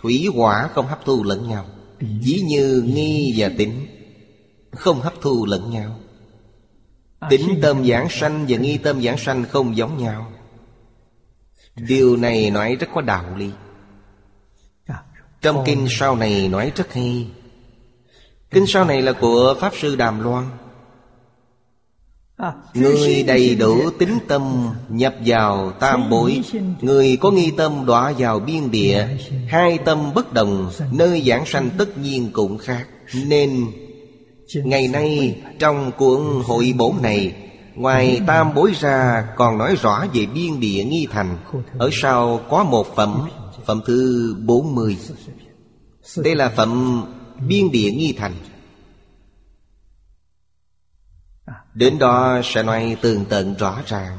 Thủy 0.02 0.28
hỏa 0.34 0.70
không 0.74 0.88
hấp 0.88 1.06
thu 1.06 1.24
lẫn 1.24 1.50
nhau. 1.50 1.66
Chỉ 2.00 2.44
như 2.48 2.84
nghi 2.86 3.34
và 3.38 3.50
tính 3.58 3.88
Không 4.72 5.02
hấp 5.02 5.14
thu 5.22 5.46
lẫn 5.46 5.72
nhau 5.72 6.00
Tính 7.30 7.60
tâm 7.62 7.88
giảng 7.88 8.08
sanh 8.10 8.46
và 8.50 8.58
nghi 8.58 8.78
tâm 8.78 9.04
giảng 9.04 9.18
sanh 9.18 9.46
không 9.52 9.78
giống 9.78 9.98
nhau. 9.98 10.32
Điều 11.76 12.16
này 12.18 12.52
nói 12.52 12.76
rất 12.76 12.88
có 12.94 13.02
đạo 13.02 13.36
lý. 13.38 13.50
Trong 15.42 15.64
kinh 15.66 15.88
sau 15.90 16.16
này 16.16 16.48
nói 16.48 16.72
rất 16.76 16.94
hay. 16.94 17.28
Kinh 18.50 18.68
sau 18.68 18.86
này 18.86 19.02
là 19.02 19.12
của 19.12 19.56
Pháp 19.60 19.74
Sư 19.82 19.96
Đàm 19.96 20.24
Loan. 20.24 20.46
Người 22.74 23.24
đầy 23.24 23.56
đủ 23.56 23.90
tính 24.00 24.18
tâm 24.28 24.70
nhập 24.90 25.16
vào 25.26 25.72
tam 25.72 26.10
bối. 26.10 26.42
Người 26.82 27.18
có 27.18 27.32
nghi 27.32 27.52
tâm 27.52 27.86
đọa 27.86 28.14
vào 28.18 28.40
biên 28.40 28.72
địa 28.72 29.08
Hai 29.50 29.78
tâm 29.78 30.14
bất 30.14 30.34
đồng 30.34 30.72
Nơi 30.92 31.24
giảng 31.26 31.46
sanh 31.46 31.70
tất 31.78 31.98
nhiên 31.98 32.30
cũng 32.34 32.58
khác. 32.58 32.88
Nên 33.14 33.66
Ngày 34.54 34.88
nay 34.88 35.42
trong 35.60 35.92
cuốn 35.98 36.22
hội 36.46 36.74
bổn 36.78 37.02
này 37.02 37.46
Ngoài 37.76 38.22
tam 38.28 38.54
bối 38.54 38.72
ra 38.80 39.28
còn 39.36 39.58
nói 39.58 39.76
rõ 39.76 40.06
về 40.14 40.26
biên 40.26 40.60
địa 40.60 40.84
nghi 40.84 41.08
thành. 41.12 41.38
Ở 41.78 41.90
sau 41.94 42.42
có 42.50 42.64
một 42.64 42.96
phẩm 42.96 43.30
Phẩm 43.66 43.82
thứ 43.86 44.36
40 44.46 44.98
Đây 46.18 46.36
là 46.36 46.50
phẩm 46.50 47.04
biên 47.48 47.72
địa 47.72 47.92
nghi 47.92 48.16
thành. 48.18 48.34
Đến 51.74 52.00
đó 52.00 52.42
sẽ 52.44 52.64
nói 52.64 52.98
tường 53.02 53.26
tận 53.30 53.56
rõ 53.60 53.82
ràng. 53.88 54.18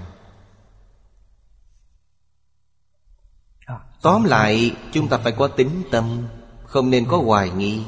Tóm 4.03 4.25
lại 4.25 4.77
chúng 4.93 5.09
ta 5.09 5.19
phải 5.19 5.33
có 5.33 5.49
tính 5.49 5.83
tâm 5.91 6.27
Không 6.65 6.91
nên 6.91 7.07
có 7.09 7.17
hoài 7.17 7.51
nghi 7.51 7.83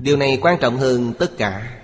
Điều 0.00 0.16
này 0.16 0.38
quan 0.42 0.58
trọng 0.60 0.76
hơn 0.76 1.12
tất 1.18 1.32
cả. 1.38 1.78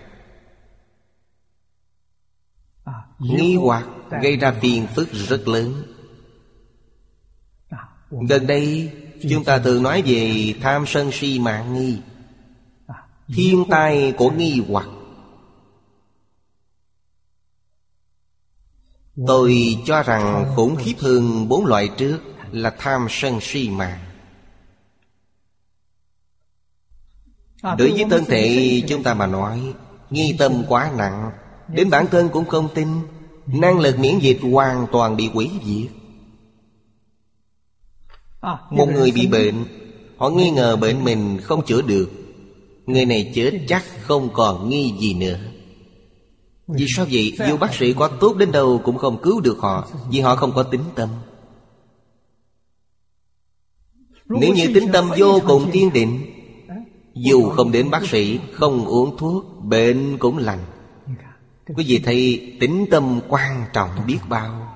Nghi 3.19 3.57
hoặc 3.57 3.87
gây 4.23 4.37
ra 4.37 4.53
phiền 4.61 4.87
phức 4.95 5.13
rất 5.13 5.49
lớn. 5.49 5.83
Gần 8.29 8.47
đây 8.47 8.93
chúng 9.31 9.45
ta 9.45 9.59
thường 9.59 9.83
nói 9.83 10.03
về 10.07 10.55
tham 10.61 10.85
sân 10.87 11.11
si 11.13 11.39
mạng 11.39 11.75
nghi. 11.75 11.99
Thiên 13.29 13.65
tai 13.71 14.15
của 14.17 14.31
nghi 14.31 14.63
hoặc. 14.69 14.87
Tôi 19.27 19.77
cho 19.87 20.03
rằng 20.03 20.53
khủng 20.57 20.77
khiếp 20.77 20.95
hơn 20.99 21.49
bốn 21.49 21.67
loại 21.67 21.91
trước 21.99 22.19
Là 22.51 22.75
tham 22.79 23.07
sân 23.11 23.39
si 23.43 23.69
mạng 23.69 24.08
Đối 27.63 27.93
với 27.93 28.05
thân 28.11 28.25
thể 28.25 28.83
chúng 28.89 29.03
ta 29.03 29.15
mà 29.15 29.27
nói 29.27 29.75
Nghi 30.11 30.37
tâm 30.39 30.65
quá 30.69 30.91
nặng 30.97 31.31
Đến 31.75 31.91
bản 31.91 32.07
thân 32.11 32.29
cũng 32.29 32.45
không 32.45 32.69
tin. 32.75 32.89
Năng 33.47 33.79
lực 33.79 33.99
miễn 33.99 34.19
dịch 34.19 34.39
hoàn 34.53 34.87
toàn 34.93 35.17
bị 35.17 35.31
quỷ 35.35 35.51
diệt. 35.65 35.91
Một 38.71 38.89
người 38.89 39.11
bị 39.11 39.27
bệnh 39.27 39.65
Họ 40.17 40.31
nghi 40.31 40.51
ngờ 40.51 40.77
bệnh 40.77 41.05
mình 41.05 41.39
không 41.43 41.65
chữa 41.67 41.83
được. 41.83 42.11
Người 42.87 43.05
này 43.05 43.33
chết 43.35 43.61
chắc 43.69 43.85
không 44.03 44.29
còn 44.33 44.69
nghi 44.69 44.95
gì 44.99 45.15
nữa. 45.15 45.39
Vì 46.69 46.87
sao 46.97 47.07
vậy? 47.11 47.37
Dù 47.49 47.57
bác 47.57 47.75
sĩ 47.75 47.93
có 47.93 48.09
tốt 48.09 48.37
đến 48.37 48.53
đâu 48.53 48.81
cũng 48.85 48.99
không 48.99 49.23
cứu 49.23 49.41
được 49.41 49.59
họ 49.59 49.89
Vì 50.11 50.21
họ 50.21 50.37
không 50.37 50.53
có 50.53 50.63
tính 50.63 50.85
tâm. 50.95 51.09
Nếu 54.25 54.55
như 54.55 54.71
tính 54.75 54.89
tâm 54.93 55.11
vô 55.19 55.41
cùng 55.47 55.71
kiên 55.71 55.93
định 55.93 56.38
dù 57.19 57.51
không 57.51 57.73
đến 57.73 57.91
bác 57.91 58.07
sĩ 58.07 58.41
Không 58.53 58.85
uống 58.85 59.17
thuốc 59.17 59.45
Bệnh 59.63 60.19
cũng 60.19 60.39
lành. 60.39 60.65
Quý 61.77 61.85
vị 61.87 62.03
thấy 62.05 62.57
tính 62.61 62.87
tâm 62.91 63.21
quan 63.29 63.65
trọng 63.73 63.91
biết 64.07 64.19
bao. 64.29 64.75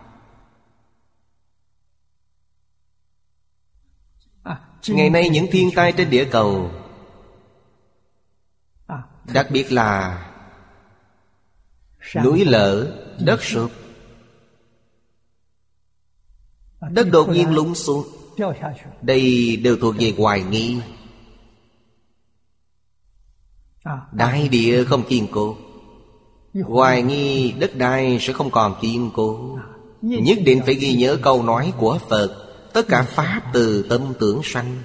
Ngày 4.88 5.10
nay 5.10 5.28
những 5.28 5.46
thiên 5.50 5.70
tai 5.74 5.92
trên 5.92 6.10
địa 6.10 6.28
cầu 6.30 6.70
Đặc 9.32 9.46
biệt 9.50 9.72
là 9.72 10.18
Núi 12.24 12.44
lở, 12.44 12.98
đất 13.20 13.42
sụp 13.42 13.70
Đất 16.90 17.08
đột 17.12 17.28
nhiên 17.28 17.54
lún 17.54 17.74
xuống. 17.74 18.06
Đây 19.02 19.56
đều 19.56 19.76
thuộc 19.76 19.94
về 19.98 20.14
hoài 20.18 20.42
nghi. 20.42 20.80
Đại 24.12 24.48
địa 24.48 24.84
không 24.84 25.02
kiên 25.08 25.26
cố. 25.30 25.56
Hoài 26.64 27.02
nghi 27.02 27.52
đất 27.52 27.76
đai 27.76 28.18
sẽ 28.20 28.32
không 28.32 28.50
còn 28.50 28.74
kiên 28.80 29.10
cố. 29.14 29.58
Nhất 30.02 30.38
định 30.44 30.60
phải 30.66 30.74
ghi 30.74 30.94
nhớ 30.94 31.18
câu 31.22 31.42
nói 31.42 31.72
của 31.78 31.98
Phật. 32.08 32.54
Tất 32.72 32.88
cả 32.88 33.02
Pháp 33.02 33.50
từ 33.52 33.86
tâm 33.88 34.12
tưởng 34.20 34.40
sanh. 34.44 34.82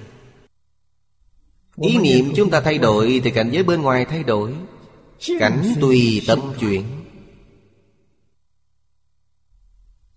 Ý 1.76 1.98
niệm 1.98 2.32
chúng 2.36 2.50
ta 2.50 2.60
thay 2.60 2.78
đổi 2.78 3.20
Thì 3.24 3.30
cảnh 3.30 3.50
giới 3.52 3.62
bên 3.62 3.82
ngoài 3.82 4.04
thay 4.04 4.22
đổi. 4.22 4.54
Cảnh 5.38 5.74
tùy 5.80 6.22
tâm 6.26 6.40
chuyển. 6.60 6.84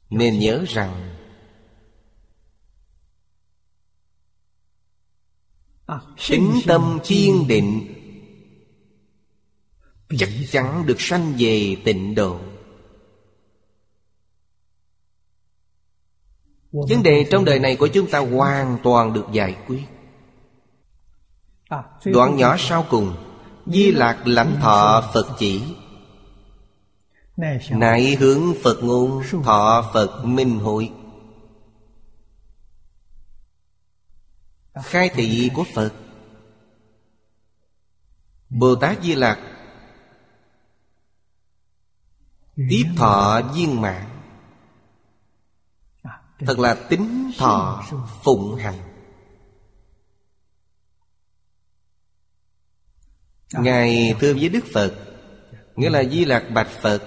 Nên 0.10 0.40
nhớ 0.40 0.66
rằng 0.68 1.12
Tính 6.30 6.52
tâm 6.68 7.00
kiên 7.04 7.48
định 7.48 7.91
Chắc 10.18 10.30
chắn 10.52 10.86
được 10.86 11.02
sanh 11.02 11.34
về 11.40 11.76
tịnh 11.86 12.16
độ. 12.16 12.40
Vấn 16.72 17.04
đề 17.04 17.28
trong 17.32 17.46
đời 17.46 17.60
này 17.60 17.76
của 17.76 17.88
chúng 17.88 18.10
ta 18.10 18.20
hoàn 18.20 18.78
toàn 18.84 19.14
được 19.14 19.26
giải 19.32 19.58
quyết. 19.68 19.84
Đoạn 22.06 22.36
nhỏ 22.36 22.56
sau 22.60 22.86
cùng. 22.90 23.16
Di 23.66 23.92
lạc 23.92 24.22
lãnh 24.26 24.58
thọ 24.62 25.12
Phật 25.14 25.36
chỉ. 25.40 25.62
Nại 27.70 28.16
hướng 28.16 28.54
Phật 28.64 28.84
ngôn 28.84 29.24
Thọ 29.44 29.92
Phật 29.94 30.26
minh 30.26 30.60
hội. 30.60 30.92
Khai 34.84 35.10
thị 35.10 35.52
của 35.54 35.64
Phật. 35.74 35.94
Bồ 38.50 38.76
Tát 38.76 39.04
Di 39.04 39.16
Lặc 39.16 39.40
Tiếp 42.70 42.86
thọ 42.98 43.42
viên 43.56 43.82
mạng 43.82 44.08
Thật 46.40 46.60
là 46.60 46.74
tính 46.74 47.32
thọ 47.38 47.84
phụng 48.24 48.56
hành. 48.56 48.80
Ngài 53.54 54.16
thưa 54.20 54.34
với 54.34 54.50
Đức 54.50 54.66
Phật 54.74 54.94
Nghĩa 55.76 55.90
là 55.90 56.04
Di 56.04 56.26
Lạc 56.26 56.44
Bạch 56.54 56.70
Phật 56.82 57.04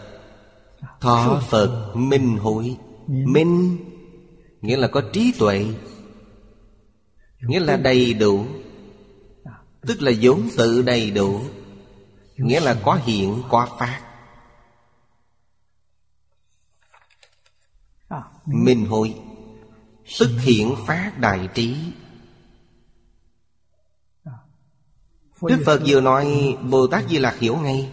Thọ 1.01 1.41
Phật 1.51 1.93
minh 1.95 2.39
hội 2.39 2.77
Minh. 3.07 3.79
Nghĩa 4.61 4.77
là 4.77 4.89
có 4.89 5.03
trí 5.13 5.33
tuệ 5.39 5.67
Nghĩa 7.41 7.61
là 7.61 7.77
đầy 7.77 8.15
đủ 8.15 8.47
Tức 9.87 10.03
là 10.03 10.13
vốn 10.21 10.49
tự 10.57 10.83
đầy 10.83 11.11
đủ 11.11 11.41
Nghĩa 12.37 12.61
là 12.61 12.81
có 12.85 13.01
hiện 13.05 13.43
có 13.51 13.69
phát 13.79 14.14
Minh 18.47 18.87
hội 18.87 19.15
Tức 20.19 20.31
hiện 20.41 20.75
phát 20.87 21.19
đại 21.19 21.49
trí. 21.55 21.93
Đức 25.43 25.63
Phật 25.67 25.83
vừa 25.87 26.01
nói 26.01 26.57
Bồ 26.71 26.87
Tát 26.87 27.09
Di 27.09 27.19
Lạc 27.19 27.39
hiểu 27.39 27.57
ngay. 27.57 27.93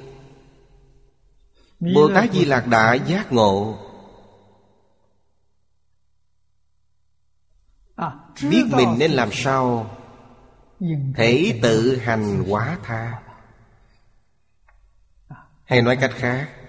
Bồ 1.80 2.10
Tát 2.16 2.32
Di 2.34 2.45
Lạc 2.45 2.68
đã 2.68 2.93
giác 2.93 3.32
ngộ. 3.32 3.78
Biết 8.49 8.64
mình 8.72 8.95
nên 8.97 9.12
làm 9.12 9.30
sao? 9.32 9.97
Thể 11.16 11.60
tự 11.62 11.97
hành 11.97 12.43
quá 12.47 12.78
tha. 12.84 13.22
Hay 15.64 15.82
nói 15.82 15.97
cách 16.02 16.12
khác 16.16 16.61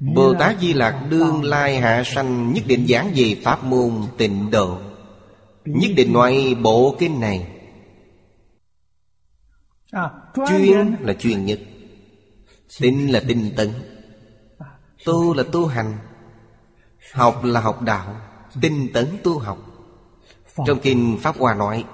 Bồ 0.00 0.34
Tát 0.34 0.60
Di 0.60 0.72
Lạc 0.72 1.06
đương 1.10 1.44
lai 1.44 1.80
hạ 1.80 2.02
sanh 2.06 2.52
Nhất 2.52 2.64
định 2.66 2.86
giảng 2.88 3.12
về 3.14 3.40
pháp 3.44 3.64
môn 3.64 3.92
tịnh 4.18 4.50
độ. 4.50 4.78
Nhất 5.64 5.90
định 5.96 6.12
nói 6.12 6.56
bộ 6.62 6.96
kinh 6.98 7.20
này. 7.20 7.48
Chuyên 10.48 10.96
là 11.00 11.14
chuyên 11.14 11.44
nhất. 11.44 11.60
Tinh 12.80 13.12
là 13.12 13.22
tinh 13.28 13.52
tấn. 13.56 13.70
Tu 15.04 15.34
là 15.34 15.42
tu 15.52 15.66
hành. 15.66 15.98
Học 17.12 17.44
là 17.44 17.60
học 17.60 17.82
đạo. 17.82 18.16
Tinh 18.60 18.88
tấn 18.94 19.06
tu 19.22 19.38
học. 19.38 19.58
Trong 20.66 20.78
kinh 20.80 21.18
Pháp 21.22 21.36
Hoa 21.38 21.54
nói 21.54 21.84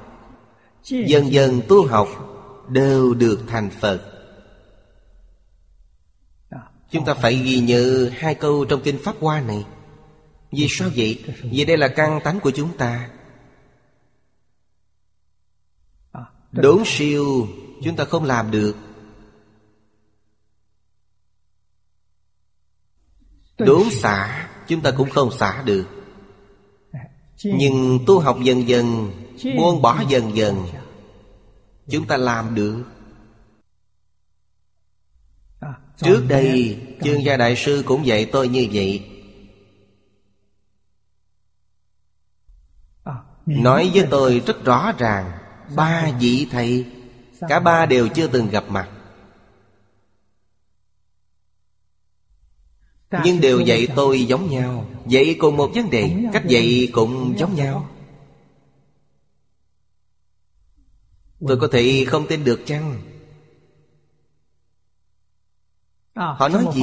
Dần 0.84 1.32
dần 1.32 1.60
tu 1.68 1.86
học 1.86 2.08
Đều 2.68 3.14
được 3.14 3.40
thành 3.48 3.70
Phật 3.70 4.11
Chúng 6.92 7.04
ta 7.04 7.14
phải 7.14 7.36
ghi 7.36 7.60
nhớ 7.60 8.10
hai 8.16 8.34
câu 8.34 8.64
trong 8.64 8.80
kinh 8.84 8.98
Pháp 9.04 9.16
Hoa 9.20 9.40
này. 9.40 9.66
Vì 10.50 10.66
sao 10.70 10.90
vậy? 10.96 11.24
Vì 11.42 11.64
đây 11.64 11.76
là 11.76 11.88
căn 11.88 12.20
tánh 12.24 12.40
của 12.40 12.50
chúng 12.50 12.76
ta. 12.76 13.10
Đốn 16.52 16.82
siêu, 16.86 17.48
Chúng 17.84 17.96
ta 17.96 18.04
không 18.04 18.24
làm 18.24 18.50
được. 18.50 18.76
Đốn 23.58 23.90
xả, 23.90 24.48
Chúng 24.68 24.80
ta 24.80 24.90
cũng 24.96 25.10
không 25.10 25.30
xả 25.38 25.62
được. 25.62 25.84
Nhưng 27.44 27.98
tu 28.06 28.20
học 28.20 28.38
dần 28.42 28.68
dần, 28.68 29.12
Buông 29.56 29.82
bỏ 29.82 30.02
dần 30.08 30.36
dần, 30.36 30.66
Chúng 31.90 32.06
ta 32.06 32.16
làm 32.16 32.54
được. 32.54 32.84
Trước 36.04 36.24
đây 36.28 36.78
Chương 37.04 37.24
gia 37.24 37.36
đại 37.36 37.56
sư 37.56 37.82
cũng 37.86 38.06
dạy 38.06 38.28
tôi 38.32 38.48
như 38.48 38.68
vậy. 38.72 39.08
Nói 43.46 43.90
với 43.94 44.06
tôi 44.10 44.42
rất 44.46 44.64
rõ 44.64 44.92
ràng 44.98 45.38
Ba 45.76 46.10
vị 46.20 46.46
thầy 46.50 46.86
Cả 47.48 47.60
ba 47.60 47.86
đều 47.86 48.08
chưa 48.08 48.26
từng 48.26 48.48
gặp 48.48 48.64
mặt. 48.68 48.88
Nhưng 53.24 53.40
đều 53.40 53.60
dạy 53.60 53.88
tôi 53.96 54.24
giống 54.24 54.50
nhau. 54.50 54.86
Dạy 55.06 55.36
cùng 55.38 55.56
một 55.56 55.70
vấn 55.74 55.90
đề 55.90 56.10
Cách 56.32 56.46
dạy 56.46 56.88
cũng 56.92 57.34
giống 57.38 57.54
nhau. 57.54 57.90
Tôi 61.48 61.56
có 61.60 61.68
thể 61.72 62.04
không 62.08 62.26
tin 62.26 62.44
được 62.44 62.60
chăng 62.66 63.11
Họ 66.14 66.48
nói 66.48 66.66
gì? 66.74 66.82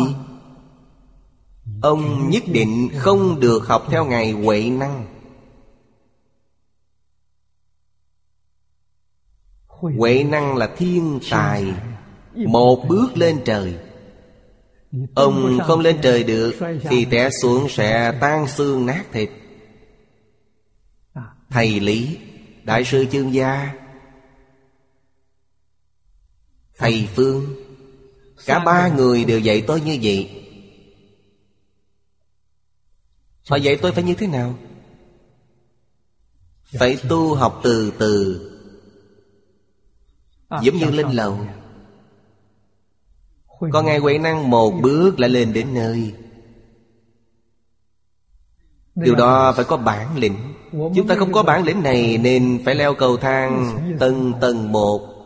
Ông 1.82 2.30
nhất 2.30 2.44
định 2.48 2.90
không 2.98 3.40
được 3.40 3.68
học 3.68 3.86
theo 3.90 4.06
Ngài 4.06 4.32
Huệ 4.32 4.70
Năng. 4.70 5.06
Huệ 9.68 10.24
năng 10.24 10.58
là 10.58 10.70
thiên 10.78 11.20
tài. 11.32 11.74
Một 12.36 12.86
bước 12.88 13.18
lên 13.18 13.42
trời. 13.46 13.78
Ông 15.16 15.60
không 15.68 15.80
lên 15.80 16.00
trời 16.02 16.24
được 16.24 16.56
Thì 16.84 17.06
té 17.06 17.30
xuống 17.42 17.70
sẽ 17.70 18.18
tan 18.22 18.48
xương 18.48 18.86
nát 18.86 19.04
thịt. 19.12 19.30
Thầy 21.50 21.80
Lý 21.80 22.18
Đại 22.64 22.86
sư 22.86 23.06
chương 23.12 23.34
gia. 23.34 23.74
Thầy 26.78 27.08
Phương 27.16 27.56
Cả 28.46 28.60
ba 28.60 28.88
người 28.88 29.26
đều 29.26 29.40
dạy 29.40 29.64
tôi 29.68 29.82
như 29.82 30.00
vậy. 30.02 30.46
Họ 33.50 33.56
dạy 33.56 33.76
tôi 33.82 33.92
phải 33.92 34.04
như 34.04 34.14
thế 34.14 34.28
nào? 34.28 34.56
Phải 36.80 36.98
tu 37.10 37.36
học 37.36 37.60
từ 37.64 37.94
từ 38.00 38.46
Giống 40.62 40.78
như 40.78 40.92
lên 40.92 41.12
lầu. 41.12 41.40
Còn 43.72 43.86
Ngài 43.86 43.98
Huệ 43.98 44.18
Năng 44.18 44.50
một 44.50 44.72
bước 44.82 45.20
lại 45.20 45.30
lên 45.30 45.54
đến 45.54 45.74
nơi. 45.74 46.14
Điều 48.96 49.16
đó 49.16 49.54
phải 49.56 49.66
có 49.66 49.78
bản 49.78 50.18
lĩnh. 50.18 50.36
Chúng 50.72 51.08
ta 51.08 51.16
không 51.16 51.32
có 51.32 51.44
bản 51.44 51.64
lĩnh 51.64 51.84
này 51.84 52.18
Nên 52.18 52.62
phải 52.66 52.76
leo 52.76 52.96
cầu 52.96 53.18
thang 53.18 53.78
tầng 54.00 54.34
tầng 54.42 54.72
một 54.72 55.19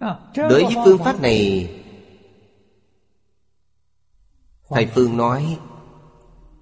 Đối 0.00 0.64
với 0.64 0.74
phương 0.84 0.98
pháp 0.98 1.20
này 1.20 1.70
Thầy 4.68 4.86
Phương 4.86 5.16
nói 5.16 5.58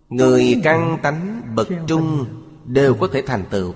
Người 0.08 0.60
căn 0.64 0.98
tánh 1.02 1.42
bậc 1.54 1.68
trung 1.86 2.26
Đều 2.64 2.94
có 2.94 3.08
thể 3.12 3.22
thành 3.26 3.44
tựu. 3.50 3.74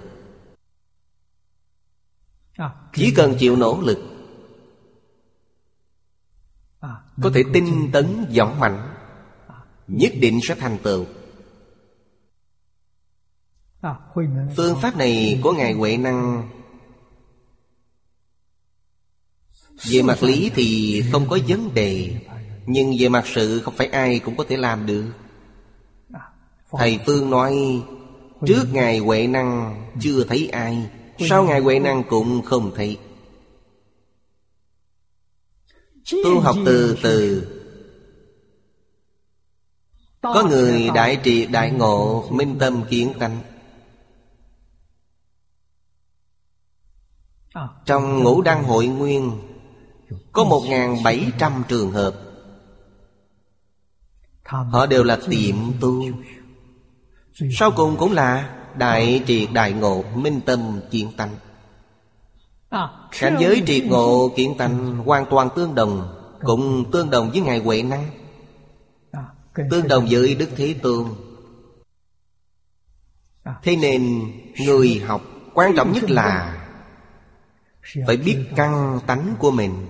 Chỉ 2.92 3.12
cần 3.16 3.34
chịu 3.38 3.56
nỗ 3.56 3.80
lực 3.80 3.98
Có 7.22 7.30
thể 7.34 7.42
tinh 7.52 7.90
tấn 7.92 8.26
dõng 8.30 8.60
mạnh 8.60 8.94
Nhất 9.86 10.12
định 10.20 10.40
sẽ 10.42 10.54
thành 10.54 10.78
tựu. 10.82 11.06
Phương 14.56 14.76
pháp 14.82 14.96
này 14.96 15.40
của 15.42 15.52
Ngài 15.52 15.72
Huệ 15.72 15.96
Năng 15.96 16.48
Về 19.84 20.02
mặt 20.02 20.22
lý 20.22 20.50
thì 20.54 21.02
không 21.12 21.28
có 21.28 21.38
vấn 21.48 21.74
đề, 21.74 22.20
Nhưng 22.66 22.94
về 22.98 23.08
mặt 23.08 23.24
sự 23.26 23.60
không 23.60 23.74
phải 23.76 23.86
ai 23.86 24.18
cũng 24.18 24.36
có 24.36 24.44
thể 24.48 24.56
làm 24.56 24.86
được. 24.86 25.04
Thầy 26.70 26.98
Phương 27.06 27.30
nói, 27.30 27.82
Trước 28.46 28.64
Ngài 28.72 28.98
Huệ 28.98 29.26
Năng 29.26 29.82
chưa 30.00 30.24
thấy 30.24 30.48
ai, 30.48 30.86
sau 31.28 31.44
Ngài 31.44 31.60
Huệ 31.60 31.78
Năng 31.78 32.02
cũng 32.04 32.42
không 32.42 32.72
thấy. 32.76 32.98
Tu 36.24 36.40
học 36.40 36.56
từ 36.66 36.98
từ. 37.02 37.46
Có 40.22 40.44
người 40.48 40.90
đại 40.94 41.16
trị 41.22 41.46
đại 41.46 41.70
ngộ, 41.70 42.28
Minh 42.30 42.56
tâm 42.58 42.82
kiến 42.90 43.12
tánh. 43.18 43.40
Trong 47.86 48.22
ngũ 48.22 48.42
đăng 48.42 48.64
hội 48.64 48.86
nguyên 48.86 49.49
có 50.32 50.44
một 50.44 50.62
bảy 51.04 51.32
trăm 51.38 51.62
trường 51.68 51.92
hợp. 51.92 52.14
Họ 54.44 54.86
đều 54.86 55.04
là 55.04 55.18
tiệm 55.30 55.56
tu. 55.80 56.04
Sau 57.58 57.70
cùng 57.76 57.96
cũng 57.96 58.12
là 58.12 58.56
Đại 58.76 59.22
triệt 59.26 59.48
đại 59.52 59.72
ngộ 59.72 60.02
Minh 60.14 60.40
tâm 60.46 60.80
chiến 60.90 61.12
tánh. 61.16 61.36
Cảnh 63.20 63.36
giới 63.40 63.62
triệt 63.66 63.84
ngộ 63.84 64.32
kiện 64.36 64.58
tành 64.58 64.96
hoàn 64.96 65.26
toàn 65.30 65.48
tương 65.56 65.74
đồng, 65.74 66.16
Cũng 66.40 66.90
tương 66.92 67.10
đồng 67.10 67.30
với 67.30 67.40
Ngài 67.40 67.58
Huệ 67.58 67.82
Năng. 67.82 68.06
Tương 69.70 69.88
đồng 69.88 70.06
với 70.10 70.34
Đức 70.34 70.48
Thế 70.56 70.74
Tôn. 70.82 71.06
Thế 73.62 73.76
nên, 73.76 74.32
người 74.66 75.02
học 75.06 75.22
quan 75.54 75.76
trọng 75.76 75.92
nhất 75.92 76.10
là 76.10 76.56
Phải 78.06 78.16
biết 78.16 78.38
căn 78.56 79.00
tánh 79.06 79.34
của 79.38 79.50
mình. 79.50 79.86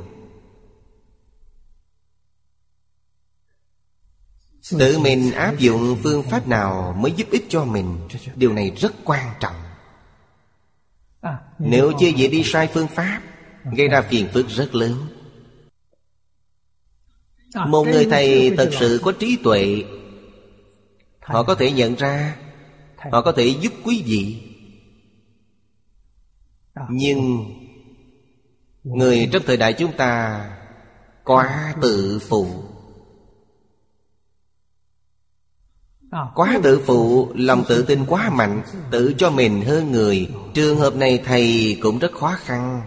Tự 4.78 4.98
mình 4.98 5.32
áp 5.32 5.58
dụng 5.58 5.96
phương 6.02 6.22
pháp 6.22 6.48
nào 6.48 6.96
mới 6.98 7.12
giúp 7.12 7.28
ích 7.30 7.46
cho 7.48 7.64
mình? 7.64 8.08
Điều 8.36 8.52
này 8.52 8.70
rất 8.76 8.92
quan 9.04 9.30
trọng. 9.40 9.54
Nếu 11.58 11.92
chưa 12.00 12.08
dễ 12.08 12.28
đi 12.28 12.42
sai 12.44 12.66
phương 12.66 12.88
pháp, 12.88 13.22
Gây 13.76 13.88
ra 13.88 14.02
phiền 14.02 14.28
phức 14.32 14.48
rất 14.48 14.74
lớn. 14.74 15.06
Một 17.66 17.84
người 17.84 18.06
thầy 18.10 18.54
thật 18.56 18.70
sự 18.80 19.00
có 19.02 19.12
trí 19.12 19.38
tuệ, 19.44 19.84
Họ 21.20 21.42
có 21.42 21.54
thể 21.54 21.72
nhận 21.72 21.94
ra, 21.94 22.36
Họ 23.10 23.22
có 23.22 23.32
thể 23.32 23.46
giúp 23.46 23.72
quý 23.84 24.02
vị. 24.06 24.42
Nhưng 26.90 27.44
Người 28.84 29.28
trong 29.32 29.42
thời 29.46 29.56
đại 29.56 29.72
chúng 29.72 29.96
ta 29.96 30.44
Quá 31.24 31.74
tự 31.82 32.18
phụ. 32.28 32.69
Quá 36.34 36.60
tự 36.62 36.80
phụ 36.86 37.28
Lòng 37.34 37.64
tự 37.68 37.82
tin 37.82 38.04
quá 38.06 38.30
mạnh 38.30 38.62
Tự 38.90 39.14
cho 39.18 39.30
mình 39.30 39.62
hơn 39.62 39.92
người. 39.92 40.28
Trường 40.54 40.76
hợp 40.76 40.96
này 40.96 41.22
thầy 41.24 41.78
cũng 41.82 41.98
rất 41.98 42.12
khó 42.12 42.36
khăn. 42.38 42.82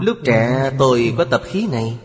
Lúc 0.00 0.16
trẻ 0.24 0.70
tôi 0.78 1.14
có 1.18 1.24
tập 1.24 1.42
khí 1.44 1.66
này. 1.72 1.98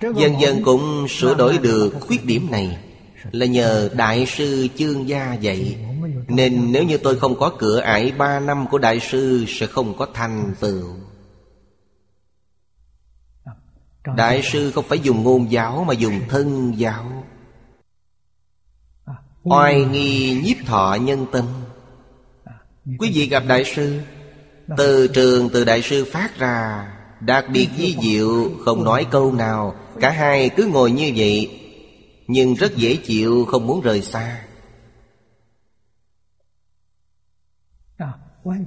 Dần 0.00 0.40
dần 0.40 0.62
cũng 0.64 1.08
sửa 1.08 1.34
đổi 1.34 1.58
được 1.58 1.90
khuyết 2.00 2.26
điểm 2.26 2.50
này. 2.50 2.78
Là 3.32 3.46
nhờ 3.46 3.90
Đại 3.96 4.26
sư 4.26 4.68
Chương 4.76 5.08
Gia 5.08 5.34
dạy. 5.34 5.76
Nên 6.28 6.72
nếu 6.72 6.84
như 6.84 6.98
tôi 6.98 7.18
không 7.18 7.38
có 7.38 7.52
cửa 7.58 7.80
ải 7.80 8.12
ba 8.18 8.40
năm 8.40 8.66
của 8.70 8.78
Đại 8.78 9.00
sư 9.00 9.44
Sẽ 9.48 9.66
không 9.66 9.96
có 9.98 10.06
thành 10.14 10.54
tựu 10.60 10.84
Đại 14.04 14.42
sư 14.42 14.70
không 14.70 14.84
phải 14.88 14.98
dùng 14.98 15.22
ngôn 15.22 15.52
giáo 15.52 15.84
Mà 15.84 15.94
dùng 15.94 16.20
thân 16.28 16.74
giáo? 16.76 17.24
Oai 19.42 19.84
nghi 19.84 20.40
nhiếp 20.44 20.66
thọ 20.66 20.96
nhân 21.00 21.26
tâm. 21.32 21.44
Quý 22.98 23.12
vị 23.14 23.28
gặp 23.28 23.42
Đại 23.46 23.64
sư. 23.64 24.00
Từ 24.76 25.08
trường 25.08 25.48
từ 25.52 25.64
Đại 25.64 25.82
sư 25.82 26.04
phát 26.12 26.38
ra 26.38 26.88
Đặc 27.20 27.44
biệt 27.52 27.68
di 27.76 27.96
diệu 28.02 28.50
Không 28.64 28.84
nói 28.84 29.06
câu 29.10 29.32
nào. 29.32 29.74
Cả 30.00 30.10
hai 30.10 30.48
cứ 30.48 30.66
ngồi 30.66 30.90
như 30.90 31.12
vậy 31.16 31.60
Nhưng 32.26 32.54
rất 32.54 32.76
dễ 32.76 32.96
chịu 32.96 33.44
Không 33.44 33.66
muốn 33.66 33.80
rời 33.80 34.02
xa. 34.02 34.44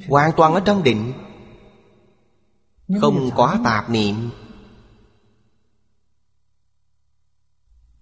Hoàn 0.07 0.31
toàn 0.37 0.53
ở 0.53 0.59
trong 0.65 0.83
định. 0.83 1.13
Không 3.01 3.29
có 3.35 3.57
tạp 3.63 3.89
niệm 3.89 4.29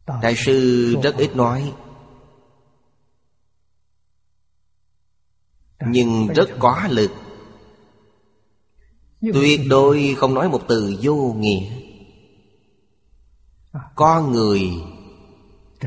Đại 0.05 0.35
sư 0.35 0.95
rất 1.03 1.15
ít 1.17 1.35
nói. 1.35 1.73
Nhưng 5.87 6.27
rất 6.27 6.49
có 6.59 6.87
lực. 6.89 7.11
Tuyệt 9.21 9.61
đối 9.69 10.15
không 10.17 10.33
nói 10.33 10.49
một 10.49 10.61
từ 10.67 10.95
vô 11.01 11.35
nghĩa. 11.37 11.71
Con 13.95 14.31
người 14.31 14.61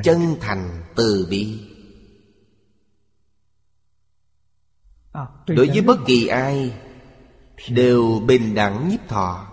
chân 0.02 0.36
thành 0.40 0.84
từ 0.96 1.26
bi. 1.30 1.60
Đối 5.46 5.68
với 5.68 5.80
bất 5.80 5.98
kỳ 6.06 6.26
ai 6.26 6.72
Đều 7.68 8.22
bình 8.26 8.54
đẳng 8.54 8.88
nhiếp 8.88 9.08
thọ. 9.08 9.46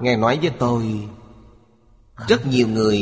Ngài 0.00 0.16
nói 0.16 0.38
với 0.42 0.50
tôi 0.58 1.08
rất 2.26 2.46
nhiều 2.46 2.68
người 2.68 2.98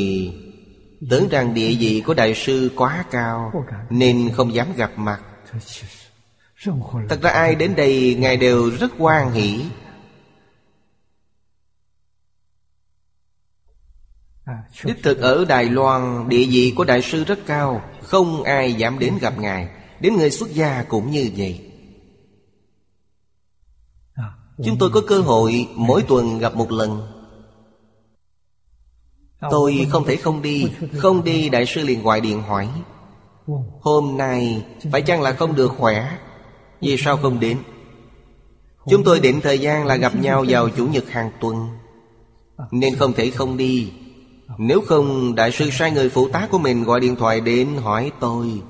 Tưởng 1.09 1.29
rằng 1.29 1.53
địa 1.53 1.75
vị 1.79 2.03
của 2.05 2.13
đại 2.13 2.35
sư 2.35 2.71
quá 2.75 3.05
cao, 3.11 3.51
Nên 3.89 4.31
không 4.33 4.53
dám 4.53 4.67
gặp 4.75 4.91
mặt. 4.95 5.21
Thật 7.09 7.21
ra 7.21 7.29
ai 7.29 7.55
đến 7.55 7.75
đây, 7.75 8.15
Ngài 8.19 8.37
đều 8.37 8.69
rất 8.69 8.91
hoan 8.97 9.31
hỷ. 9.31 9.65
Đích 14.83 15.03
thực 15.03 15.19
ở 15.19 15.45
Đài 15.45 15.65
Loan, 15.65 16.29
Địa 16.29 16.45
vị 16.45 16.73
của 16.75 16.83
Đại 16.83 17.01
sư 17.01 17.23
rất 17.23 17.39
cao, 17.45 17.81
Không 18.01 18.43
ai 18.43 18.73
dám 18.73 18.99
đến 18.99 19.17
gặp 19.21 19.39
Ngài. 19.39 19.69
Đến 19.99 20.15
người 20.15 20.31
xuất 20.31 20.49
gia 20.49 20.83
cũng 20.83 21.11
như 21.11 21.31
vậy. 21.37 21.71
Chúng 24.65 24.77
tôi 24.79 24.89
có 24.93 25.01
cơ 25.07 25.21
hội 25.21 25.67
Mỗi 25.75 26.03
tuần 26.07 26.39
gặp 26.39 26.55
một 26.55 26.71
lần. 26.71 27.16
Tôi 29.41 29.87
không 29.91 30.05
thể 30.05 30.15
không 30.15 30.41
đi 30.41 30.71
Không 30.97 31.23
đi 31.23 31.49
Đại 31.49 31.65
sư 31.65 31.83
liền 31.83 32.03
gọi 32.03 32.21
điện 32.21 32.41
hỏi. 32.41 32.69
Hôm 33.81 34.17
nay, 34.17 34.65
Phải 34.91 35.01
chăng 35.01 35.21
là 35.21 35.33
không 35.33 35.55
được 35.55 35.71
khỏe? 35.77 36.17
Vì 36.81 36.97
sao 36.97 37.17
không 37.17 37.39
đến? 37.39 37.57
Chúng 38.89 39.03
tôi 39.03 39.19
định 39.19 39.41
thời 39.41 39.59
gian 39.59 39.85
là 39.85 39.95
gặp 39.95 40.15
nhau 40.15 40.45
vào 40.47 40.69
Chủ 40.69 40.87
nhật 40.87 41.09
hàng 41.09 41.31
tuần, 41.41 41.67
Nên 42.71 42.95
không 42.95 43.13
thể 43.13 43.29
không 43.29 43.57
đi. 43.57 43.91
Nếu 44.57 44.81
không, 44.87 45.35
Đại 45.35 45.51
sư 45.51 45.69
sai 45.71 45.91
người 45.91 46.09
phụ 46.09 46.29
tá 46.29 46.47
của 46.51 46.57
mình 46.57 46.83
gọi 46.83 46.99
điện 46.99 47.15
thoại 47.15 47.41
đến 47.41 47.67
hỏi 47.77 48.11
tôi. 48.19 48.61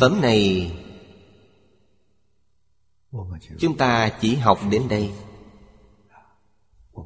Phẩm 0.00 0.20
này, 0.20 0.72
Chúng 3.58 3.76
ta 3.76 4.08
chỉ 4.20 4.34
học 4.34 4.58
đến 4.70 4.82
đây. 4.88 5.10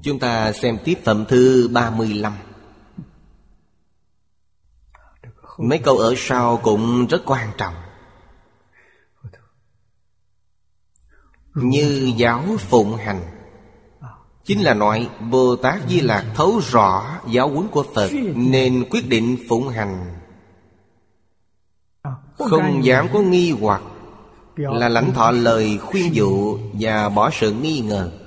Chúng 0.03 0.19
ta 0.19 0.53
xem 0.53 0.79
tiếp 0.85 0.99
phẩm 1.05 1.25
thư 1.29 1.69
35 1.69 2.33
Mấy 5.59 5.79
câu 5.79 5.97
ở 5.99 6.15
sau 6.17 6.57
cũng 6.57 7.07
rất 7.07 7.23
quan 7.27 7.51
trọng. 7.59 7.75
Như 11.55 12.13
giáo 12.17 12.43
phụng 12.59 12.97
hành, 12.97 13.21
Chính 14.45 14.61
là 14.61 14.75
nói 14.75 15.09
Bồ 15.31 15.57
Tát 15.57 15.81
Di 15.89 16.01
Lạc 16.01 16.25
thấu 16.35 16.61
rõ 16.71 17.19
giáo 17.31 17.49
huấn 17.49 17.69
của 17.69 17.85
Phật 17.95 18.11
Nên 18.35 18.85
quyết 18.91 19.09
định 19.09 19.37
phụng 19.49 19.69
hành. 19.69 20.17
Không 22.39 22.85
dám 22.85 23.09
có 23.13 23.21
nghi 23.21 23.51
hoặc 23.61 23.83
Là 24.57 24.89
lãnh 24.89 25.13
thọ 25.13 25.31
lời 25.31 25.79
khuyên 25.79 26.15
dụ 26.15 26.59
Và 26.73 27.09
bỏ 27.09 27.31
sự 27.33 27.53
nghi 27.53 27.81
ngờ. 27.81 28.26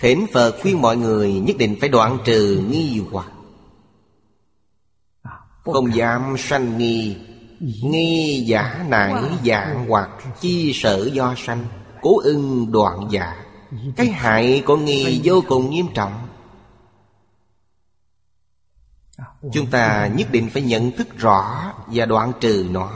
Thỉnh 0.00 0.26
Phật 0.32 0.56
khuyên 0.62 0.82
mọi 0.82 0.96
người 0.96 1.32
nhất 1.32 1.56
định 1.58 1.76
phải 1.80 1.88
đoạn 1.88 2.18
trừ 2.24 2.66
nghi 2.70 3.02
hoặc. 3.10 3.32
Không 5.64 5.94
dám 5.94 6.34
sanh 6.38 6.78
nghi. 6.78 7.16
Nghi 7.60 8.44
giả 8.46 8.84
nải 8.88 9.14
dạng 9.44 9.88
hoặc 9.88 10.10
chi 10.40 10.72
sở 10.74 11.10
do 11.12 11.34
sanh. 11.36 11.66
Cố 12.00 12.20
ưng 12.24 12.72
đoạn 12.72 13.08
giả. 13.10 13.44
Cái 13.96 14.06
hại 14.06 14.62
của 14.66 14.76
nghi 14.76 15.20
vô 15.24 15.42
cùng 15.48 15.70
nghiêm 15.70 15.86
trọng. 15.94 16.28
Chúng 19.52 19.66
ta 19.70 20.10
nhất 20.16 20.28
định 20.32 20.50
phải 20.52 20.62
nhận 20.62 20.90
thức 20.92 21.08
rõ 21.18 21.72
Và 21.86 22.06
đoạn 22.06 22.32
trừ 22.40 22.66
nó. 22.70 22.92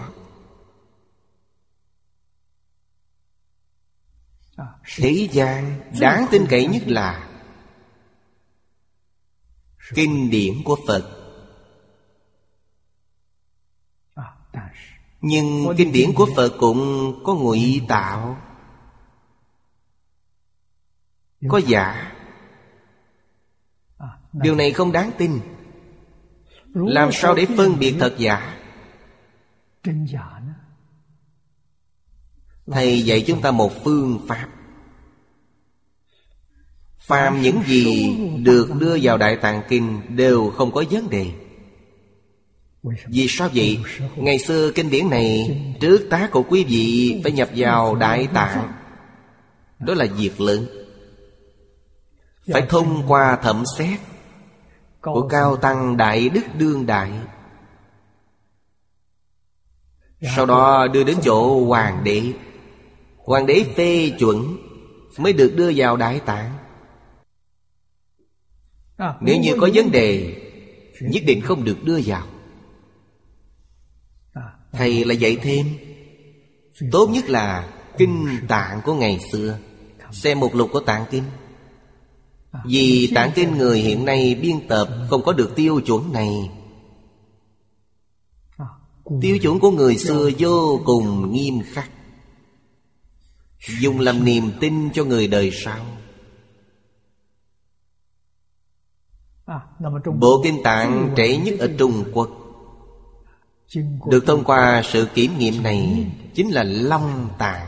Thế 4.96 5.28
gian 5.32 5.80
đáng 6.00 6.26
tin 6.30 6.46
cậy 6.48 6.66
nhất 6.66 6.82
là 6.86 7.28
Kinh 9.94 10.30
điển 10.30 10.62
của 10.64 10.76
Phật. 10.86 11.18
Nhưng 15.20 15.74
kinh 15.76 15.92
điển 15.92 16.12
của 16.14 16.28
Phật 16.36 16.52
cũng 16.58 17.12
có 17.24 17.34
ngụy 17.34 17.82
tạo. 17.88 18.36
Có 21.48 21.58
giả. 21.58 22.12
Điều 24.32 24.54
này 24.54 24.72
không 24.72 24.92
đáng 24.92 25.10
tin. 25.18 25.40
Làm 26.74 27.12
sao 27.12 27.34
để 27.34 27.46
phân 27.56 27.78
biệt 27.78 27.96
thật 28.00 28.14
giả? 28.18 28.58
Thầy 32.66 33.02
dạy 33.02 33.24
chúng 33.26 33.42
ta 33.42 33.50
một 33.50 33.72
phương 33.84 34.26
pháp. 34.28 34.48
Phàm, 37.12 37.42
những 37.42 37.62
gì 37.66 38.16
được 38.42 38.68
đưa 38.78 38.98
vào 39.02 39.18
Đại 39.18 39.36
Tạng 39.36 39.62
Kinh 39.68 40.00
Đều 40.08 40.50
không 40.50 40.72
có 40.72 40.84
vấn 40.90 41.10
đề. 41.10 41.26
Vì 43.06 43.26
sao 43.28 43.48
vậy? 43.54 43.78
Ngày 44.16 44.38
xưa 44.38 44.70
kinh 44.70 44.90
điển 44.90 45.10
này 45.10 45.60
Trước 45.80 46.06
tá 46.10 46.28
của 46.32 46.42
quý 46.42 46.64
vị 46.64 47.20
Phải 47.22 47.32
nhập 47.32 47.48
vào 47.56 47.94
Đại 47.94 48.28
Tạng. 48.34 48.72
Đó 49.78 49.94
là 49.94 50.06
việc 50.16 50.40
lớn. 50.40 50.66
Phải 52.52 52.62
thông 52.68 53.02
qua 53.08 53.36
thẩm 53.36 53.64
xét 53.78 54.00
Của 55.00 55.28
Cao 55.28 55.56
Tăng 55.56 55.96
Đại 55.96 56.28
Đức 56.28 56.44
Đương 56.58 56.86
Đại. 56.86 57.10
Sau 60.36 60.46
đó 60.46 60.86
đưa 60.86 61.04
đến 61.04 61.16
chỗ 61.22 61.64
Hoàng 61.64 62.04
đế. 62.04 62.22
Hoàng 63.16 63.46
đế 63.46 63.64
phê 63.76 64.12
chuẩn 64.18 64.56
Mới 65.18 65.32
được 65.32 65.52
đưa 65.56 65.72
vào 65.76 65.96
Đại 65.96 66.20
Tạng. 66.26 66.61
Nếu 69.20 69.40
như 69.40 69.56
có 69.60 69.68
vấn 69.74 69.90
đề 69.90 70.38
Nhất 71.00 71.22
định 71.26 71.40
không 71.40 71.64
được 71.64 71.84
đưa 71.84 72.00
vào. 72.06 72.26
Thầy 74.72 75.04
là 75.04 75.14
dạy 75.14 75.36
thêm. 75.36 75.66
Tốt 76.92 77.10
nhất 77.12 77.30
là 77.30 77.72
Kinh 77.98 78.26
tạng 78.48 78.80
của 78.84 78.94
ngày 78.94 79.18
xưa. 79.32 79.58
Xem 80.12 80.40
một 80.40 80.54
lục 80.54 80.70
của 80.72 80.80
tạng 80.80 81.04
kinh. 81.10 81.24
Vì 82.64 83.12
tạng 83.14 83.30
kinh 83.34 83.58
người 83.58 83.78
hiện 83.78 84.04
nay 84.04 84.38
biên 84.42 84.68
tập 84.68 84.88
Không 85.10 85.22
có 85.22 85.32
được 85.32 85.52
tiêu 85.56 85.80
chuẩn 85.80 86.12
này. 86.12 86.50
Tiêu 89.20 89.38
chuẩn 89.38 89.58
của 89.58 89.70
người 89.70 89.96
xưa 89.96 90.30
vô 90.38 90.80
cùng 90.84 91.32
nghiêm 91.32 91.60
khắc. 91.72 91.90
Dùng 93.80 94.00
làm 94.00 94.24
niềm 94.24 94.50
tin 94.60 94.90
cho 94.90 95.04
người 95.04 95.28
đời 95.28 95.50
sau 95.50 95.86
Bộ 100.18 100.40
kinh 100.44 100.62
tạng 100.64 101.14
trễ 101.16 101.36
nhất 101.36 101.54
ở 101.58 101.70
Trung 101.78 102.04
Quốc. 102.12 102.30
Được 104.10 104.24
thông 104.26 104.44
qua 104.44 104.82
sự 104.84 105.06
kiểm 105.14 105.38
nghiệm 105.38 105.62
này 105.62 106.06
Chính 106.34 106.50
là 106.50 106.62
Long 106.62 107.28
Tạng. 107.38 107.66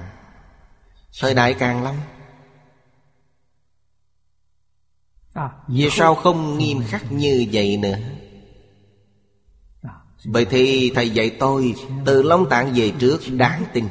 Thời 1.21 1.35
đại 1.35 1.55
Càng 1.55 1.83
Long 1.83 1.97
Vì 5.69 5.89
sao 5.91 6.15
không? 6.15 6.59
nghiêm 6.59 6.83
khắc 6.87 7.13
như 7.13 7.47
vậy 7.53 7.77
nữa? 7.77 7.97
Bởi 10.27 10.45
thì 10.45 10.93
thầy 10.95 11.11
dạy 11.11 11.31
tôi 11.31 11.75
Từ 12.05 12.23
Long 12.23 12.49
Tạng 12.49 12.73
về 12.75 12.93
trước 12.99 13.21
đáng 13.31 13.65
tin 13.73 13.85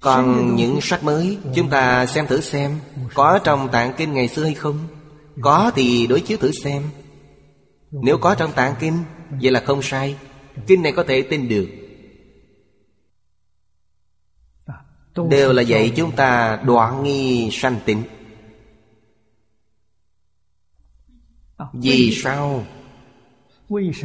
Còn 0.00 0.56
những 0.56 0.78
sách 0.82 1.04
mới, 1.04 1.38
Chúng 1.54 1.70
ta 1.70 2.06
xem 2.06 2.26
thử 2.26 2.40
xem, 2.40 2.78
Có 3.14 3.38
trong 3.44 3.68
tạng 3.72 3.92
kinh 3.96 4.14
ngày 4.14 4.28
xưa 4.28 4.44
hay 4.44 4.54
không? 4.54 4.78
Có 5.40 5.72
thì 5.74 6.06
đối 6.06 6.20
chiếu 6.20 6.38
thử 6.38 6.50
xem. 6.52 6.82
Nếu 7.90 8.18
có 8.18 8.34
trong 8.34 8.52
tạng 8.52 8.74
kinh, 8.80 8.98
Vậy 9.30 9.50
là 9.50 9.62
không 9.66 9.82
sai. 9.82 10.16
Kinh 10.66 10.82
này 10.82 10.92
có 10.92 11.04
thể 11.08 11.22
tin 11.22 11.48
được. 11.48 11.68
Đều 15.30 15.52
là 15.52 15.62
dạy 15.62 15.92
chúng 15.96 16.16
ta 16.16 16.60
đoạn 16.64 17.02
nghi 17.02 17.48
sanh 17.52 17.76
tịnh. 17.84 18.02
Vì 21.72 22.14
sao? 22.22 22.64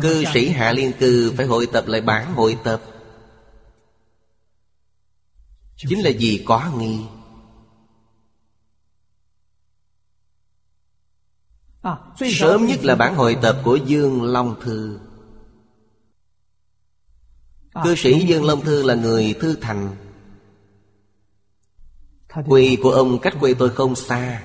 Cư 0.01 0.23
sĩ 0.33 0.49
Hạ 0.49 0.71
Liên 0.71 0.91
Cư 0.99 1.33
phải 1.37 1.45
hội 1.45 1.67
tập 1.73 1.87
lại 1.87 2.01
bản 2.01 2.33
hội 2.33 2.57
tập. 2.63 2.81
Chính 5.89 6.03
là 6.03 6.11
vì 6.19 6.43
có 6.45 6.71
nghi. 6.77 6.99
Sớm 12.39 12.65
nhất 12.65 12.79
là 12.83 12.95
bản 12.95 13.15
hội 13.15 13.37
tập 13.41 13.61
của 13.63 13.75
Dương 13.75 14.23
Long 14.23 14.61
Thư. 14.61 14.99
Cư 17.83 17.95
sĩ 17.95 18.25
Dương 18.25 18.45
Long 18.45 18.61
Thư 18.61 18.83
là 18.83 18.95
người 18.95 19.35
thư 19.41 19.55
thành. 19.55 19.95
Quê 22.47 22.77
của 22.83 22.91
ông 22.91 23.19
cách 23.19 23.33
quê 23.39 23.53
tôi 23.53 23.69
không 23.69 23.95
xa. 23.95 24.43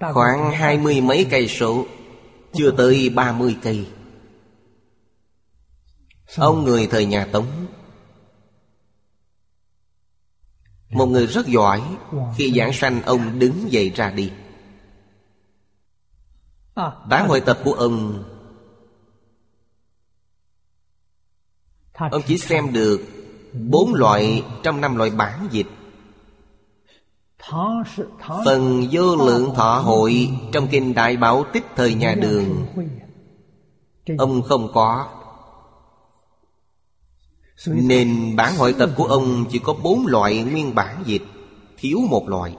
Khoảng 0.00 0.52
hai 0.52 0.78
mươi 0.78 1.00
mấy 1.00 1.26
cây 1.30 1.48
số 1.48 1.86
Chưa 2.52 2.70
tới 2.70 3.08
ba 3.08 3.32
mươi 3.32 3.56
cây 3.62 3.86
Ông 6.36 6.64
người 6.64 6.86
thời 6.86 7.06
nhà 7.06 7.28
Tống. 7.32 7.46
Một 10.90 11.06
người 11.06 11.26
rất 11.26 11.46
giỏi, 11.46 11.82
Khi 12.36 12.52
giảng 12.56 12.72
sanh 12.72 13.02
ông 13.02 13.38
đứng 13.38 13.72
dậy 13.72 13.90
ra 13.90 14.10
đi. 14.10 14.32
Bản 17.08 17.28
hội 17.28 17.40
tập 17.40 17.58
của 17.64 17.72
ông 17.72 18.24
Ông 21.92 22.22
chỉ 22.26 22.38
xem 22.38 22.72
được 22.72 23.00
Bốn 23.52 23.94
loại 23.94 24.44
trong 24.62 24.80
năm 24.80 24.96
loại 24.96 25.10
bản 25.10 25.48
dịch. 25.50 25.66
Phần 28.44 28.86
vô 28.92 29.16
lượng 29.16 29.54
thọ 29.54 29.80
hội 29.80 30.30
Trong 30.52 30.68
kinh 30.70 30.94
Đại 30.94 31.16
Bảo 31.16 31.44
Tích 31.52 31.64
thời 31.76 31.94
nhà 31.94 32.14
đường, 32.14 32.66
Ông 34.18 34.42
không 34.42 34.72
có. 34.74 35.17
Nên 37.66 38.36
bản 38.36 38.56
hội 38.56 38.74
tập 38.78 38.90
của 38.96 39.04
ông 39.04 39.44
Chỉ 39.50 39.58
có 39.58 39.72
bốn 39.72 40.06
loại 40.06 40.44
nguyên 40.44 40.74
bản 40.74 41.02
dịch, 41.04 41.22
Thiếu 41.76 41.98
một 42.10 42.28
loại. 42.28 42.56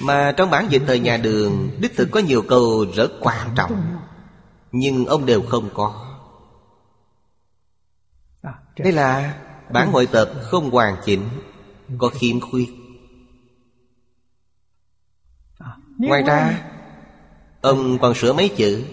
Mà 0.00 0.32
trong 0.36 0.50
bản 0.50 0.66
dịch 0.70 0.82
thời 0.86 0.98
nhà 0.98 1.16
đường 1.16 1.70
Đích 1.80 1.96
thực 1.96 2.08
có 2.10 2.20
nhiều 2.20 2.42
câu 2.42 2.86
rất 2.94 3.12
quan 3.20 3.50
trọng, 3.56 3.96
Nhưng 4.72 5.06
ông 5.06 5.26
đều 5.26 5.42
không 5.42 5.68
có. 5.74 6.00
Đây 8.78 8.92
là 8.92 9.38
bản 9.72 9.92
hội 9.92 10.06
tập 10.06 10.30
không 10.42 10.70
hoàn 10.70 10.96
chỉnh, 11.04 11.28
Có 11.98 12.08
khiếm 12.08 12.40
khuyết. 12.40 12.68
Ngoài 15.98 16.22
ra, 16.22 16.62
Ông 17.60 17.98
còn 17.98 18.14
sửa 18.14 18.32
mấy 18.32 18.48
chữ. 18.48 18.84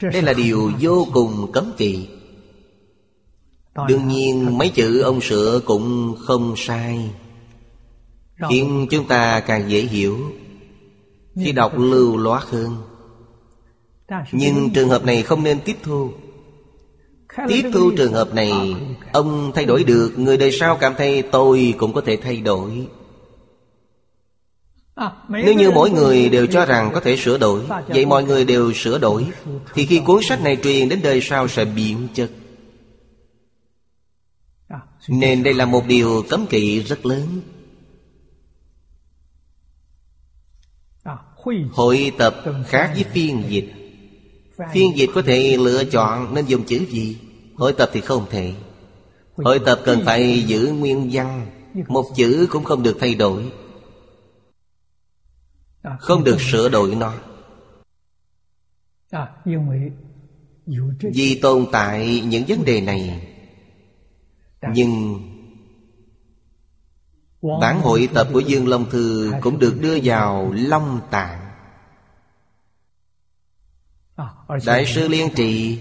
Đây 0.00 0.22
là 0.22 0.32
điều 0.32 0.72
vô 0.80 1.06
cùng 1.12 1.52
cấm 1.52 1.72
kỵ. 1.76 2.08
Đương 3.88 4.08
nhiên, 4.08 4.58
mấy 4.58 4.68
chữ 4.68 5.00
ông 5.00 5.20
sửa 5.20 5.60
cũng 5.64 6.16
không 6.20 6.54
sai. 6.56 7.10
Khiến 8.48 8.86
chúng 8.90 9.08
ta 9.08 9.40
càng 9.40 9.70
dễ 9.70 9.80
hiểu 9.80 10.18
Khi 11.36 11.52
đọc 11.52 11.78
lưu 11.78 12.16
loát 12.16 12.42
hơn. 12.42 12.76
Nhưng 14.32 14.70
trường 14.70 14.88
hợp 14.88 15.04
này 15.04 15.22
không 15.22 15.42
nên 15.42 15.60
tiếp 15.64 15.76
thu. 15.82 16.10
Tiếp 17.48 17.70
thu 17.72 17.90
trường 17.96 18.12
hợp 18.12 18.34
này, 18.34 18.52
Ông 19.12 19.52
thay 19.54 19.64
đổi 19.64 19.84
được 19.84 20.18
Người 20.18 20.36
đời 20.36 20.52
sau 20.52 20.76
cảm 20.76 20.94
thấy 20.98 21.22
tôi 21.22 21.74
cũng 21.78 21.92
có 21.92 22.00
thể 22.00 22.16
thay 22.16 22.36
đổi. 22.36 22.86
Nếu 25.28 25.54
như 25.54 25.70
mỗi 25.70 25.90
người 25.90 26.28
đều 26.28 26.46
cho 26.46 26.66
rằng 26.66 26.90
có 26.94 27.00
thể 27.00 27.16
sửa 27.16 27.38
đổi, 27.38 27.62
Vậy 27.88 28.06
mọi 28.06 28.24
người 28.24 28.44
đều 28.44 28.72
sửa 28.72 28.98
đổi, 28.98 29.26
Thì 29.74 29.86
khi 29.86 30.00
cuốn 30.00 30.22
sách 30.22 30.42
này 30.42 30.56
truyền 30.62 30.88
đến 30.88 31.00
đời 31.02 31.20
sau 31.20 31.48
sẽ 31.48 31.64
biến 31.64 32.08
chất. 32.14 32.30
Nên 35.08 35.42
đây 35.42 35.54
là 35.54 35.66
một 35.66 35.86
điều 35.86 36.24
cấm 36.28 36.46
kỵ 36.46 36.82
rất 36.82 37.06
lớn. 37.06 37.40
Hội 41.72 42.12
tập 42.18 42.36
khác 42.66 42.90
với 42.94 43.04
phiên 43.04 43.42
dịch. 43.48 43.72
Phiên 44.72 44.96
dịch 44.96 45.10
có 45.14 45.22
thể 45.22 45.56
lựa 45.56 45.84
chọn 45.84 46.34
nên 46.34 46.46
dùng 46.46 46.64
chữ 46.64 46.84
gì? 46.88 47.16
Hội 47.54 47.72
tập 47.72 47.90
thì 47.92 48.00
không 48.00 48.26
thể. 48.30 48.52
Hội 49.36 49.58
tập 49.58 49.80
cần 49.84 50.02
phải 50.04 50.42
giữ 50.46 50.72
nguyên 50.78 51.08
văn. 51.12 51.46
Một 51.88 52.06
chữ 52.16 52.46
cũng 52.50 52.64
không 52.64 52.82
được 52.82 52.96
thay 53.00 53.14
đổi. 53.14 53.42
Không 55.98 56.24
được 56.24 56.40
sửa 56.40 56.68
đổi 56.68 56.94
nó. 56.94 57.14
Vì 61.00 61.38
tồn 61.42 61.66
tại 61.72 62.22
những 62.26 62.44
vấn 62.48 62.64
đề 62.64 62.80
này 62.80 63.28
Nhưng 64.72 65.20
Bản 67.60 67.80
hội 67.80 68.08
tập 68.14 68.28
của 68.32 68.40
Dương 68.40 68.68
Long 68.68 68.90
Thư 68.90 69.32
Cũng 69.40 69.58
được 69.58 69.78
đưa 69.80 69.98
vào 70.04 70.52
Long 70.52 71.00
Tạng. 71.10 71.50
Đại 74.66 74.86
sư 74.86 75.08
Liên 75.08 75.28
Trì 75.36 75.78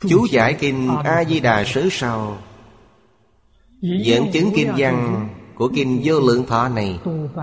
Chú 0.00 0.26
giải 0.30 0.56
kinh 0.60 0.88
A-di-đà 1.04 1.64
sớ 1.66 1.88
sau 1.90 2.38
Dẫn 3.80 4.32
chứng 4.32 4.52
kinh 4.54 4.72
văn 4.76 5.28
của 5.54 5.70
kinh 5.74 6.00
vô 6.04 6.20
lượng 6.20 6.46
thọ 6.46 6.68
này, 6.68 7.00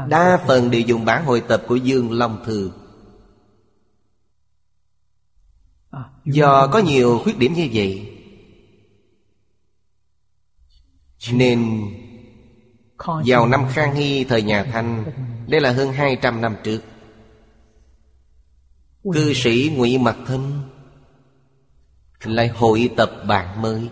Đa 0.07 0.43
phần 0.47 0.71
đều 0.71 0.81
dùng 0.81 1.05
bản 1.05 1.25
hội 1.25 1.41
tập 1.47 1.63
của 1.67 1.75
Dương 1.75 2.11
Long 2.11 2.43
Thư. 2.45 2.71
Do 6.25 6.67
có 6.67 6.79
nhiều 6.79 7.19
khuyết 7.23 7.37
điểm 7.37 7.53
như 7.53 7.69
vậy, 7.73 8.15
Nên 11.33 11.81
Vào 13.25 13.47
năm 13.47 13.65
Khang 13.69 13.95
Hy, 13.95 14.23
thời 14.23 14.41
nhà 14.41 14.63
Thanh, 14.63 15.05
Đây 15.47 15.61
là 15.61 15.71
hơn 15.71 15.93
200 15.93 16.41
năm 16.41 16.55
trước, 16.63 16.81
Cư 19.13 19.33
sĩ 19.33 19.71
ngụy 19.75 19.97
mặc 19.97 20.17
Thâm 20.25 20.63
Lại 22.23 22.47
hội 22.47 22.89
tập 22.97 23.11
bản 23.27 23.61
mới. 23.61 23.89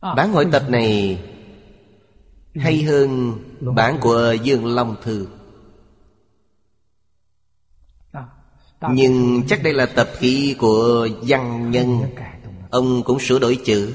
Bản 0.00 0.32
hội 0.32 0.46
tập 0.52 0.62
này 0.68 1.18
hay 2.54 2.82
hơn 2.82 3.38
bản 3.60 3.98
của 4.00 4.36
Dương 4.42 4.66
Long 4.66 4.96
Thư. 5.02 5.26
Nhưng 8.92 9.42
chắc 9.48 9.62
đây 9.62 9.72
là 9.72 9.86
tập 9.86 10.10
ký 10.20 10.54
của 10.58 11.08
văn 11.26 11.70
nhân. 11.70 12.02
Ông 12.70 13.02
cũng 13.02 13.20
sửa 13.20 13.38
đổi 13.38 13.58
chữ. 13.64 13.92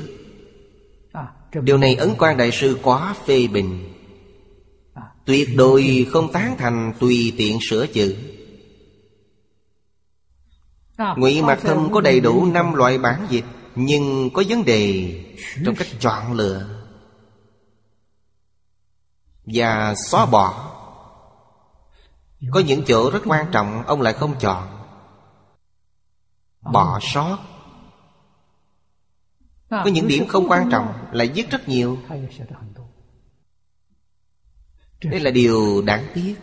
Điều 1.54 1.78
này 1.78 1.96
Ấn 1.96 2.10
quan 2.18 2.38
Đại 2.38 2.52
sư 2.52 2.78
quá 2.84 3.16
phê 3.26 3.48
bình. 3.48 3.94
Tuyệt 5.26 5.50
đối 5.56 6.08
không 6.12 6.32
tán 6.32 6.56
thành 6.58 6.94
tùy 7.00 7.34
tiện 7.38 7.58
sửa 7.70 7.88
chữ. 7.88 8.16
Ngụy 11.18 11.42
Mạc 11.42 11.60
Thâm 11.62 11.92
có 11.92 12.02
đầy 12.02 12.20
đủ 12.20 12.46
năm 12.46 12.74
loại 12.74 12.98
bản 12.98 13.28
dịch 13.30 13.46
Nhưng 13.76 14.30
có 14.34 14.44
vấn 14.50 14.66
đề 14.66 15.14
trong 15.66 15.76
cách 15.76 15.88
chọn 16.00 16.34
lựa 16.34 16.75
và 19.46 19.96
xóa 19.96 20.26
bỏ. 20.26 20.72
Có 22.52 22.60
những 22.60 22.84
chỗ 22.88 23.10
rất 23.12 23.22
quan 23.26 23.52
trọng 23.52 23.84
Ông 23.88 24.02
lại 24.02 24.14
không 24.14 24.36
chọn. 24.40 24.68
Bỏ 26.62 27.00
sót. 27.02 27.38
Có 29.70 29.86
những 29.86 30.08
điểm 30.08 30.28
không 30.28 30.50
quan 30.50 30.70
trọng 30.72 30.94
Lại 31.12 31.28
viết 31.28 31.50
rất 31.50 31.70
nhiều. 31.70 31.98
Đây 35.04 35.20
là 35.20 35.32
điều 35.32 35.82
đáng 35.82 36.08
tiếc. 36.14 36.36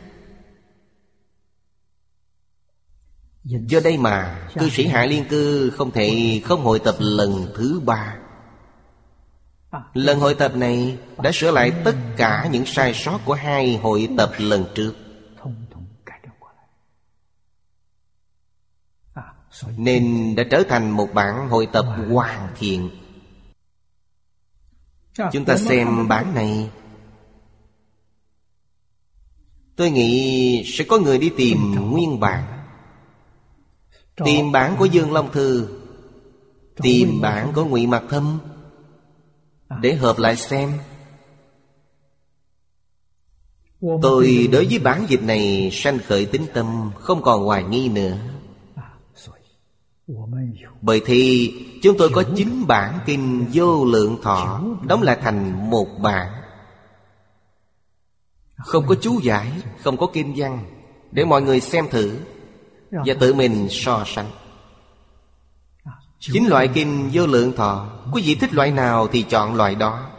Do 3.44 3.80
đây 3.84 3.98
mà 3.98 4.48
Cư 4.54 4.70
sĩ 4.70 4.86
Hạ 4.86 5.06
Liên 5.06 5.24
Cư 5.28 5.70
không 5.70 5.90
thể 5.90 6.40
không 6.44 6.64
hội 6.64 6.78
tập 6.78 6.94
lần 6.98 7.52
thứ 7.54 7.80
ba. 7.84 8.21
Lần 9.94 10.20
hội 10.20 10.34
tập 10.34 10.56
này 10.56 10.98
đã 11.22 11.30
sửa 11.32 11.50
lại 11.50 11.72
tất 11.84 11.96
cả 12.16 12.48
những 12.52 12.66
sai 12.66 12.94
sót 12.94 13.18
của 13.24 13.34
hai 13.34 13.76
hội 13.76 14.08
tập 14.16 14.32
lần 14.38 14.64
trước. 14.74 14.94
Nên 19.76 20.34
đã 20.36 20.44
trở 20.50 20.62
thành 20.68 20.90
một 20.90 21.08
bản 21.14 21.48
hội 21.48 21.68
tập 21.72 21.86
hoàn 22.10 22.48
thiện. 22.56 22.90
Chúng 25.32 25.44
ta 25.44 25.56
xem 25.56 26.08
bản 26.08 26.34
này. 26.34 26.70
Tôi 29.76 29.90
nghĩ 29.90 30.64
sẽ 30.66 30.84
có 30.88 30.98
người 30.98 31.18
đi 31.18 31.30
tìm 31.36 31.90
nguyên 31.90 32.20
bản. 32.20 32.66
Tìm 34.24 34.52
bản 34.52 34.76
của 34.78 34.84
Dương 34.84 35.12
Long 35.12 35.32
Thư. 35.32 35.68
Tìm 36.82 37.20
bản 37.20 37.52
của 37.54 37.64
Ngụy 37.64 37.86
Mạc 37.86 38.02
Thâm. 38.10 38.38
Để 39.80 39.94
hợp 39.94 40.18
lại 40.18 40.36
xem. 40.36 40.72
Tôi 44.02 44.48
đối 44.52 44.66
với 44.66 44.78
bản 44.78 45.06
dịch 45.08 45.22
này 45.22 45.70
sanh 45.72 45.98
khởi 45.98 46.26
tính 46.26 46.46
tâm, 46.54 46.90
Không 46.94 47.22
còn 47.22 47.44
hoài 47.44 47.64
nghi 47.64 47.88
nữa. 47.88 48.16
Bởi 50.80 51.02
thì 51.06 51.52
chúng 51.82 51.98
tôi 51.98 52.10
có 52.14 52.24
chín 52.36 52.64
bản 52.66 52.98
kinh 53.06 53.46
vô 53.52 53.84
lượng 53.84 54.18
thọ, 54.22 54.62
Đóng 54.82 55.02
lại 55.02 55.18
thành 55.22 55.70
một 55.70 55.88
bản. 56.02 56.32
Không 58.56 58.86
có 58.86 58.94
chú 58.94 59.20
giải, 59.22 59.52
Không 59.82 59.96
có 59.96 60.06
kinh 60.12 60.34
văn, 60.36 60.64
Để 61.12 61.24
mọi 61.24 61.42
người 61.42 61.60
xem 61.60 61.88
thử 61.90 62.18
và 62.90 63.14
tự 63.20 63.34
mình 63.34 63.66
so 63.70 64.04
sánh. 64.06 64.30
Chính 66.22 66.48
loại 66.48 66.68
kinh 66.74 67.10
vô 67.12 67.26
lượng 67.26 67.52
thọ 67.56 67.88
Quý 68.12 68.22
vị 68.22 68.34
thích 68.34 68.54
loại 68.54 68.70
nào 68.70 69.08
thì 69.08 69.22
chọn 69.22 69.54
loại 69.54 69.74
đó. 69.74 70.10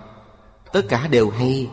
Tất 0.73 0.81
cả 0.89 1.07
đều 1.07 1.29
hay. 1.29 1.69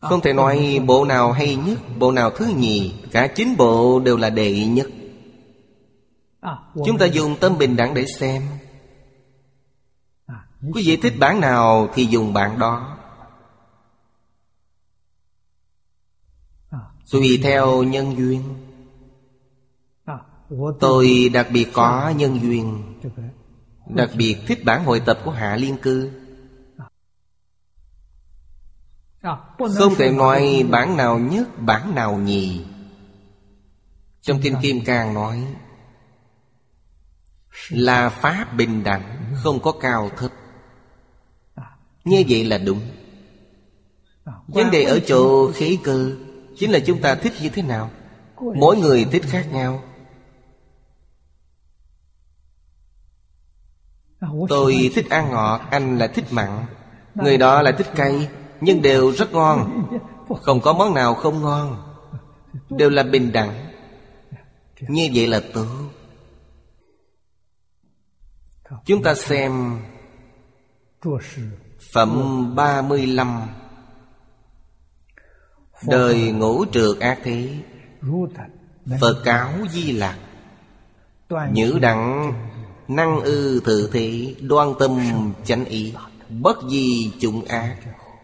Không 0.00 0.20
thể 0.20 0.32
nói 0.32 0.80
bộ 0.86 1.04
nào 1.04 1.32
hay 1.32 1.56
nhất 1.56 1.78
Bộ 1.98 2.12
nào 2.12 2.30
thứ 2.30 2.46
nhì 2.56 2.94
Cả 3.10 3.26
chín 3.26 3.56
bộ 3.56 4.00
đều 4.00 4.16
là 4.16 4.30
đệ 4.30 4.66
nhất. 4.66 4.88
Chúng 6.86 6.98
ta 6.98 7.06
dùng 7.06 7.36
tâm 7.40 7.58
bình 7.58 7.76
đẳng 7.76 7.94
để 7.94 8.04
xem. 8.18 8.42
Quý 10.72 10.82
vị 10.86 10.96
thích 10.96 11.14
bản 11.18 11.40
nào 11.40 11.88
thì 11.94 12.04
dùng 12.04 12.32
bản 12.32 12.58
đó. 12.58 12.96
Tùy 17.10 17.40
theo 17.42 17.82
nhân 17.82 18.16
duyên 18.16 18.42
Tôi 20.80 21.30
đặc 21.32 21.46
biệt 21.52 21.68
có 21.72 22.12
nhân 22.16 22.40
duyên 22.42 22.94
Đặc 23.86 24.10
biệt 24.16 24.36
thích 24.46 24.64
bản 24.64 24.84
hội 24.84 25.00
tập 25.00 25.18
của 25.24 25.30
Hạ 25.30 25.56
Liên 25.56 25.76
Cư. 25.76 26.10
Không 29.78 29.94
thể 29.98 30.12
nói 30.12 30.64
bản 30.70 30.96
nào 30.96 31.18
nhất, 31.18 31.48
bản 31.58 31.94
nào 31.94 32.16
nhì. 32.16 32.64
Trong 34.20 34.40
Kinh 34.42 34.54
Kim 34.62 34.84
Cang 34.84 35.14
nói 35.14 35.46
Là 37.68 38.08
Pháp 38.08 38.56
bình 38.56 38.84
đẳng, 38.84 39.34
không 39.34 39.60
có 39.62 39.72
cao 39.72 40.10
thấp. 40.16 40.30
Như 42.04 42.24
vậy 42.28 42.44
là 42.44 42.58
đúng. 42.58 42.80
Vấn 44.46 44.70
đề 44.70 44.84
ở 44.84 45.00
chỗ 45.06 45.52
khí 45.52 45.78
cơ 45.84 46.12
Chính 46.58 46.70
là 46.70 46.78
chúng 46.86 47.00
ta 47.00 47.14
thích 47.14 47.32
như 47.42 47.48
thế 47.48 47.62
nào. 47.62 47.90
Mỗi 48.56 48.76
người 48.76 49.04
thích 49.04 49.22
khác 49.26 49.46
nhau. 49.52 49.82
Tôi 54.48 54.90
thích 54.94 55.10
ăn 55.10 55.30
ngọt 55.30 55.60
Anh 55.70 55.98
là 55.98 56.06
thích 56.06 56.24
mặn. 56.30 56.64
Người 57.14 57.38
đó 57.38 57.62
lại 57.62 57.72
thích 57.78 57.86
cay 57.94 58.28
Nhưng 58.60 58.82
đều 58.82 59.12
rất 59.12 59.32
ngon. 59.32 59.86
Không 60.42 60.60
có 60.60 60.72
món 60.72 60.94
nào 60.94 61.14
không 61.14 61.42
ngon. 61.42 61.82
Đều 62.70 62.90
là 62.90 63.02
bình 63.02 63.32
đẳng. 63.32 63.66
Như 64.80 65.10
vậy 65.14 65.26
là 65.26 65.40
tốt. 65.54 65.66
Chúng 68.84 69.02
ta 69.02 69.14
xem 69.14 69.80
Phẩm 71.92 72.52
35 72.56 73.42
Đời 75.86 76.32
ngũ 76.32 76.64
trượt 76.64 76.98
ác 77.00 77.18
thế. 77.24 77.58
Phật 79.00 79.22
cáo 79.24 79.50
di 79.70 79.92
lạc 79.92 80.18
Nhữ 81.52 81.78
đặng 81.82 82.32
Năng 82.90 83.20
ư 83.20 83.60
thử 83.64 83.88
thị 83.92 84.36
Đoan 84.40 84.74
tâm 84.78 84.98
chánh 85.44 85.64
ý. 85.64 85.92
Bất 86.28 86.58
di 86.70 87.10
chủng 87.20 87.44
ác, 87.44 87.76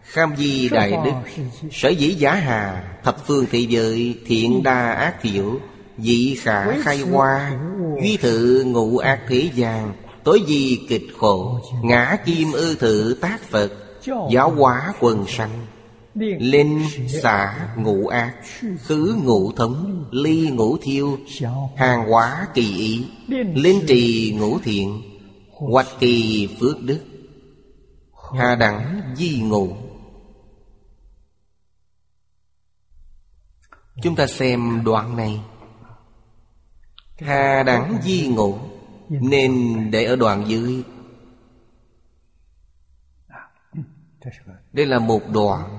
Kham 0.03 0.35
di 0.37 0.69
đại 0.69 0.91
đức. 1.05 1.41
Sở 1.71 1.89
dĩ 1.89 2.13
giả 2.13 2.33
hà, 2.33 2.83
Thập 3.03 3.27
phương 3.27 3.45
thị 3.51 3.65
giới, 3.65 4.15
Thiện 4.25 4.63
đa 4.63 4.91
ác 4.91 5.21
thiểu 5.21 5.59
Dị 5.97 6.35
khả 6.35 6.81
khai 6.81 6.99
hoa, 6.99 7.51
Duy 8.01 8.17
thự 8.17 8.63
ngụ 8.67 8.97
ác 8.97 9.19
thế 9.27 9.49
gian. 9.55 9.93
Tối 10.23 10.43
di 10.47 10.79
kịch 10.89 11.07
khổ, 11.17 11.59
Ngã 11.83 12.17
kim 12.25 12.51
ư 12.51 12.75
thự 12.75 13.17
tác 13.21 13.39
Phật. 13.49 13.71
Giáo 14.31 14.51
hóa 14.51 14.93
quần 14.99 15.25
sanh. 15.27 15.65
Linh 16.19 16.85
xả 17.21 17.69
ngũ 17.77 18.07
ác 18.07 18.35
Khứ 18.79 19.15
ngũ 19.23 19.51
thống 19.51 20.05
Ly 20.11 20.49
ngũ 20.49 20.77
thiêu 20.81 21.17
Hàng 21.75 22.09
hóa 22.09 22.47
kỳ 22.53 22.77
ý. 22.77 23.05
Linh 23.53 23.85
trì 23.87 24.33
ngũ 24.39 24.59
thiện 24.59 25.01
Hoạch 25.51 25.87
kỳ 25.99 26.47
phước 26.59 26.81
đức. 26.81 26.99
Hà 28.37 28.55
đẳng 28.55 29.01
di 29.15 29.41
ngụ 29.41 29.75
Chúng 34.03 34.15
ta 34.15 34.27
xem 34.27 34.81
đoạn 34.85 35.17
này. 35.17 35.41
Hà 37.19 37.63
đẳng 37.63 37.97
di 38.03 38.27
ngụ 38.27 38.57
Nên 39.09 39.51
để 39.91 40.05
ở 40.05 40.15
đoạn 40.15 40.45
dưới. 40.47 40.83
Đây 44.73 44.85
là 44.85 44.99
một 44.99 45.21
đoạn 45.33 45.76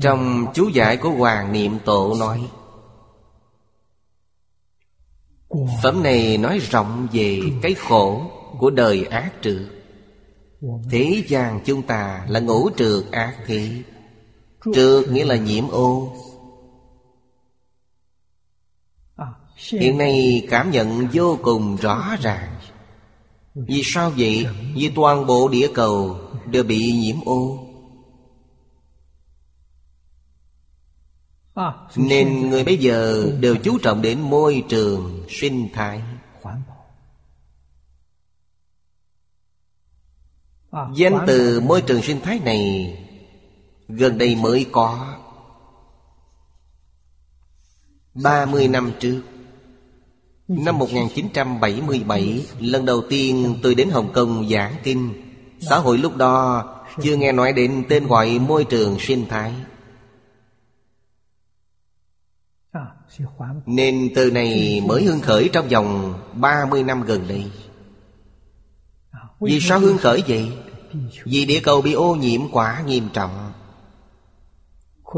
Trong 0.00 0.46
chú 0.54 0.68
giải 0.68 0.96
của 0.96 1.10
Hoàng 1.10 1.52
Niệm 1.52 1.78
Tổ 1.84 2.14
nói, 2.14 2.48
Phẩm 5.82 6.02
này 6.02 6.38
nói 6.38 6.58
rộng 6.58 7.08
về 7.12 7.40
cái 7.62 7.74
khổ 7.74 8.30
của 8.58 8.70
đời 8.70 9.04
ác 9.04 9.32
trừ. 9.42 9.68
Thế 10.90 11.24
gian 11.28 11.60
chúng 11.64 11.82
ta 11.82 12.26
là 12.28 12.40
ngũ 12.40 12.70
trượt 12.76 13.04
ác 13.10 13.36
thị 13.46 13.82
Trượt 14.74 15.08
nghĩa 15.08 15.24
là 15.24 15.36
nhiễm 15.36 15.68
ô. 15.68 16.12
Hiện 19.70 19.98
nay 19.98 20.46
cảm 20.50 20.70
nhận 20.70 21.08
vô 21.12 21.38
cùng 21.42 21.76
rõ 21.76 22.16
ràng. 22.20 22.54
Vì 23.54 23.82
sao 23.84 24.12
vậy? 24.16 24.46
Vì 24.74 24.92
toàn 24.94 25.26
bộ 25.26 25.48
địa 25.48 25.68
cầu 25.74 26.16
đều 26.46 26.64
bị 26.64 26.92
nhiễm 26.92 27.16
ô. 27.24 27.58
Nên 31.96 32.50
người 32.50 32.64
bây 32.64 32.76
giờ 32.76 33.30
đều 33.40 33.56
chú 33.56 33.78
trọng 33.78 34.02
đến 34.02 34.20
môi 34.20 34.64
trường 34.68 35.24
sinh 35.28 35.68
thái. 35.74 36.02
Danh 40.94 41.18
từ 41.26 41.60
môi 41.60 41.82
trường 41.82 42.02
sinh 42.02 42.20
thái 42.20 42.38
này 42.44 42.94
Gần 43.88 44.18
đây 44.18 44.34
mới 44.34 44.66
có 44.72 45.16
30 48.14 48.68
năm 48.68 48.92
trước. 49.00 49.22
Năm 50.48 50.78
1977 50.78 52.46
Lần 52.60 52.84
đầu 52.86 53.02
tiên 53.10 53.58
tôi 53.62 53.74
đến 53.74 53.88
Hồng 53.90 54.12
Kông 54.12 54.48
giảng 54.48 54.74
kinh. 54.82 55.12
Xã 55.60 55.78
hội 55.78 55.98
lúc 55.98 56.16
đó 56.16 56.64
Chưa 57.02 57.16
nghe 57.16 57.32
nói 57.32 57.52
đến 57.52 57.84
tên 57.88 58.06
gọi 58.06 58.38
môi 58.38 58.64
trường 58.64 58.96
sinh 59.00 59.26
thái. 59.28 59.52
Nên 63.66 64.10
từ 64.14 64.30
này 64.30 64.80
mới 64.86 65.04
hương 65.04 65.20
khởi 65.20 65.50
trong 65.52 65.68
vòng 65.68 66.14
30 66.32 66.82
năm 66.82 67.02
gần 67.02 67.28
đây. 67.28 67.50
Vì 69.40 69.60
sao 69.60 69.80
hương 69.80 69.98
khởi 69.98 70.22
vậy? 70.28 70.52
Vì 71.24 71.44
địa 71.44 71.60
cầu 71.62 71.82
bị 71.82 71.92
ô 71.92 72.14
nhiễm 72.14 72.40
quá 72.52 72.82
nghiêm 72.86 73.08
trọng. 73.12 73.52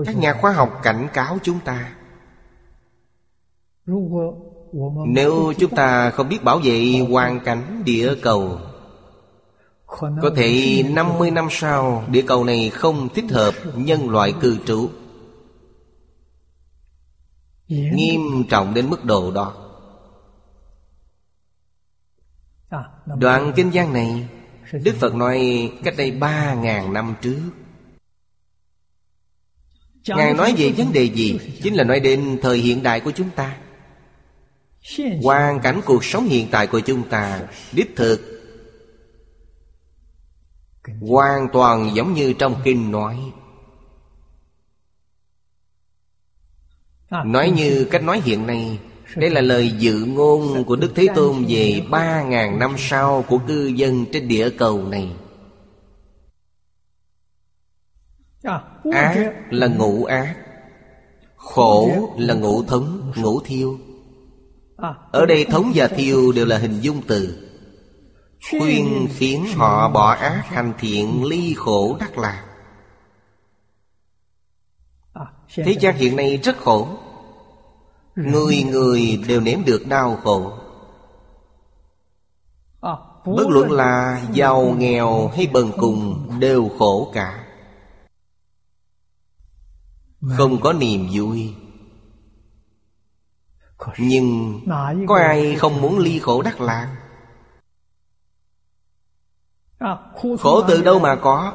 Các 0.07 0.17
nhà 0.17 0.33
khoa 0.41 0.53
học 0.53 0.81
cảnh 0.83 1.09
cáo 1.13 1.39
chúng 1.43 1.59
ta, 1.65 1.95
Nếu 5.07 5.53
chúng 5.59 5.77
ta 5.77 6.11
không 6.11 6.29
biết 6.29 6.45
bảo 6.45 6.59
vệ, 6.65 7.07
hoàn 7.11 7.41
cảnh 7.41 7.83
địa 7.85 8.15
cầu, 8.23 8.59
Có 9.87 10.31
thể 10.37 10.83
50 10.91 11.31
năm 11.31 11.49
sau, 11.51 12.05
Địa 12.11 12.23
cầu 12.23 12.45
này 12.45 12.71
không 12.71 13.09
thích 13.15 13.31
hợp 13.31 13.55
nhân 13.75 14.11
loại 14.11 14.35
cư 14.41 14.59
trú. 14.67 14.89
Nghiêm 17.75 18.45
trọng 18.51 18.75
đến 18.75 18.91
mức 18.91 19.05
độ 19.05 19.33
đó. 19.33 19.55
Đoạn 23.19 23.53
kinh 23.57 23.73
giang 23.73 23.93
này 23.93 24.29
Đức 24.73 24.95
Phật 25.01 25.15
nói 25.15 25.71
cách 25.85 25.95
đây 25.97 26.11
ba 26.11 26.55
ngàn 26.55 26.93
năm 26.93 27.15
trước. 27.23 27.41
Ngài 30.07 30.35
nói 30.35 30.55
về 30.59 30.73
vấn 30.77 30.93
đề 30.93 31.05
gì? 31.05 31.39
Chính 31.63 31.75
là 31.75 31.85
nói 31.85 32.01
đến 32.01 32.39
thời 32.43 32.59
hiện 32.59 32.83
đại 32.83 33.01
của 33.01 33.11
chúng 33.11 33.31
ta. 33.31 33.57
Hoàn 35.23 35.61
cảnh 35.61 35.81
cuộc 35.87 36.05
sống 36.05 36.25
hiện 36.25 36.49
tại 36.51 36.67
của 36.67 36.81
chúng 36.81 37.09
ta 37.09 37.41
Đích 37.73 37.97
thực 37.97 38.35
Hoàn 41.01 41.49
toàn 41.53 41.91
giống 41.95 42.15
như 42.15 42.33
trong 42.33 42.61
kinh 42.65 42.91
nói. 42.91 43.33
Nói 47.23 47.51
như 47.51 47.87
cách 47.91 48.03
nói 48.03 48.21
hiện 48.25 48.47
nay 48.47 48.79
Đây 49.17 49.31
là 49.31 49.41
lời 49.41 49.71
dự 49.79 50.05
ngôn 50.05 50.65
của 50.65 50.77
Đức 50.77 50.93
Thế 50.95 51.07
Tôn 51.15 51.45
Về 51.49 51.83
ba 51.91 52.23
ngàn 52.23 52.59
năm 52.59 52.75
sau 52.79 53.25
của 53.29 53.39
cư 53.39 53.67
dân 53.67 54.07
trên 54.13 54.29
địa 54.29 54.51
cầu 54.51 54.83
này. 54.83 55.09
Ác 58.93 59.33
là 59.51 59.67
ngũ 59.67 60.05
ác 60.05 60.37
Khổ 61.37 62.09
là 62.19 62.35
ngũ 62.35 62.63
thống, 62.63 63.13
ngũ 63.17 63.41
thiêu. 63.41 63.79
Ở 65.13 65.27
đây 65.27 65.45
thống 65.45 65.73
và 65.75 65.89
thiêu 65.89 66.33
đều 66.33 66.47
là 66.47 66.59
hình 66.59 66.81
dung 66.81 67.03
từ. 67.07 67.49
Khuyên 68.51 69.09
khiến 69.17 69.47
họ 69.57 69.89
bỏ 69.89 70.11
ác 70.11 70.45
hành 70.47 70.73
thiện 70.79 71.25
ly 71.25 71.55
khổ 71.57 71.97
đắc 72.01 72.19
lạc. 72.19 72.45
Thế 75.57 75.77
gian 75.81 75.97
hiện 75.97 76.17
nay 76.17 76.37
rất 76.37 76.57
khổ. 76.57 76.89
Người 78.17 78.63
người 78.63 79.25
đều 79.29 79.41
nếm 79.41 79.65
được 79.65 79.87
đau 79.89 80.17
khổ. 80.25 80.53
Bất 83.25 83.49
luận 83.49 83.71
là 83.71 84.23
giàu 84.33 84.75
nghèo 84.79 85.29
hay 85.29 85.47
bần 85.53 85.73
cùng 85.77 86.31
đều 86.39 86.71
khổ 86.79 87.11
cả. 87.15 87.45
Không 90.37 90.61
có 90.61 90.73
niềm 90.73 91.09
vui. 91.13 91.55
Nhưng 93.99 94.61
có 95.07 95.17
ai 95.17 95.57
không 95.57 95.81
muốn 95.81 95.99
ly 95.99 96.19
khổ 96.19 96.43
đắc 96.43 96.61
lạc 96.61 96.97
Khổ 100.39 100.63
từ 100.69 100.83
đâu 100.83 100.99
mà 100.99 101.17
có? 101.23 101.53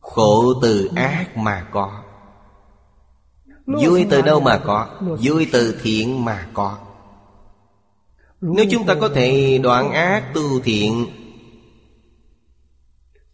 Khổ 0.00 0.54
từ 0.62 0.90
ác 0.96 1.36
mà 1.36 1.68
có. 1.72 2.03
Vui 3.66 4.06
từ 4.10 4.22
đâu 4.22 4.40
mà 4.40 4.62
có? 4.64 4.88
Vui 5.22 5.48
từ 5.52 5.78
thiện 5.82 6.24
mà 6.24 6.48
có. 6.54 6.78
Nếu 8.40 8.64
chúng 8.70 8.86
ta 8.86 8.94
có 9.00 9.08
thể 9.08 9.58
đoạn 9.62 9.92
ác 9.92 10.30
tu 10.34 10.60
thiện 10.60 11.06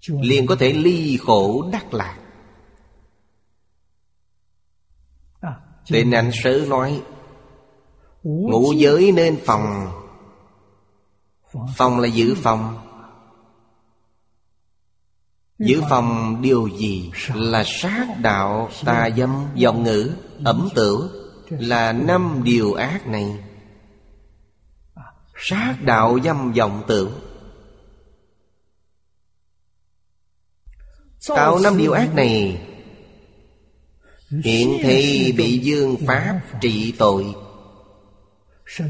Liền 0.09 0.47
có 0.47 0.57
thể 0.57 0.73
ly 0.73 1.17
khổ 1.17 1.71
đắc 1.73 1.95
lạc. 1.95 2.17
Tên 5.91 6.11
anh 6.11 6.31
sớ 6.43 6.65
nói 6.69 7.03
Ngũ 8.23 8.73
giới 8.73 9.13
nên 9.13 9.39
phòng. 9.47 9.93
Phòng 11.77 12.01
là 12.01 12.09
giữ 12.09 12.35
phòng. 12.35 12.90
Giữ 15.61 15.83
phòng 15.91 16.39
điều 16.43 16.69
gì 16.69 17.11
là 17.35 17.65
sát 17.67 18.07
đạo 18.23 18.71
tà 18.85 19.09
dâm 19.17 19.47
dòng 19.55 19.83
ngữ, 19.83 20.11
ẩm 20.45 20.69
tử 20.75 21.11
Là 21.51 21.93
năm 21.93 22.41
điều 22.45 22.73
ác 22.75 23.07
này. 23.07 23.39
Sát 25.37 25.75
đạo 25.83 26.19
dâm 26.25 26.53
dòng 26.55 26.83
tử 26.89 27.11
Tạo 31.29 31.59
năm 31.59 31.79
điều 31.79 31.93
ác 31.93 32.15
này. 32.15 32.63
Hiện 34.45 34.79
thì 34.83 35.33
bị 35.37 35.59
dương 35.59 35.97
pháp 36.07 36.41
trị 36.61 36.95
tội. 36.99 37.35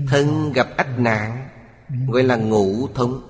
Thân 0.08 0.52
gặp 0.52 0.68
ách 0.76 0.98
nạn, 0.98 1.48
Gọi 2.08 2.22
là 2.22 2.36
ngũ 2.36 2.88
thông. 2.94 3.29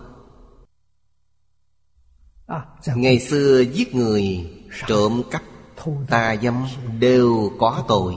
Ngày 2.97 3.20
xưa 3.20 3.60
giết 3.60 3.94
người 3.94 4.51
Trộm 4.86 5.22
cắp 5.31 5.43
Tà 6.09 6.36
dâm 6.43 6.66
đều 6.98 7.52
có 7.59 7.85
tội. 7.89 8.14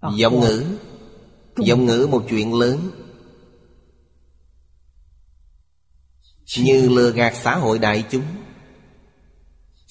À, 0.00 0.10
giọng 0.16 0.40
ngữ. 0.40 0.78
Giọng 1.56 1.86
ngữ 1.86 2.08
một 2.10 2.24
chuyện 2.28 2.54
lớn. 2.54 2.90
Như 6.58 6.88
lừa 6.88 7.10
gạt 7.10 7.34
xã 7.36 7.56
hội 7.56 7.78
đại 7.78 8.04
chúng. 8.10 8.24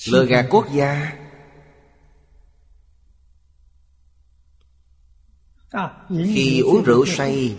Lừa 0.07 0.25
gạt 0.25 0.45
quốc 0.49 0.65
gia. 0.73 1.17
Khi 6.09 6.59
uống 6.59 6.83
rượu 6.83 7.05
say 7.05 7.57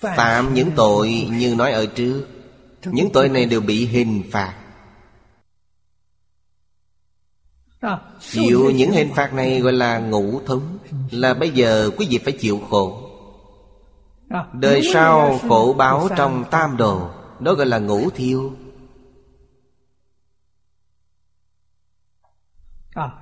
Phạm 0.00 0.54
những 0.54 0.70
tội 0.76 1.26
như 1.30 1.54
nói 1.54 1.72
ở 1.72 1.86
trước. 1.86 2.26
Những 2.84 3.10
tội 3.12 3.28
này 3.28 3.46
đều 3.46 3.60
bị 3.60 3.86
hình 3.86 4.22
phạt. 4.30 4.54
Chịu 8.20 8.70
những 8.70 8.90
hình 8.90 9.14
phạt 9.14 9.34
này 9.34 9.60
gọi 9.60 9.72
là 9.72 9.98
ngũ 9.98 10.40
thống 10.46 10.78
Là 11.10 11.34
bây 11.34 11.50
giờ 11.50 11.90
quý 11.96 12.06
vị 12.10 12.18
phải 12.18 12.32
chịu 12.32 12.60
khổ. 12.70 13.02
Đời 14.52 14.82
sau 14.92 15.38
khổ 15.48 15.74
báo 15.78 16.08
trong 16.16 16.44
tam 16.50 16.76
đồ 16.76 17.10
Đó 17.40 17.54
gọi 17.54 17.66
là 17.66 17.78
ngũ 17.78 18.10
thiêu. 18.10 18.52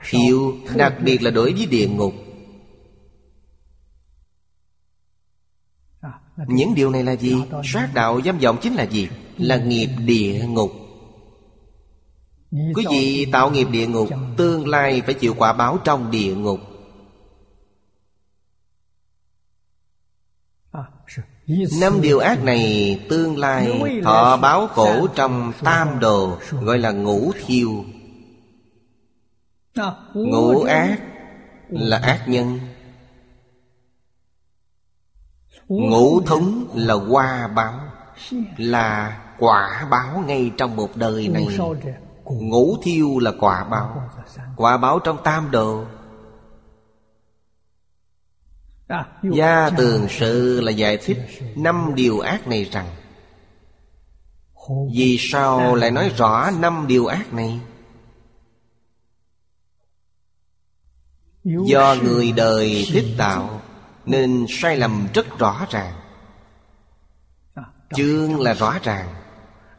Thiêu 0.09 0.55
đặc 0.77 0.95
biệt 1.05 1.23
là 1.23 1.31
đối 1.31 1.53
với 1.53 1.67
địa 1.67 1.89
ngục. 1.89 2.15
những 6.37 6.75
điều 6.75 6.91
này 6.91 7.05
là 7.05 7.13
gì? 7.13 7.37
Sát 7.65 7.91
đạo 7.95 8.21
dâm 8.25 8.39
vọng 8.39 8.57
chính 8.63 8.75
là 8.75 8.83
gì? 8.83 9.09
Là 9.39 9.57
nghiệp 9.57 9.89
địa 9.99 10.45
ngục. 10.49 10.73
Quý 12.51 12.85
vị 12.91 13.27
tạo 13.33 13.51
nghiệp 13.51 13.69
địa 13.71 13.87
ngục 13.87 14.09
tương 14.37 14.69
lai 14.69 15.03
phải 15.05 15.15
chịu 15.15 15.35
quả 15.39 15.53
báo 15.53 15.79
trong 15.85 16.11
địa 16.11 16.35
ngục. 16.35 16.61
Năm 21.81 22.01
điều 22.03 22.19
ác 22.19 22.45
này 22.45 23.01
tương 23.09 23.39
lai 23.39 23.81
thọ 24.05 24.37
báo 24.37 24.67
khổ 24.67 25.07
trong 25.15 25.53
tam 25.65 26.01
đồ 26.01 26.39
Gọi 26.51 26.79
là 26.79 26.91
ngũ 26.91 27.33
thiêu. 27.47 27.85
Ngũ 30.15 30.63
ác 30.63 31.01
là 31.69 31.99
ác 31.99 32.25
nhân. 32.29 32.59
Ngũ 35.69 36.21
thống 36.21 36.69
là 36.75 36.95
hoa 36.95 37.49
báo 37.49 37.81
Là 38.57 39.21
quả 39.39 39.87
báo 39.91 40.25
ngay 40.27 40.53
trong 40.59 40.77
một 40.77 40.97
đời 40.97 41.29
này. 41.29 41.59
Ngũ 42.25 42.77
thiêu 42.83 43.19
là 43.19 43.33
quả 43.41 43.65
báo. 43.65 44.11
Quả 44.57 44.77
báo 44.77 44.99
trong 44.99 45.17
tam 45.25 45.51
đồ. 45.51 45.85
Gia 49.23 49.71
tường 49.71 50.07
sự 50.11 50.61
là 50.61 50.71
giải 50.71 50.97
thích 50.97 51.19
Năm 51.57 51.93
điều 51.95 52.21
ác 52.21 52.49
này 52.49 52.65
rằng 52.65 52.87
Vì 54.95 55.17
sao 55.21 55.75
lại 55.75 55.91
nói 55.91 56.13
rõ 56.17 56.51
năm 56.51 56.85
điều 56.89 57.07
ác 57.07 57.33
này? 57.33 57.61
Do 61.45 61.97
người 62.03 62.33
đời 62.33 62.87
thích 62.93 63.07
tạo. 63.19 63.56
Nên 64.07 64.47
sai 64.49 64.77
lầm 64.77 65.07
rất 65.15 65.39
rõ 65.39 65.67
ràng. 65.71 65.95
Chương 67.95 68.41
là 68.41 68.55
rõ 68.55 68.79
ràng, 68.83 69.15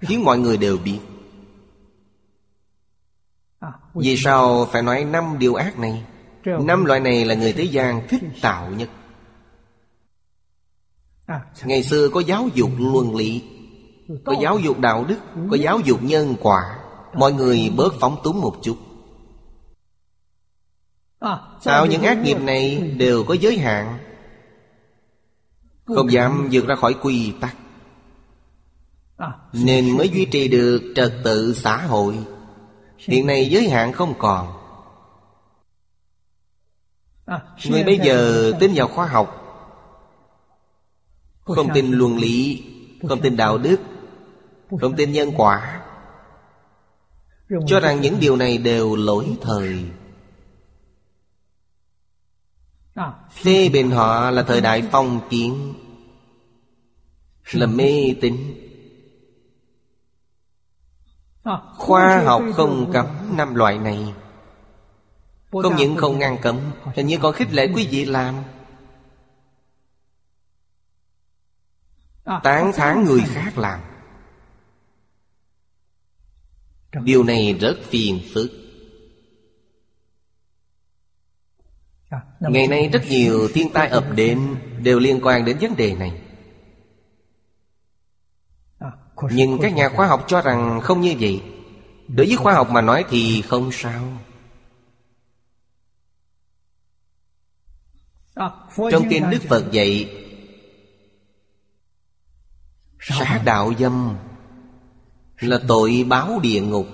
Khiến 0.02 0.24
mọi 0.24 0.40
người 0.40 0.58
đều 0.58 0.78
biết. 0.78 1.00
Vì 3.94 4.18
sao 4.18 4.66
phải 4.72 4.82
nói 4.82 5.06
năm 5.06 5.36
điều 5.40 5.56
ác 5.56 5.80
này? 5.80 6.04
Năm 6.46 6.86
loại 6.86 7.00
này 7.00 7.26
là 7.26 7.36
người 7.36 7.54
thế 7.54 7.64
gian 7.64 8.08
thích 8.10 8.22
tạo 8.42 8.70
nhất. 8.70 8.90
Ngày 11.66 11.84
xưa 11.84 12.10
có 12.10 12.20
giáo 12.20 12.48
dục 12.54 12.70
luân 12.80 13.16
lý, 13.16 13.44
Có 14.26 14.36
giáo 14.42 14.60
dục 14.60 14.80
đạo 14.80 15.06
đức, 15.08 15.18
Có 15.50 15.58
giáo 15.58 15.80
dục 15.80 16.04
nhân 16.04 16.36
quả. 16.42 16.80
Mọi 17.14 17.34
người 17.34 17.72
bớt 17.78 17.94
phóng 18.00 18.18
túng 18.24 18.42
một 18.42 18.56
chút. 18.64 18.78
Tạo 21.64 21.86
những 21.86 22.04
ác 22.04 22.18
nghiệp 22.18 22.38
này 22.42 22.94
đều 22.98 23.24
có 23.24 23.34
giới 23.34 23.58
hạn. 23.58 23.98
Không 25.96 26.12
dám 26.12 26.50
vượt 26.52 26.68
ra 26.68 26.76
khỏi 26.76 26.96
quy 27.02 27.34
tắc. 27.42 27.56
Nên 29.54 29.98
mới 29.98 30.10
duy 30.10 30.26
trì 30.26 30.48
được 30.48 30.82
trật 30.96 31.14
tự 31.24 31.54
xã 31.54 31.78
hội. 31.78 32.18
Hiện 32.98 33.28
nay 33.28 33.50
giới 33.50 33.70
hạn 33.70 33.94
không 33.94 34.14
còn. 34.20 34.54
Người 37.70 37.84
bây 37.84 38.00
giờ 38.04 38.52
tin 38.60 38.72
vào 38.76 38.88
khoa 38.88 39.06
học 39.06 39.44
Không 41.44 41.68
tin 41.74 41.92
luân 41.92 42.18
lý 42.18 42.64
Không 43.10 43.22
tin 43.22 43.38
đạo 43.38 43.58
đức 43.58 43.78
Không 44.82 44.96
tin 44.96 45.12
nhân 45.12 45.32
quả. 45.38 45.82
Cho 47.68 47.80
rằng 47.80 48.02
những 48.02 48.18
điều 48.20 48.36
này 48.36 48.58
đều 48.58 48.96
lỗi 48.96 49.38
thời 49.42 49.86
Phê 53.32 53.70
bình 53.70 53.92
họ 53.92 54.32
là 54.32 54.44
thời 54.44 54.62
đại 54.62 54.84
phong 54.92 55.30
kiến 55.30 55.74
Là 57.52 57.66
mê 57.66 58.16
tín. 58.22 58.38
Khoa 61.78 62.24
học 62.26 62.44
không 62.56 62.92
cấm 62.94 63.06
năm 63.38 63.56
loại 63.56 63.78
này. 63.78 64.14
Không 65.52 65.76
những 65.76 65.96
không 65.96 66.20
ngăn 66.20 66.38
cấm 66.42 66.60
Hình 66.96 67.08
như 67.08 67.18
còn 67.22 67.34
khích 67.34 67.54
lệ 67.54 67.68
quý 67.76 67.88
vị 67.92 68.06
làm. 68.06 68.36
Tán 72.44 72.72
thán 72.76 73.04
người 73.04 73.22
khác 73.22 73.58
làm. 73.58 73.80
Điều 77.04 77.24
này 77.24 77.54
rất 77.54 77.78
phiền 77.90 78.22
phức 78.34 78.67
Ngày 82.40 82.68
nay 82.68 82.90
rất 82.94 83.02
nhiều 83.10 83.48
thiên 83.54 83.70
tai 83.74 83.88
ập 83.88 84.06
đến 84.16 84.56
Đều 84.84 85.00
liên 85.00 85.20
quan 85.24 85.46
đến 85.46 85.58
vấn 85.62 85.76
đề 85.76 85.96
này. 85.96 86.22
Nhưng 89.32 89.58
các 89.62 89.74
nhà 89.74 89.90
khoa 89.90 90.08
học 90.08 90.26
cho 90.28 90.42
rằng 90.42 90.80
không 90.84 91.02
như 91.02 91.16
vậy. 91.20 91.44
Đối 92.08 92.28
với 92.28 92.36
khoa 92.36 92.54
học 92.54 92.70
mà 92.70 92.82
nói 92.82 93.06
thì 93.10 93.42
không 93.42 93.72
sao. 93.72 94.18
Trong 98.92 99.10
kinh 99.10 99.30
Đức 99.30 99.42
Phật 99.50 99.72
dạy 99.72 100.24
Sát 103.00 103.42
đạo 103.46 103.74
dâm 103.80 104.18
Là 105.40 105.60
tội 105.68 106.06
báo 106.10 106.40
địa 106.40 106.62
ngục 106.62 106.88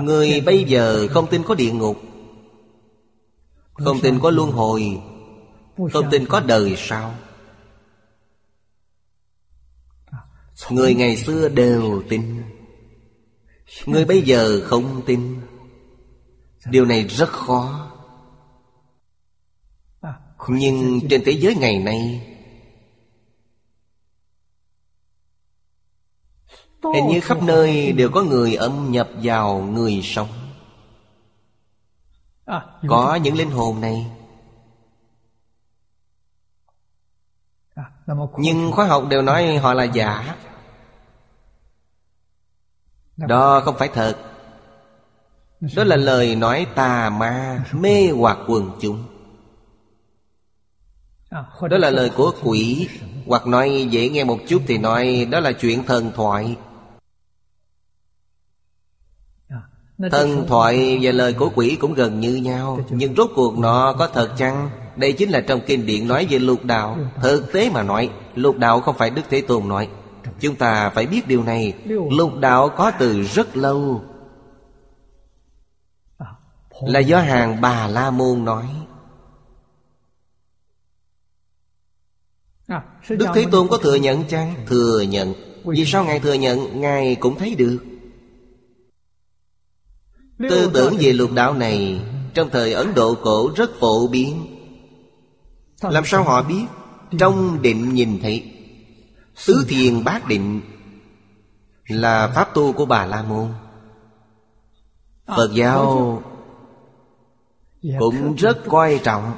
Người 0.00 0.40
bây 0.40 0.64
giờ 0.64 1.08
không 1.10 1.26
tin 1.30 1.42
có 1.42 1.54
địa 1.54 1.72
ngục 1.72 1.96
Không 3.72 4.00
tin 4.00 4.18
có 4.20 4.30
luân 4.30 4.50
hồi 4.50 5.00
Không 5.92 6.10
tin 6.10 6.26
có 6.26 6.40
đời 6.40 6.74
sau. 6.76 7.14
Người 10.70 10.94
ngày 10.94 11.16
xưa 11.16 11.48
đều 11.48 12.02
tin 12.08 12.42
Người 13.86 14.04
bây 14.04 14.22
giờ 14.22 14.60
không 14.64 15.02
tin. 15.06 15.40
Điều 16.66 16.84
này 16.84 17.04
rất 17.04 17.28
khó. 17.28 17.88
Nhưng 20.48 21.00
trên 21.08 21.22
thế 21.24 21.32
giới 21.32 21.54
ngày 21.54 21.78
nay 21.78 22.31
Hình 26.94 27.06
như 27.08 27.20
khắp 27.20 27.42
nơi 27.42 27.92
đều 27.92 28.10
có 28.10 28.22
người 28.22 28.54
âm 28.54 28.90
nhập 28.90 29.08
vào 29.22 29.58
người 29.58 30.00
sống. 30.02 30.28
Có 32.88 33.14
những 33.14 33.36
linh 33.36 33.50
hồn 33.50 33.80
này. 33.80 34.06
Nhưng 38.38 38.72
khoa 38.72 38.86
học 38.86 39.04
đều 39.08 39.22
nói 39.22 39.56
họ 39.56 39.74
là 39.74 39.84
giả. 39.84 40.36
Đó 43.16 43.60
không 43.64 43.78
phải 43.78 43.88
thật. 43.88 44.16
Đó 45.76 45.84
là 45.84 45.96
lời 45.96 46.36
nói 46.36 46.66
tà 46.74 47.10
ma 47.10 47.64
Mê 47.72 48.10
hoặc 48.10 48.38
quần 48.48 48.70
chúng. 48.80 49.04
Đó 51.30 51.78
là 51.78 51.90
lời 51.90 52.10
của 52.16 52.32
quỷ. 52.42 52.88
Hoặc 53.26 53.46
nói 53.46 53.86
dễ 53.90 54.08
nghe 54.08 54.24
một 54.24 54.38
chút 54.48 54.62
thì 54.66 54.78
nói 54.78 55.28
Đó 55.30 55.40
là 55.40 55.52
chuyện 55.52 55.84
thần 55.84 56.12
thoại 56.14 56.56
Thần 60.10 60.46
thoại 60.48 60.98
và 61.02 61.12
lời 61.12 61.32
của 61.32 61.50
quỷ 61.54 61.76
cũng 61.80 61.94
gần 61.94 62.20
như 62.20 62.34
nhau 62.34 62.78
Nhưng 62.90 63.14
rốt 63.16 63.30
cuộc 63.34 63.58
nó 63.58 63.92
có 63.92 64.06
thật 64.06 64.34
chăng? 64.36 64.70
Đây 64.96 65.12
chính 65.12 65.30
là 65.30 65.40
trong 65.40 65.60
kinh 65.66 65.86
điển 65.86 66.08
nói 66.08 66.26
về 66.30 66.38
lục 66.38 66.64
đạo. 66.64 66.98
Thực 67.22 67.52
tế 67.52 67.70
mà 67.70 67.82
nói 67.82 68.10
Lục 68.34 68.58
đạo 68.58 68.80
không 68.80 68.96
phải 68.98 69.10
Đức 69.10 69.22
Thế 69.30 69.40
Tôn 69.40 69.68
nói. 69.68 69.88
Chúng 70.40 70.54
ta 70.54 70.90
phải 70.90 71.06
biết 71.06 71.28
điều 71.28 71.42
này. 71.42 71.74
Lục 72.10 72.38
đạo 72.40 72.68
có 72.68 72.90
từ 72.98 73.22
rất 73.22 73.56
lâu. 73.56 74.02
Là 76.80 77.00
do 77.00 77.20
hàng 77.20 77.60
Bà 77.60 77.86
La 77.86 78.10
Môn 78.10 78.44
nói. 78.44 78.64
Đức 83.08 83.26
Thế 83.34 83.46
Tôn 83.50 83.68
có 83.68 83.76
thừa 83.76 83.94
nhận 83.94 84.24
chăng? 84.24 84.54
Thừa 84.66 85.00
nhận. 85.00 85.34
Vì 85.64 85.84
sao 85.84 86.04
Ngài 86.04 86.20
thừa 86.20 86.32
nhận? 86.32 86.80
Ngài 86.80 87.14
cũng 87.14 87.38
thấy 87.38 87.54
được 87.54 87.78
Tư 90.50 90.70
tưởng 90.74 90.96
về 91.00 91.12
lục 91.12 91.32
đạo 91.32 91.54
này 91.54 92.00
Trong 92.34 92.50
thời 92.50 92.72
Ấn 92.72 92.94
Độ 92.94 93.14
cổ 93.22 93.50
rất 93.56 93.70
phổ 93.80 94.06
biến. 94.06 94.46
Làm 95.82 96.04
sao 96.04 96.24
họ 96.24 96.42
biết? 96.42 96.64
Trong 97.18 97.62
định 97.62 97.94
nhìn 97.94 98.18
thấy 98.22 98.52
Tứ 99.46 99.64
thiền 99.68 100.04
bát 100.04 100.26
định 100.28 100.60
Là 101.86 102.32
pháp 102.34 102.54
tu 102.54 102.72
của 102.72 102.86
Bà 102.86 103.06
La 103.06 103.22
Môn. 103.22 103.48
Phật 105.26 105.50
giáo 105.54 106.22
Cũng 107.98 108.34
rất 108.34 108.58
coi 108.68 109.00
trọng. 109.04 109.32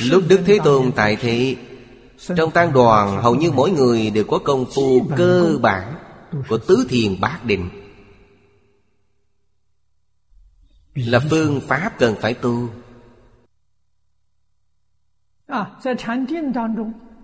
Lúc 0.00 0.22
Đức 0.28 0.40
Thế 0.46 0.58
Tôn 0.64 0.92
tại 0.92 1.16
thị 1.16 1.56
Trong 2.36 2.50
tăng 2.50 2.72
đoàn 2.72 3.22
hầu 3.22 3.34
như 3.34 3.52
mỗi 3.52 3.70
người 3.70 4.10
đều 4.10 4.24
có 4.24 4.38
công 4.38 4.64
phu 4.74 5.06
cơ 5.16 5.58
bản 5.62 5.96
của 6.48 6.58
tứ 6.58 6.86
thiền 6.88 7.20
bát 7.20 7.40
định. 7.44 7.70
Là 10.94 11.20
phương 11.30 11.60
pháp 11.60 11.92
cần 11.98 12.14
phải 12.20 12.34
tu. 12.34 12.68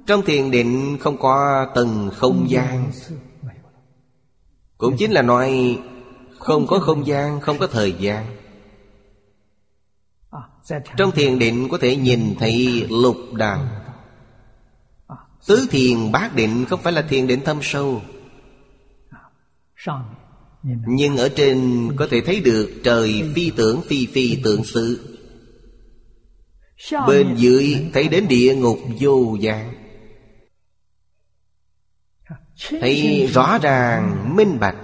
Trong 0.06 0.22
thiền 0.26 0.50
định 0.50 0.98
không 1.00 1.18
có 1.18 1.66
tầng 1.74 2.10
không 2.14 2.46
gian. 2.48 2.90
cũng 4.78 4.96
chính 4.98 5.10
là 5.10 5.22
nói 5.22 5.78
không 6.38 6.66
có 6.66 6.78
không 6.78 7.06
gian 7.06 7.40
không 7.40 7.58
có 7.58 7.66
thời 7.66 7.92
gian. 7.92 8.36
Trong 10.96 11.10
thiền 11.10 11.38
định 11.38 11.68
có 11.70 11.78
thể 11.78 11.96
nhìn 11.96 12.34
thấy 12.38 12.86
lục 12.90 13.16
đàm 13.32 13.68
tứ 15.46 15.66
thiền 15.70 16.12
bát 16.12 16.34
định 16.34 16.64
không 16.68 16.80
phải 16.82 16.92
là 16.92 17.02
thiền 17.02 17.26
định 17.26 17.40
thâm 17.44 17.58
sâu 17.62 18.02
nhưng 20.86 21.16
ở 21.16 21.28
trên 21.28 21.88
có 21.96 22.08
thể 22.10 22.20
thấy 22.26 22.40
được 22.40 22.80
trời 22.84 23.30
phi 23.34 23.50
tưởng 23.56 23.82
phi 23.88 24.06
phi 24.06 24.40
tượng 24.44 24.64
sự 24.64 25.16
Bên 27.06 27.34
dưới 27.36 27.90
thấy 27.92 28.08
đến 28.08 28.28
địa 28.28 28.54
ngục 28.56 28.78
vô 29.00 29.36
dạng. 29.42 29.74
Thấy 32.68 33.26
rõ 33.26 33.58
ràng 33.58 34.36
minh 34.36 34.58
bạch. 34.60 34.76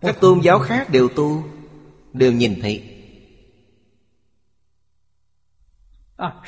Các 0.00 0.20
tôn 0.20 0.40
giáo 0.40 0.58
khác 0.58 0.90
đều 0.90 1.08
tu 1.08 1.44
Đều 2.12 2.32
nhìn 2.32 2.58
thấy. 2.60 2.88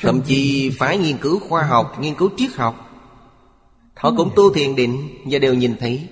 Thậm 0.00 0.22
chí 0.26 0.70
phải 0.78 0.98
nghiên 0.98 1.18
cứu 1.18 1.40
khoa 1.40 1.62
học 1.62 1.96
Nghiên 2.00 2.14
cứu 2.14 2.30
triết 2.36 2.50
học 2.54 2.83
Họ 4.04 4.12
cũng 4.16 4.32
tu 4.36 4.54
thiền 4.54 4.76
định 4.76 5.18
Và 5.24 5.38
đều 5.38 5.54
nhìn 5.54 5.76
thấy. 5.76 6.08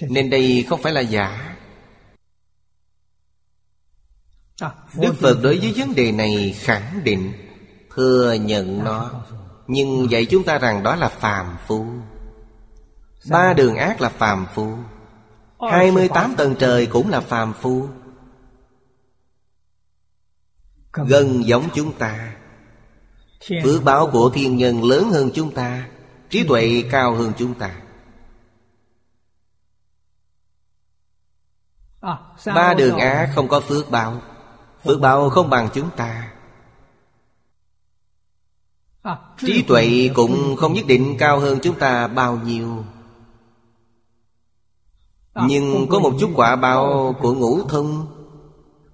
Nên 0.00 0.30
đây 0.30 0.66
không 0.68 0.82
phải 0.82 0.92
là 0.92 1.00
giả. 1.00 1.56
Đức 4.94 5.14
Phật 5.20 5.38
đối 5.42 5.58
với 5.58 5.72
vấn 5.76 5.94
đề 5.94 6.12
này 6.12 6.54
khẳng 6.58 7.00
định, 7.04 7.32
Thừa 7.90 8.32
nhận 8.32 8.84
nó. 8.84 9.24
Nhưng 9.66 10.10
dạy 10.10 10.26
chúng 10.26 10.44
ta 10.44 10.58
rằng 10.58 10.82
đó 10.82 10.96
là 10.96 11.08
phàm 11.08 11.56
phu. 11.66 11.86
Ba 13.30 13.52
đường 13.52 13.76
ác 13.76 14.00
là 14.00 14.08
phàm 14.08 14.46
phu. 14.54 14.76
28 15.70 16.34
tầng 16.36 16.54
trời 16.58 16.86
cũng 16.86 17.10
là 17.10 17.20
phàm 17.20 17.52
phu. 17.52 17.88
Gần 20.92 21.44
giống 21.46 21.68
chúng 21.74 21.92
ta. 21.92 22.36
Phước 23.48 23.84
báo 23.84 24.10
của 24.12 24.30
thiên 24.34 24.56
nhân 24.56 24.84
lớn 24.84 25.10
hơn 25.12 25.30
chúng 25.34 25.50
ta 25.50 25.88
Trí 26.34 26.44
tuệ 26.44 26.84
cao 26.90 27.14
hơn 27.14 27.32
chúng 27.38 27.54
ta. 27.54 27.80
Ba 32.46 32.74
đường 32.74 32.96
ác 32.96 33.32
không 33.34 33.48
có 33.48 33.60
phước 33.60 33.90
báo. 33.90 34.22
Phước 34.84 35.00
báo 35.00 35.30
không 35.30 35.50
bằng 35.50 35.68
chúng 35.74 35.90
ta. 35.96 36.32
Trí 39.38 39.62
tuệ 39.62 40.10
cũng 40.14 40.56
không 40.56 40.72
nhất 40.72 40.84
định 40.88 41.16
cao 41.18 41.40
hơn 41.40 41.58
chúng 41.62 41.78
ta 41.78 42.08
bao 42.08 42.36
nhiêu. 42.36 42.84
Nhưng 45.46 45.86
có 45.90 45.98
một 45.98 46.12
chút 46.20 46.30
quả 46.34 46.56
báo 46.56 47.14
của 47.20 47.34
ngũ 47.34 47.68
thông. 47.68 48.06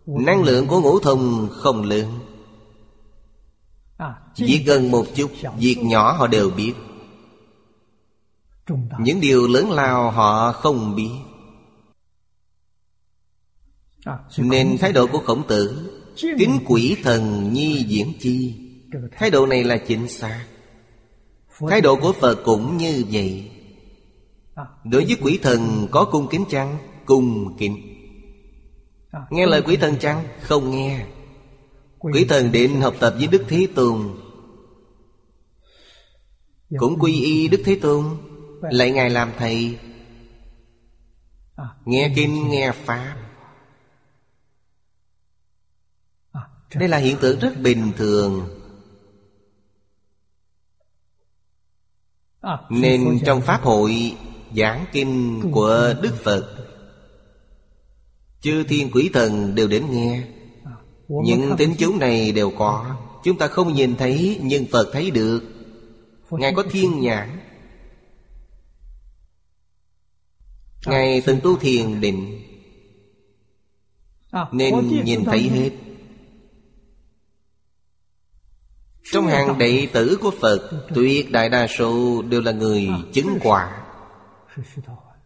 Năng 0.06 0.42
lượng 0.42 0.66
của 0.66 0.80
ngũ 0.80 1.00
thông 1.00 1.48
không 1.52 1.82
lớn 1.82 2.29
Chỉ 4.34 4.62
gần 4.66 4.90
một 4.90 5.06
chút 5.14 5.30
Việc 5.58 5.76
nhỏ 5.82 6.12
họ 6.12 6.26
đều 6.26 6.50
biết. 6.50 6.72
Những 8.98 9.20
điều 9.20 9.48
lớn 9.48 9.70
lao 9.70 10.10
họ 10.10 10.52
không 10.52 10.96
biết. 10.96 11.10
Nên 14.38 14.76
thái 14.80 14.92
độ 14.92 15.06
của 15.06 15.18
khổng 15.18 15.46
tử 15.46 15.96
Kính 16.38 16.58
quỷ 16.66 16.96
thần 17.02 17.52
nhi 17.52 17.84
diễn 17.88 18.12
chi. 18.20 18.54
Thái 19.18 19.30
độ 19.30 19.46
này 19.46 19.64
là 19.64 19.78
chính 19.78 20.08
xác. 20.08 20.46
Thái 21.68 21.80
độ 21.80 21.96
của 21.96 22.12
Phật 22.12 22.34
cũng 22.44 22.76
như 22.76 23.04
vậy. 23.10 23.50
Đối 24.84 25.04
với 25.04 25.16
quỷ 25.22 25.38
thần 25.42 25.88
có 25.90 26.04
cung 26.04 26.28
kính 26.30 26.44
chăng? 26.50 26.78
Cung 27.06 27.56
kính. 27.58 27.76
Nghe 29.30 29.46
lời 29.46 29.62
quỷ 29.62 29.76
thần 29.76 29.96
chăng? 29.98 30.24
Không 30.40 30.70
nghe 30.70 31.06
Quỷ 32.00 32.24
thần 32.28 32.52
định 32.52 32.80
học 32.80 32.94
tập 33.00 33.14
với 33.18 33.26
Đức 33.26 33.44
Thế 33.48 33.66
Tôn. 33.74 34.20
Cũng 36.78 36.98
quy 36.98 37.12
y 37.24 37.48
Đức 37.48 37.62
Thế 37.64 37.78
Tôn. 37.82 38.04
Lại 38.62 38.90
Ngài 38.90 39.10
làm 39.10 39.32
thầy. 39.38 39.78
Nghe 41.84 42.12
kinh 42.16 42.48
nghe 42.48 42.72
Pháp. 42.72 43.16
Đây 46.74 46.88
là 46.88 46.98
hiện 46.98 47.16
tượng 47.20 47.38
rất 47.38 47.52
bình 47.62 47.92
thường. 47.96 48.48
Nên 52.70 53.20
trong 53.24 53.40
Pháp 53.40 53.62
hội 53.62 54.16
giảng 54.56 54.86
kinh 54.92 55.40
của 55.52 55.94
Đức 56.02 56.14
Phật 56.24 56.56
Chư 58.40 58.64
thiên 58.64 58.90
quỷ 58.90 59.10
thần 59.12 59.54
đều 59.54 59.68
đến 59.68 59.86
nghe 59.90 60.39
Những 61.10 61.56
tính 61.58 61.74
chúng 61.78 61.98
này 61.98 62.32
đều 62.32 62.50
có. 62.58 62.96
Chúng 63.24 63.38
ta 63.38 63.46
không 63.46 63.72
nhìn 63.72 63.96
thấy 63.96 64.40
nhưng 64.42 64.66
Phật 64.66 64.90
thấy 64.92 65.10
được. 65.10 65.42
Ngài 66.30 66.54
có 66.54 66.64
thiên 66.70 67.00
nhãn. 67.00 67.38
Ngài 70.86 71.20
từng 71.26 71.40
tu 71.42 71.56
thiền 71.56 72.00
định. 72.00 72.42
Nên 74.52 75.04
nhìn 75.04 75.24
thấy 75.24 75.42
hết. 75.42 75.70
Trong 79.12 79.26
hàng 79.26 79.58
đệ 79.58 79.88
tử 79.92 80.18
của 80.20 80.30
Phật 80.40 80.70
Tuyệt 80.94 81.32
đại 81.32 81.48
đa 81.48 81.66
số 81.66 82.22
đều 82.22 82.40
là 82.40 82.52
người 82.52 82.88
chứng 83.12 83.38
quả. 83.42 83.82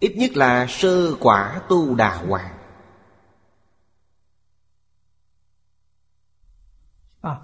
Ít 0.01 0.17
nhất 0.17 0.37
là 0.37 0.67
sơ 0.69 1.15
quả 1.21 1.61
tu 1.69 1.95
đà 1.95 2.17
hoàng 2.17 2.54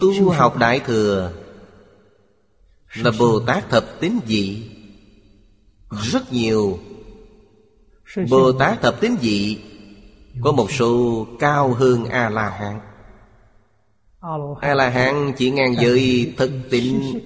Tu 0.00 0.30
học 0.30 0.56
Đại 0.56 0.80
Thừa 0.80 1.32
Là 2.94 3.10
Bồ 3.18 3.40
Tát 3.40 3.70
thập 3.70 4.00
tín 4.00 4.12
dị. 4.26 4.70
Rất 5.90 6.32
nhiều 6.32 6.78
Bồ 8.30 8.52
Tát 8.52 8.82
thập 8.82 9.00
tín 9.00 9.16
dị 9.20 9.58
Có 10.40 10.52
một 10.52 10.70
số 10.70 11.26
cao 11.38 11.74
hơn 11.74 12.04
A-la-hán. 12.04 12.80
A-la-hán. 14.60 15.32
Chỉ 15.36 15.50
ngang 15.50 15.74
giới 15.80 16.34
thực 16.36 16.50
tịnh 16.70 17.20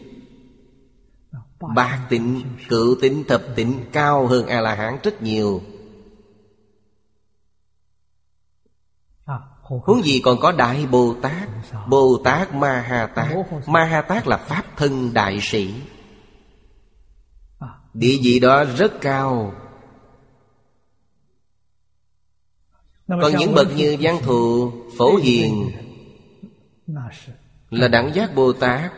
Bạc 1.74 2.06
tịnh, 2.09 2.43
cựu 2.68 2.94
tịnh, 3.01 3.24
thập 3.24 3.43
tịnh 3.56 3.85
Cao 3.93 4.26
hơn 4.26 4.47
A-la-hán 4.47 4.98
rất 5.02 5.22
nhiều 5.22 5.62
Huống 9.82 10.02
gì 10.02 10.20
còn 10.24 10.40
có 10.40 10.52
Đại 10.52 10.86
Bồ 10.86 11.14
Tát 11.22 11.48
Bồ 11.88 12.20
Tát 12.24 12.55
Ma 12.55 12.84
Ha 12.88 13.06
Tát 13.06 13.36
Ma 13.66 13.84
Ha 13.84 14.02
Tát 14.02 14.26
là 14.26 14.36
Pháp 14.36 14.64
thân 14.76 15.14
đại 15.14 15.38
sĩ. 15.42 15.74
Địa 17.94 18.18
vị 18.22 18.40
đó 18.40 18.64
rất 18.64 18.92
cao. 19.01 19.55
Còn 23.09 23.36
những 23.38 23.55
bậc 23.55 23.76
như 23.76 23.96
Giang 24.02 24.22
Thụ 24.22 24.72
Phổ 24.98 25.16
Hiền 25.16 25.70
Là 27.70 27.88
đẳng 27.88 28.14
giác 28.14 28.34
Bồ 28.34 28.52
Tát 28.52 28.92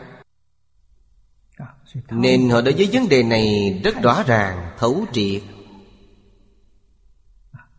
Nên 2.09 2.49
họ 2.49 2.61
đối 2.61 2.73
với 2.73 2.89
vấn 2.93 3.09
đề 3.09 3.23
này 3.23 3.79
rất 3.83 3.95
rõ 4.01 4.23
ràng, 4.27 4.71
thấu 4.77 5.05
triệt. 5.13 5.41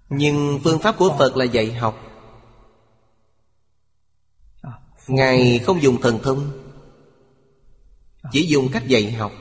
Nhưng 0.09 0.61
phương 0.65 0.79
pháp 0.79 0.97
của 0.99 1.17
Phật 1.19 1.37
là 1.37 1.45
dạy 1.45 1.73
học. 1.73 2.08
Ngài 5.09 5.59
không 5.59 5.83
dùng 5.83 6.01
thần 6.01 6.19
thông, 6.23 6.51
Chỉ 8.33 8.47
dùng 8.47 8.69
cách 8.73 8.87
dạy 8.87 9.13
học. 9.13 9.33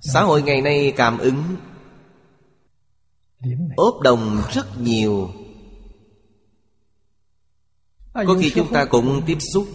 Xã 0.00 0.22
hội 0.22 0.42
ngày 0.42 0.62
nay 0.62 0.92
cảm 0.96 1.18
ứng, 1.18 1.56
Ốp 3.76 4.00
đồng 4.00 4.42
rất 4.52 4.80
nhiều. 4.80 5.30
Có 8.12 8.36
khi 8.40 8.52
chúng 8.54 8.72
ta 8.72 8.84
cũng 8.84 9.22
tiếp 9.26 9.38
xúc. 9.54 9.68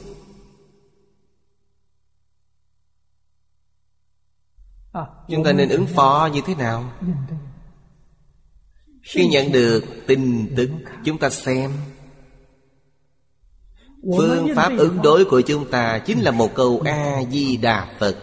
Chúng 5.28 5.44
ta 5.44 5.54
nên 5.54 5.70
ứng 5.70 5.88
phó 5.88 6.30
như 6.34 6.42
thế 6.46 6.56
nào? 6.56 6.94
Khi 9.02 9.28
nhận 9.28 9.52
được 9.52 9.84
tin 10.08 10.54
tức, 10.58 10.70
Chúng 11.06 11.18
ta 11.18 11.30
xem. 11.30 11.72
Phương 14.18 14.56
pháp 14.56 14.72
ứng 14.78 15.02
đối 15.02 15.26
của 15.26 15.42
chúng 15.42 15.72
ta 15.72 16.00
Chính 16.00 16.20
là 16.20 16.32
một 16.32 16.54
câu 16.54 16.82
A-di-đà 16.86 17.88
Phật. 18.00 18.16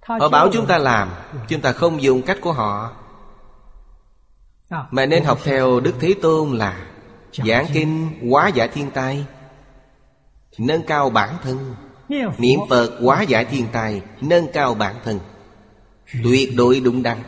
Họ 0.00 0.28
bảo 0.28 0.48
chúng 0.52 0.66
ta 0.66 0.78
làm 0.78 1.10
Chúng 1.48 1.60
ta 1.60 1.72
không 1.72 2.02
dùng 2.02 2.22
cách 2.22 2.38
của 2.40 2.52
họ. 2.52 2.90
Mà 4.90 5.06
nên 5.06 5.24
học 5.24 5.38
theo 5.44 5.80
Đức 5.80 5.94
Thế 6.00 6.14
Tôn 6.22 6.50
là 6.50 6.86
Giảng 7.32 7.66
kinh 7.72 8.08
hóa 8.30 8.48
giải 8.48 8.68
thiên 8.68 8.90
tai 8.90 9.24
Nâng 10.58 10.82
cao 10.82 11.10
bản 11.10 11.36
thân. 11.42 11.74
Niệm 12.38 12.60
Phật 12.70 12.90
hóa 13.00 13.22
giải 13.22 13.44
thiên 13.44 13.66
tai 13.72 14.02
Nâng 14.20 14.46
cao 14.52 14.74
bản 14.74 14.94
thân. 15.04 15.18
Tuyệt 16.24 16.50
đối 16.56 16.80
đúng 16.80 17.02
đắn. 17.02 17.18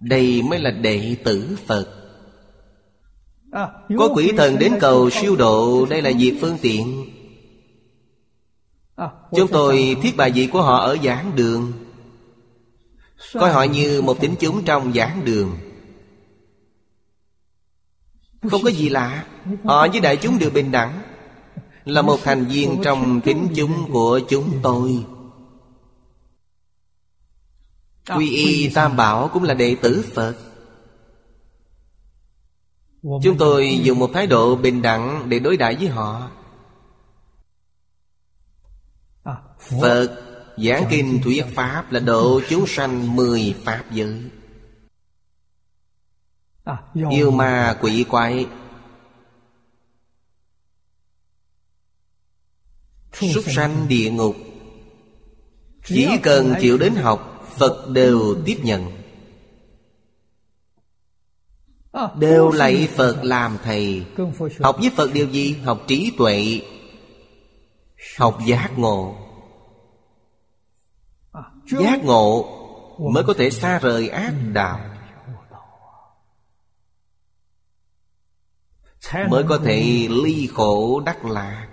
Đây 0.00 0.42
mới 0.42 0.58
là 0.58 0.70
đệ 0.70 1.16
tử 1.24 1.56
Phật 1.66 1.97
có 3.98 4.08
quỷ 4.14 4.32
thần 4.36 4.58
đến 4.58 4.72
cầu 4.80 5.10
siêu 5.10 5.36
độ, 5.36 5.86
Đây 5.86 6.02
là 6.02 6.10
việc 6.18 6.38
phương 6.40 6.58
tiện. 6.62 7.04
Chúng 9.36 9.48
tôi 9.48 9.96
thiết 10.02 10.16
bài 10.16 10.30
vị 10.30 10.46
của 10.46 10.62
họ 10.62 10.78
ở 10.78 10.96
giảng 11.04 11.32
đường. 11.36 11.72
Coi 13.32 13.52
họ 13.52 13.62
như 13.62 14.02
một 14.02 14.20
tín 14.20 14.34
chúng 14.40 14.64
trong 14.64 14.92
giảng 14.92 15.24
đường. 15.24 15.56
Không 18.50 18.62
có 18.62 18.70
gì 18.70 18.88
lạ, 18.88 19.26
Họ 19.64 19.88
với 19.88 20.00
đại 20.00 20.16
chúng 20.16 20.38
đều 20.38 20.50
bình 20.50 20.70
đẳng, 20.72 21.02
Là 21.84 22.02
một 22.02 22.18
thành 22.24 22.44
viên 22.44 22.80
trong 22.84 23.20
tính 23.20 23.48
chúng 23.56 23.92
của 23.92 24.20
chúng 24.28 24.50
tôi. 24.62 25.04
Quy 28.16 28.30
y 28.30 28.68
Tam 28.68 28.96
Bảo 28.96 29.30
cũng 29.32 29.42
là 29.42 29.54
đệ 29.54 29.74
tử 29.74 30.04
Phật. 30.14 30.34
Chúng 33.22 33.38
tôi 33.38 33.80
dùng 33.82 33.98
một 33.98 34.10
thái 34.14 34.26
độ 34.26 34.56
bình 34.56 34.82
đẳng 34.82 35.28
để 35.28 35.38
đối 35.38 35.56
đãi 35.56 35.76
với 35.76 35.88
họ. 35.88 36.30
Phật 39.58 40.22
giảng 40.56 40.84
kinh 40.90 41.20
thuyết 41.24 41.44
Pháp 41.54 41.92
là 41.92 42.00
độ 42.00 42.40
chúng 42.48 42.66
sanh 42.66 43.16
mười 43.16 43.54
Pháp 43.64 43.84
giới. 43.90 44.22
Yêu 47.10 47.30
ma 47.30 47.78
quỷ 47.80 48.04
quái. 48.08 48.46
Súc 53.12 53.44
sanh 53.46 53.88
địa 53.88 54.10
ngục. 54.10 54.36
Chỉ 55.84 56.08
cần 56.22 56.54
chịu 56.60 56.78
đến 56.78 56.94
học 56.94 57.46
Phật 57.56 57.88
đều 57.90 58.36
tiếp 58.44 58.58
nhận 58.62 58.97
Đều 62.18 62.50
lạy 62.50 62.88
Phật 62.96 63.18
làm 63.22 63.58
thầy. 63.62 64.06
Học 64.60 64.76
với 64.80 64.90
Phật 64.96 65.12
điều 65.12 65.28
gì? 65.28 65.56
Học 65.64 65.80
trí 65.86 66.12
tuệ. 66.18 66.60
Học 68.18 68.38
giác 68.46 68.78
ngộ. 68.78 69.16
Giác 71.66 72.04
ngộ 72.04 72.54
Mới 72.98 73.24
có 73.24 73.34
thể 73.34 73.50
xa 73.50 73.78
rời 73.78 74.08
ác 74.08 74.34
đạo. 74.52 74.80
Mới 79.28 79.44
có 79.48 79.58
thể 79.64 80.08
ly 80.24 80.48
khổ 80.54 81.00
đắc 81.00 81.24
lạc. 81.24 81.68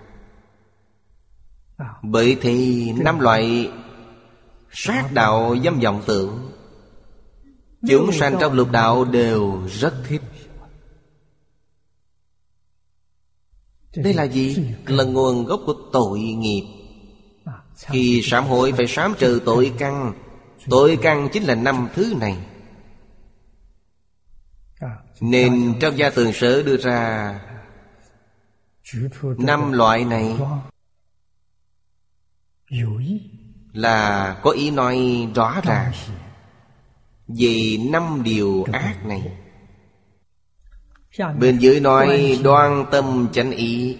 Bởi 2.02 2.38
thì 2.42 2.92
năm 2.92 3.20
loại 3.20 3.72
Sát 4.72 5.14
đạo 5.14 5.56
dâm 5.64 5.80
vọng 5.80 6.04
tưởng 6.06 6.52
Chúng 7.88 8.12
sanh 8.12 8.38
trong 8.40 8.54
lục 8.54 8.72
đạo 8.72 9.06
đều 9.06 9.68
rất 9.68 9.94
thích. 10.08 10.22
Đây 13.96 14.14
là 14.14 14.24
gì? 14.24 14.74
Là 14.86 15.04
nguồn 15.04 15.46
gốc 15.46 15.62
của 15.66 15.76
tội 15.94 16.20
nghiệp. 16.20 16.64
Khi 17.78 18.22
sám 18.24 18.46
hối, 18.46 18.72
phải 18.72 18.88
sám 18.88 19.14
trừ 19.20 19.42
tội 19.46 19.74
căn. 19.78 20.14
Tội 20.70 21.00
căn 21.02 21.30
chính 21.34 21.44
là 21.44 21.56
năm 21.56 21.88
thứ 21.96 22.14
này. 22.20 22.38
Nên 25.22 25.74
trong 25.80 25.98
gia 25.98 26.10
tường 26.10 26.34
sở 26.34 26.64
đưa 26.64 26.78
ra 26.78 27.40
Năm 29.38 29.72
loại 29.72 30.06
này 30.06 30.36
Là 33.74 34.40
có 34.44 34.52
ý 34.52 34.72
nói 34.72 35.28
rõ 35.36 35.62
ràng. 35.64 35.92
Về 37.28 37.78
năm 37.80 38.22
điều 38.24 38.66
ác 38.72 39.06
này. 39.06 39.38
Bên 41.40 41.58
dưới 41.58 41.80
nói 41.80 42.40
đoan 42.44 42.86
tâm 42.92 43.28
chánh 43.34 43.52
ý 43.52 43.98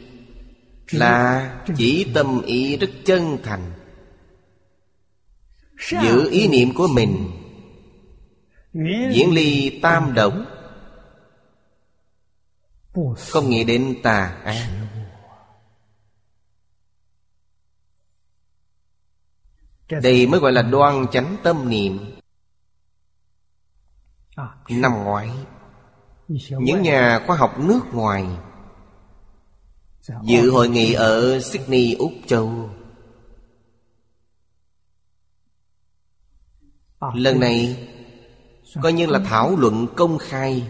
Là 0.92 1.52
chỉ 1.78 2.12
tâm 2.14 2.42
ý 2.42 2.78
rất 2.78 2.90
chân 3.06 3.38
thành. 3.44 3.72
Giữ 6.04 6.32
ý 6.32 6.48
niệm 6.48 6.74
của 6.74 6.88
mình 6.88 7.32
Diễn 9.14 9.34
ly 9.34 9.80
tam 9.82 10.14
độc 10.14 10.34
Không 13.18 13.50
nghĩ 13.50 13.64
đến 13.64 13.96
tà 14.04 14.36
ác. 14.44 14.70
Đây 20.04 20.28
mới 20.28 20.40
gọi 20.40 20.52
là 20.52 20.62
đoan 20.62 21.06
chánh 21.12 21.38
tâm 21.44 21.70
niệm 21.70 22.15
Năm 24.70 25.04
ngoái 25.04 25.32
những 26.28 26.82
nhà 26.82 27.20
khoa 27.28 27.38
học 27.38 27.60
nước 27.60 27.82
ngoài 27.94 28.28
dự 30.24 30.52
hội 30.52 30.70
nghị 30.70 30.94
ở 30.94 31.40
sydney 31.40 31.94
úc 31.94 32.12
châu. 32.28 32.70
Lần 37.14 37.40
này 37.40 37.88
coi 38.82 38.94
như 38.94 39.06
là 39.06 39.20
thảo 39.20 39.56
luận 39.58 39.88
công 39.96 40.18
khai. 40.18 40.70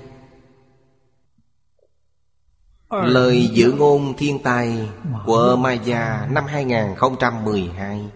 Lời 2.89 3.49
dự 3.53 3.71
ngôn 3.71 4.13
thiên 4.17 4.43
tai 4.43 4.89
của 5.25 5.55
Maya 5.59 6.27
năm 6.31 6.45
2012 6.45 8.09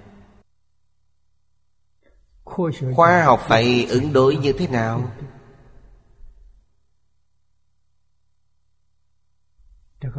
khoa 2.95 3.23
học 3.23 3.39
phải 3.47 3.85
ứng 3.89 4.13
đối 4.13 4.35
như 4.35 4.53
thế 4.53 4.67
nào 4.67 5.11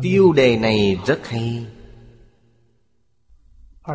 Tiêu 0.03 0.33
đề 0.33 0.57
này 0.57 1.01
rất 1.07 1.27
hay. 1.27 1.67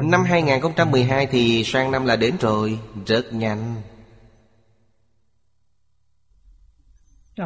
Năm 0.01 0.23
2012 0.23 1.27
thì 1.27 1.63
sang 1.63 1.91
năm 1.91 2.05
là 2.05 2.15
đến 2.15 2.35
rồi 2.39 2.79
Rất 3.05 3.33
nhanh. 3.33 3.81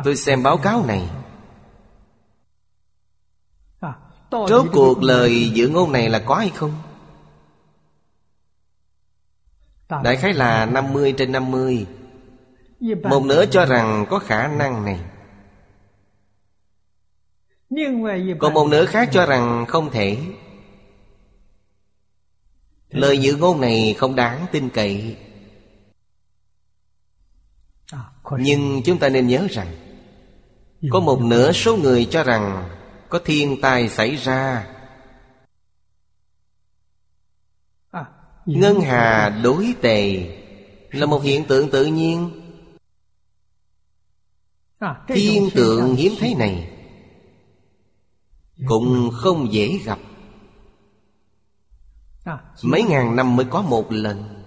Tôi 0.03 0.15
xem 0.15 0.43
báo 0.43 0.57
cáo 0.57 0.85
này. 0.85 1.09
Rốt 4.31 4.67
cuộc 4.73 5.03
lời 5.03 5.49
dự 5.49 5.69
ngôn 5.69 5.91
này 5.91 6.09
là 6.09 6.19
có 6.25 6.35
hay 6.35 6.49
không? 6.49 6.73
Đại 9.89 10.15
khái 10.15 10.33
là 10.33 10.65
50 10.65 11.13
trên 11.17 11.31
50 11.31 11.87
Một 13.03 13.23
nửa 13.25 13.45
cho 13.45 13.65
rằng 13.65 14.05
có 14.09 14.19
khả 14.19 14.47
năng 14.47 14.85
này 14.85 14.99
còn 18.39 18.53
một 18.53 18.67
nửa 18.67 18.85
khác 18.85 19.09
cho 19.11 19.25
rằng 19.25 19.65
không 19.67 19.91
thể. 19.91 20.17
Lời 22.89 23.17
dự 23.17 23.35
ngôn 23.35 23.61
này 23.61 23.95
không 23.97 24.15
đáng 24.15 24.45
tin 24.51 24.69
cậy. 24.69 25.17
À, 27.91 27.99
Nhưng 28.39 28.81
chúng 28.85 28.97
ta 28.97 29.09
nên 29.09 29.27
nhớ 29.27 29.47
rằng 29.51 29.67
Có 30.89 30.99
một 30.99 31.21
nửa 31.21 31.51
số 31.51 31.77
người 31.77 32.07
cho 32.11 32.23
rằng 32.23 32.69
Có 33.09 33.19
thiên 33.25 33.61
tai 33.61 33.89
xảy 33.89 34.15
ra. 34.15 34.67
À, 37.91 38.05
Ngân 38.45 38.81
hà 38.81 39.29
đối 39.43 39.73
tề 39.81 40.29
Là 40.91 41.05
một 41.05 41.19
hiện 41.23 41.43
tượng 41.47 41.69
tự 41.69 41.85
nhiên. 41.85 42.41
À, 44.79 45.01
Thiên 45.07 45.49
tượng 45.55 45.95
hiếm 45.95 46.13
thấy 46.19 46.35
này 46.35 46.78
cũng 48.67 49.11
không 49.13 49.53
dễ 49.53 49.79
gặp. 49.85 49.99
Mấy 52.63 52.83
ngàn 52.83 53.15
năm 53.15 53.35
mới 53.35 53.45
có 53.49 53.61
một 53.61 53.91
lần. 53.91 54.43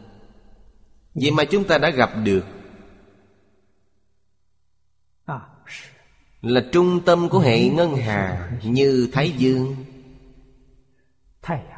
Vậy 1.14 1.30
mà 1.30 1.44
chúng 1.44 1.64
ta 1.64 1.78
đã 1.78 1.90
gặp 1.90 2.10
được. 2.24 2.44
Là 6.40 6.60
trung 6.72 7.00
tâm 7.04 7.28
của 7.28 7.38
hệ 7.38 7.68
ngân 7.68 7.96
hà 7.96 8.50
như 8.62 9.08
thái 9.12 9.30
dương. 9.30 9.76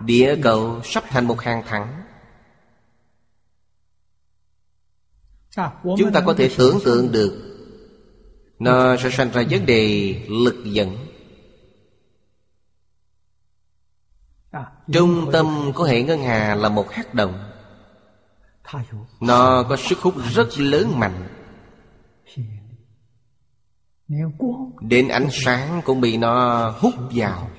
Địa 0.01 0.37
cầu 0.43 0.81
sắp 0.85 1.05
thành 1.09 1.27
một 1.27 1.41
hàng 1.41 1.63
thẳng. 1.67 2.03
Chúng 5.83 6.13
ta 6.13 6.21
có 6.27 6.35
thể 6.35 6.51
tưởng 6.57 6.79
tượng 6.85 7.13
được. 7.13 7.51
nó 8.59 8.97
sẽ 8.97 9.11
sanh 9.11 9.31
ra 9.31 9.43
vấn 9.51 9.67
đề 9.67 10.15
lực 10.29 10.65
dẫn 10.65 10.97
Trung 14.93 15.31
tâm 15.33 15.73
của 15.75 15.85
hệ 15.85 16.03
ngân 16.03 16.23
hà 16.23 16.55
là 16.55 16.69
một 16.69 16.91
hắc 16.91 17.15
động. 17.15 17.51
Nó 19.21 19.63
có 19.63 19.77
sức 19.77 19.99
hút 19.99 20.15
rất 20.33 20.59
lớn 20.59 20.99
mạnh. 20.99 21.29
Đến 24.81 25.09
ánh 25.09 25.29
sáng 25.31 25.83
cũng 25.85 26.01
bị 26.01 26.17
nó 26.17 26.69
hút 26.71 26.95
vào. 27.11 27.51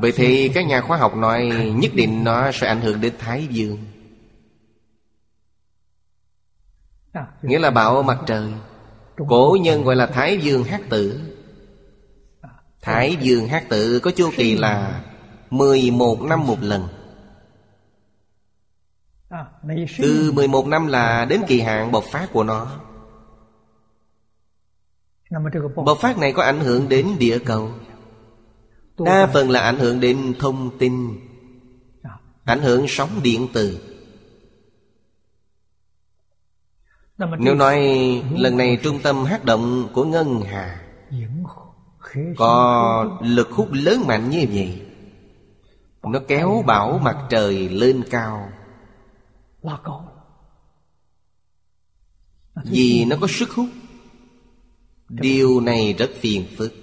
Vậy 0.00 0.12
thì 0.16 0.48
các 0.48 0.66
nhà 0.66 0.80
khoa 0.80 0.98
học 0.98 1.16
nói 1.16 1.52
Nhất 1.74 1.90
định 1.94 2.24
nó 2.24 2.52
sẽ 2.52 2.66
ảnh 2.66 2.80
hưởng 2.80 3.00
đến 3.00 3.14
Thái 3.18 3.46
Dương. 3.46 3.84
Nghĩa 7.42 7.58
là 7.58 7.70
bảo 7.70 8.02
mặt 8.02 8.18
trời. 8.26 8.52
Cổ 9.28 9.56
nhân 9.60 9.84
gọi 9.84 9.96
là 9.96 10.06
Thái 10.06 10.38
Dương 10.38 10.64
hát 10.64 10.80
tử. 10.90 11.37
Thái 12.82 13.16
dương 13.20 13.48
hát 13.48 13.64
tự 13.68 14.00
có 14.00 14.10
chu 14.10 14.30
kỳ 14.36 14.56
là 14.56 15.04
11 15.50 16.22
năm 16.22 16.46
một 16.46 16.58
lần. 16.60 16.88
Từ 19.98 20.32
11 20.32 20.66
năm 20.66 20.86
là 20.86 21.24
đến 21.24 21.42
kỳ 21.46 21.60
hạn 21.60 21.92
bộc 21.92 22.04
phát 22.04 22.28
của 22.32 22.44
nó. 22.44 22.80
Bộc 25.76 25.98
phát 26.00 26.18
này 26.18 26.32
có 26.32 26.42
ảnh 26.42 26.60
hưởng 26.60 26.88
đến 26.88 27.16
địa 27.18 27.38
cầu. 27.38 27.70
Đa 28.98 29.26
phần 29.32 29.50
là 29.50 29.60
ảnh 29.60 29.78
hưởng 29.78 30.00
đến 30.00 30.34
thông 30.38 30.78
tin, 30.78 31.18
Ảnh 32.48 32.60
hưởng 32.60 32.84
sóng 32.88 33.10
điện 33.22 33.48
tử 33.52 33.78
Nếu 37.38 37.54
nói 37.54 37.78
lần 38.36 38.56
này 38.56 38.78
trung 38.82 38.98
tâm 39.02 39.24
hát 39.24 39.44
động 39.44 39.88
của 39.92 40.04
Ngân 40.04 40.40
Hà 40.40 40.80
có 42.36 43.18
lực 43.22 43.50
hút 43.50 43.68
lớn 43.72 44.06
mạnh 44.06 44.30
như 44.30 44.46
vậy 44.52 44.82
Nó 46.02 46.20
kéo 46.28 46.64
bảo 46.66 46.98
mặt 46.98 47.26
trời 47.30 47.68
lên 47.68 48.04
cao. 48.10 48.52
Vì 52.64 53.04
nó 53.04 53.16
có 53.20 53.26
sức 53.30 53.50
hút. 53.50 53.68
Điều 55.08 55.60
này 55.60 55.94
rất 55.98 56.10
phiền 56.20 56.46
phức. 56.56 56.74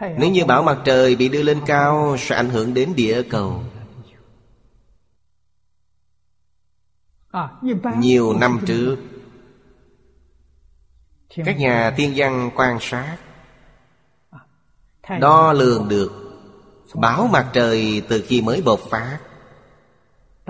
Nếu 0.00 0.30
như 0.30 0.44
bảo 0.44 0.62
mặt 0.62 0.78
trời 0.84 1.16
bị 1.16 1.28
đưa 1.28 1.42
lên 1.42 1.60
cao 1.66 2.16
Sẽ 2.18 2.36
ảnh 2.36 2.50
hưởng 2.50 2.74
đến 2.74 2.94
địa 2.96 3.22
cầu. 3.22 3.62
Nhiều 7.98 8.32
năm 8.40 8.60
trước 8.66 8.96
Các 11.44 11.58
nhà 11.58 11.94
thiên 11.96 12.12
văn 12.16 12.50
quan 12.54 12.78
sát 12.80 13.18
Đo 15.20 15.52
lường 15.52 15.88
được 15.88 16.12
Bảo 16.94 17.26
mặt 17.26 17.46
trời 17.52 18.02
từ 18.08 18.24
khi 18.26 18.42
mới 18.42 18.62
bộc 18.62 18.80
phát 18.90 19.18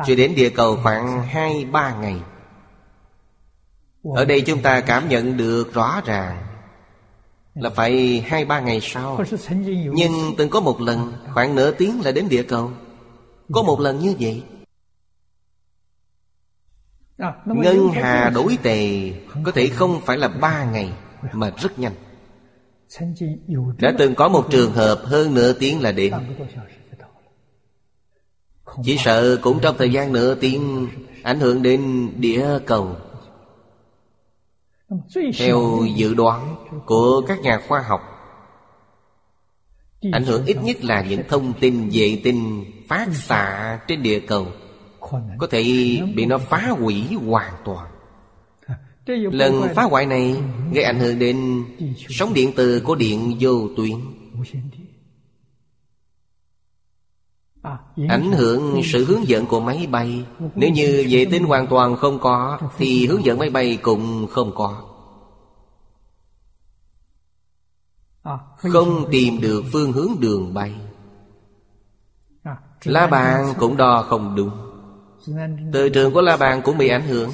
Cho 0.06 0.14
đến 0.16 0.34
địa 0.34 0.50
cầu 0.50 0.78
khoảng 0.82 1.22
hai 1.22 1.64
ba 1.64 1.94
ngày. 1.94 2.16
Ở 4.14 4.24
đây 4.24 4.40
chúng 4.40 4.62
ta 4.62 4.80
cảm 4.80 5.08
nhận 5.08 5.36
được 5.36 5.74
rõ 5.74 6.00
ràng 6.04 6.46
Là 7.54 7.70
phải 7.70 8.24
hai 8.28 8.44
ba 8.44 8.60
ngày 8.60 8.80
sau. 8.82 9.20
Nhưng 9.92 10.34
từng 10.38 10.50
có 10.50 10.60
một 10.60 10.80
lần 10.80 11.12
Khoảng 11.34 11.54
nửa 11.54 11.70
tiếng 11.70 12.00
là 12.04 12.12
đến 12.12 12.28
địa 12.28 12.42
cầu. 12.42 12.70
Có 13.52 13.62
một 13.62 13.80
lần 13.80 13.98
như 13.98 14.14
vậy. 14.20 14.42
Ngân 17.44 17.88
hà 17.92 18.30
đổi 18.30 18.58
tề 18.62 19.12
Có 19.44 19.52
thể 19.52 19.68
không 19.68 20.00
phải 20.00 20.16
là 20.18 20.28
ba 20.28 20.64
ngày 20.64 20.92
Mà 21.32 21.50
rất 21.56 21.78
nhanh 21.78 21.92
Đã 23.78 23.92
từng 23.98 24.14
có 24.14 24.28
một 24.28 24.46
trường 24.50 24.72
hợp 24.72 25.02
hơn 25.04 25.34
nửa 25.34 25.52
tiếng 25.52 25.80
là 25.80 25.92
đến 25.92 26.12
Chỉ 28.84 28.96
sợ 28.98 29.38
cũng 29.42 29.58
trong 29.62 29.76
thời 29.78 29.92
gian 29.92 30.12
nửa 30.12 30.34
tiếng 30.34 30.88
Ảnh 31.22 31.40
hưởng 31.40 31.62
đến 31.62 32.10
địa 32.16 32.58
cầu. 32.66 32.96
Theo 35.38 35.80
dự 35.94 36.14
đoán 36.14 36.56
của 36.86 37.22
các 37.28 37.40
nhà 37.40 37.60
khoa 37.68 37.80
học 37.80 38.00
Ảnh 40.12 40.24
hưởng 40.24 40.44
ít 40.46 40.56
nhất 40.62 40.84
là 40.84 41.02
những 41.02 41.22
thông 41.28 41.52
tin 41.60 41.88
vệ 41.92 42.20
tinh 42.24 42.64
phát 42.88 43.08
xạ 43.14 43.78
trên 43.88 44.02
địa 44.02 44.20
cầu 44.20 44.46
có 45.38 45.46
thể 45.50 45.62
bị 46.14 46.26
nó 46.26 46.38
phá 46.38 46.68
hủy 46.78 47.04
hoàn 47.26 47.52
toàn 47.64 47.91
Lần 49.06 49.68
phá 49.74 49.82
hoại 49.82 50.06
này 50.06 50.42
gây 50.72 50.84
ảnh 50.84 50.98
hưởng 50.98 51.18
đến 51.18 51.64
sóng 52.08 52.34
điện 52.34 52.52
từ 52.56 52.80
của 52.80 52.94
điện 52.94 53.36
vô 53.40 53.68
tuyến. 53.76 53.96
Ảnh 58.08 58.32
hưởng 58.32 58.80
sự 58.84 59.04
hướng 59.04 59.28
dẫn 59.28 59.46
của 59.46 59.60
máy 59.60 59.86
bay. 59.90 60.26
Nếu 60.54 60.70
như 60.70 61.06
vệ 61.10 61.24
tinh 61.30 61.44
hoàn 61.44 61.66
toàn 61.66 61.96
không 61.96 62.18
có 62.18 62.58
Thì 62.76 63.06
hướng 63.06 63.24
dẫn 63.24 63.38
máy 63.38 63.50
bay 63.50 63.78
cũng 63.82 64.26
không 64.30 64.52
có. 64.54 64.88
Không 68.56 69.08
tìm 69.10 69.40
được 69.40 69.64
phương 69.72 69.92
hướng 69.92 70.20
đường 70.20 70.54
bay. 70.54 70.74
La 72.84 73.06
bàn 73.06 73.54
cũng 73.58 73.76
đo 73.76 74.02
không 74.02 74.36
đúng. 74.36 74.50
Từ 75.72 75.88
trường 75.88 76.12
của 76.12 76.20
La 76.20 76.36
Bàn 76.36 76.60
cũng 76.64 76.78
bị 76.78 76.88
ảnh 76.88 77.02
hưởng 77.02 77.30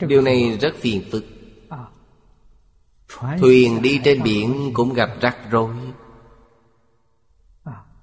Điều 0.00 0.22
này 0.22 0.58
rất 0.60 0.74
phiền 0.76 1.02
phức. 1.12 1.24
Thuyền 3.38 3.82
đi 3.82 4.00
trên 4.04 4.22
biển 4.22 4.70
cũng 4.74 4.94
gặp 4.94 5.10
rắc 5.20 5.36
rối. 5.50 5.74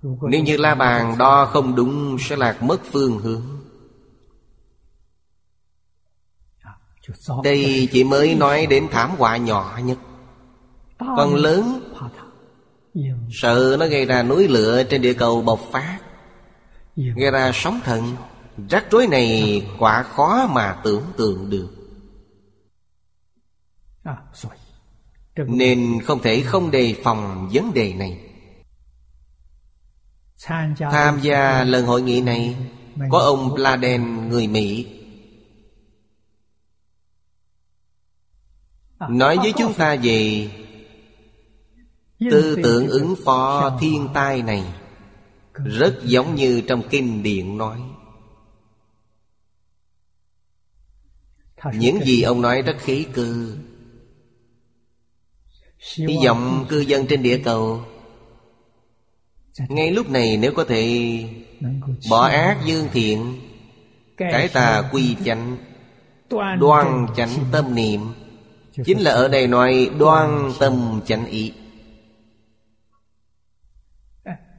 Nếu 0.01 0.43
như 0.43 0.57
la 0.57 0.76
bàn 0.76 1.15
đo 1.17 1.45
không 1.45 1.76
đúng 1.76 2.17
Sẽ 2.19 2.35
lạc 2.35 2.63
mất 2.63 2.81
phương 2.91 3.19
hướng. 3.19 3.41
Đây 7.43 7.89
chỉ 7.91 8.03
mới 8.03 8.35
nói 8.35 8.65
đến 8.65 8.88
thảm 8.91 9.11
họa 9.17 9.38
nhỏ 9.38 9.80
nhất. 9.84 9.97
Còn 10.99 11.35
lớn 11.35 11.91
Sợ 13.31 13.77
nó 13.80 13.88
gây 13.88 14.05
ra 14.05 14.23
núi 14.23 14.47
lửa 14.47 14.84
trên 14.84 15.01
địa 15.01 15.13
cầu 15.13 15.41
bộc 15.41 15.59
phát. 15.72 15.99
Gây 16.95 17.31
ra 17.31 17.51
sóng 17.53 17.80
thần. 17.84 18.15
Rắc 18.69 18.91
rối 18.91 19.07
này 19.07 19.61
quả 19.80 20.03
khó 20.03 20.47
mà 20.47 20.80
tưởng 20.84 21.03
tượng 21.17 21.49
được 21.49 21.74
Nên 25.36 25.99
không 26.03 26.22
thể 26.22 26.41
không 26.41 26.72
đề 26.72 26.95
phòng 27.03 27.49
vấn 27.53 27.73
đề 27.73 27.94
này. 27.94 28.19
Tham 30.80 31.19
gia 31.22 31.64
lần 31.64 31.86
hội 31.86 32.02
nghị 32.02 32.22
này 32.22 32.56
Có 33.10 33.19
ông 33.19 33.56
Pladen 33.56 34.30
người 34.30 34.48
Mỹ. 34.48 34.88
Nói 39.10 39.38
với 39.38 39.53
chúng 39.57 39.73
ta 39.73 39.95
về 40.03 40.49
Tư 42.19 42.56
tưởng 42.64 42.88
ứng 42.88 43.15
phó 43.26 43.77
thiên 43.82 44.07
tai 44.14 44.41
này. 44.41 44.64
Rất 45.53 45.99
giống 46.03 46.36
như 46.36 46.61
trong 46.68 46.82
kinh 46.90 47.23
điển 47.23 47.57
nói. 47.57 47.82
Những 51.73 51.99
gì 52.03 52.22
ông 52.22 52.41
nói 52.41 52.61
rất 52.61 52.76
khí 52.80 53.07
cư 53.14 53.57
Hy 55.93 56.17
vọng 56.25 56.65
cư 56.69 56.79
dân 56.79 57.07
trên 57.07 57.23
địa 57.23 57.41
cầu. 57.43 57.81
Ngay 59.69 59.91
lúc 59.91 60.09
này 60.09 60.37
nếu 60.37 60.51
có 60.55 60.63
thể 60.63 61.23
Bỏ 62.09 62.27
ác 62.27 62.57
dương 62.65 62.87
thiện 62.93 63.39
Cái 64.17 64.47
tà 64.47 64.89
quy 64.91 65.15
chánh 65.25 65.57
Đoan 66.59 67.07
chánh 67.15 67.29
tâm 67.51 67.75
niệm. 67.75 68.01
Chính 68.85 68.99
là 68.99 69.11
ở 69.11 69.27
đây 69.27 69.47
nói 69.47 69.89
đoan 69.99 70.51
tâm 70.59 71.01
chánh 71.05 71.25
ý. 71.25 71.53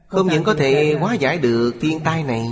Không 0.07 0.27
những 0.27 0.43
có 0.43 0.53
thể 0.53 0.95
hóa 0.99 1.13
giải 1.13 1.37
được 1.37 1.75
thiên 1.81 1.99
tai 1.99 2.23
này 2.23 2.47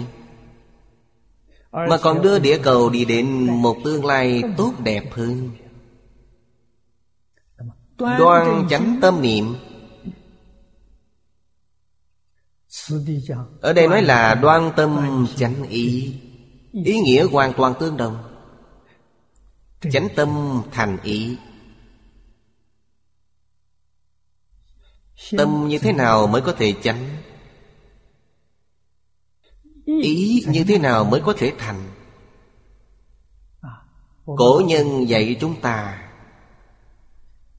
Mà 1.71 1.97
còn 2.01 2.21
đưa 2.21 2.39
địa 2.39 2.57
cầu 2.57 2.89
đi 2.89 3.05
đến 3.05 3.27
một 3.61 3.77
tương 3.83 4.05
lai 4.05 4.43
tốt 4.57 4.73
đẹp 4.83 5.03
hơn 5.11 5.49
Đoan 7.97 8.67
chánh 8.69 8.97
tâm 9.01 9.21
niệm. 9.21 9.55
Ở 13.61 13.73
đây 13.73 13.87
nói 13.87 14.01
là 14.01 14.35
đoan 14.35 14.71
tâm 14.75 15.27
chánh 15.35 15.63
ý. 15.63 16.15
Ý. 16.71 16.99
Nghĩa 16.99 17.23
hoàn 17.23 17.53
toàn 17.53 17.73
tương 17.79 17.97
đồng. 17.97 18.17
Chánh 19.91 20.07
tâm 20.15 20.61
thành 20.71 20.97
ý. 21.03 21.37
Tâm 25.37 25.67
như 25.67 25.79
thế 25.79 25.93
nào 25.93 26.27
mới 26.27 26.41
có 26.41 26.53
thể 26.57 26.73
chánh? 26.83 27.17
Ý 29.85 30.43
như 30.47 30.63
thế 30.67 30.77
nào 30.79 31.03
mới 31.03 31.21
có 31.25 31.33
thể 31.37 31.53
thành? 31.57 31.91
Cổ 34.25 34.61
nhân 34.65 35.09
dạy 35.09 35.37
chúng 35.41 35.61
ta 35.61 36.04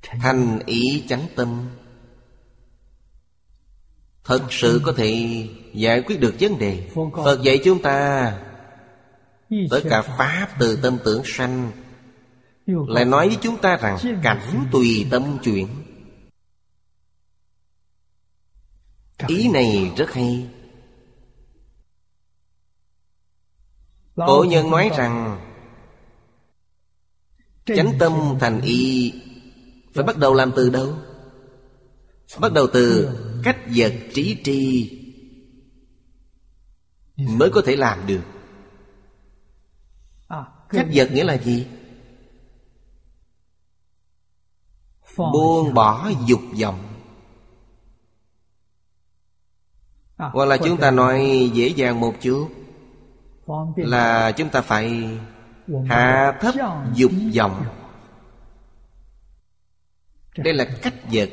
Thành 0.07 0.59
ý 0.67 1.05
chánh 1.09 1.27
tâm. 1.37 1.69
Thật 4.25 4.43
sự 4.51 4.81
có 4.85 4.93
thể 4.97 5.43
giải 5.75 6.03
quyết 6.03 6.21
được 6.21 6.35
vấn 6.41 6.59
đề. 6.59 6.91
Phật 7.25 7.43
dạy 7.43 7.61
chúng 7.65 7.83
ta 7.83 8.33
Tất 9.71 9.81
cả 9.91 10.03
Pháp 10.03 10.49
từ 10.59 10.79
tâm 10.83 10.99
tưởng 11.05 11.23
sanh. 11.25 11.73
Lại 12.67 13.05
nói 13.05 13.29
với 13.29 13.39
chúng 13.41 13.57
ta 13.57 13.77
rằng 13.77 14.21
Cảnh 14.23 14.69
tùy 14.73 15.07
tâm 15.11 15.39
chuyển. 15.43 15.69
Ý 19.27 19.49
này 19.49 19.93
rất 19.97 20.13
hay. 20.13 20.47
Cổ 24.17 24.45
nhân 24.49 24.71
nói 24.71 24.91
rằng, 24.97 25.41
Chánh 27.67 27.93
tâm 27.99 28.13
thành 28.41 28.61
ý 28.61 29.13
phải 29.97 30.05
bắt 30.05 30.19
đầu 30.19 30.35
làm 30.35 30.53
từ 30.57 30.71
đâu? 30.71 30.95
Bắt 32.41 32.53
đầu 32.53 32.67
từ 32.73 33.11
cách 33.43 33.57
vật 33.75 33.93
trí 34.15 34.41
tri 34.45 34.91
Mới 37.17 37.51
có 37.51 37.63
thể 37.67 37.77
làm 37.77 38.07
được 38.07 38.23
Cách 40.69 40.87
vật 40.95 41.09
nghĩa 41.13 41.25
là 41.25 41.37
gì? 41.39 41.67
Buông 45.17 45.75
bỏ 45.75 46.11
dục 46.27 46.41
vọng 46.61 46.79
Hoặc 50.17 50.49
là 50.49 50.57
chúng 50.57 50.77
ta 50.81 50.91
nói 50.91 51.51
dễ 51.55 51.69
dàng 51.69 52.01
một 52.01 52.15
chút 52.21 52.49
Là 53.77 54.33
chúng 54.33 54.49
ta 54.49 54.61
phải 54.61 55.19
hạ 55.89 56.39
thấp 56.41 56.55
dục 56.95 57.13
vọng 57.37 57.65
đây 60.37 60.55
là 60.55 60.65
cách 60.83 60.95
vật 61.13 61.31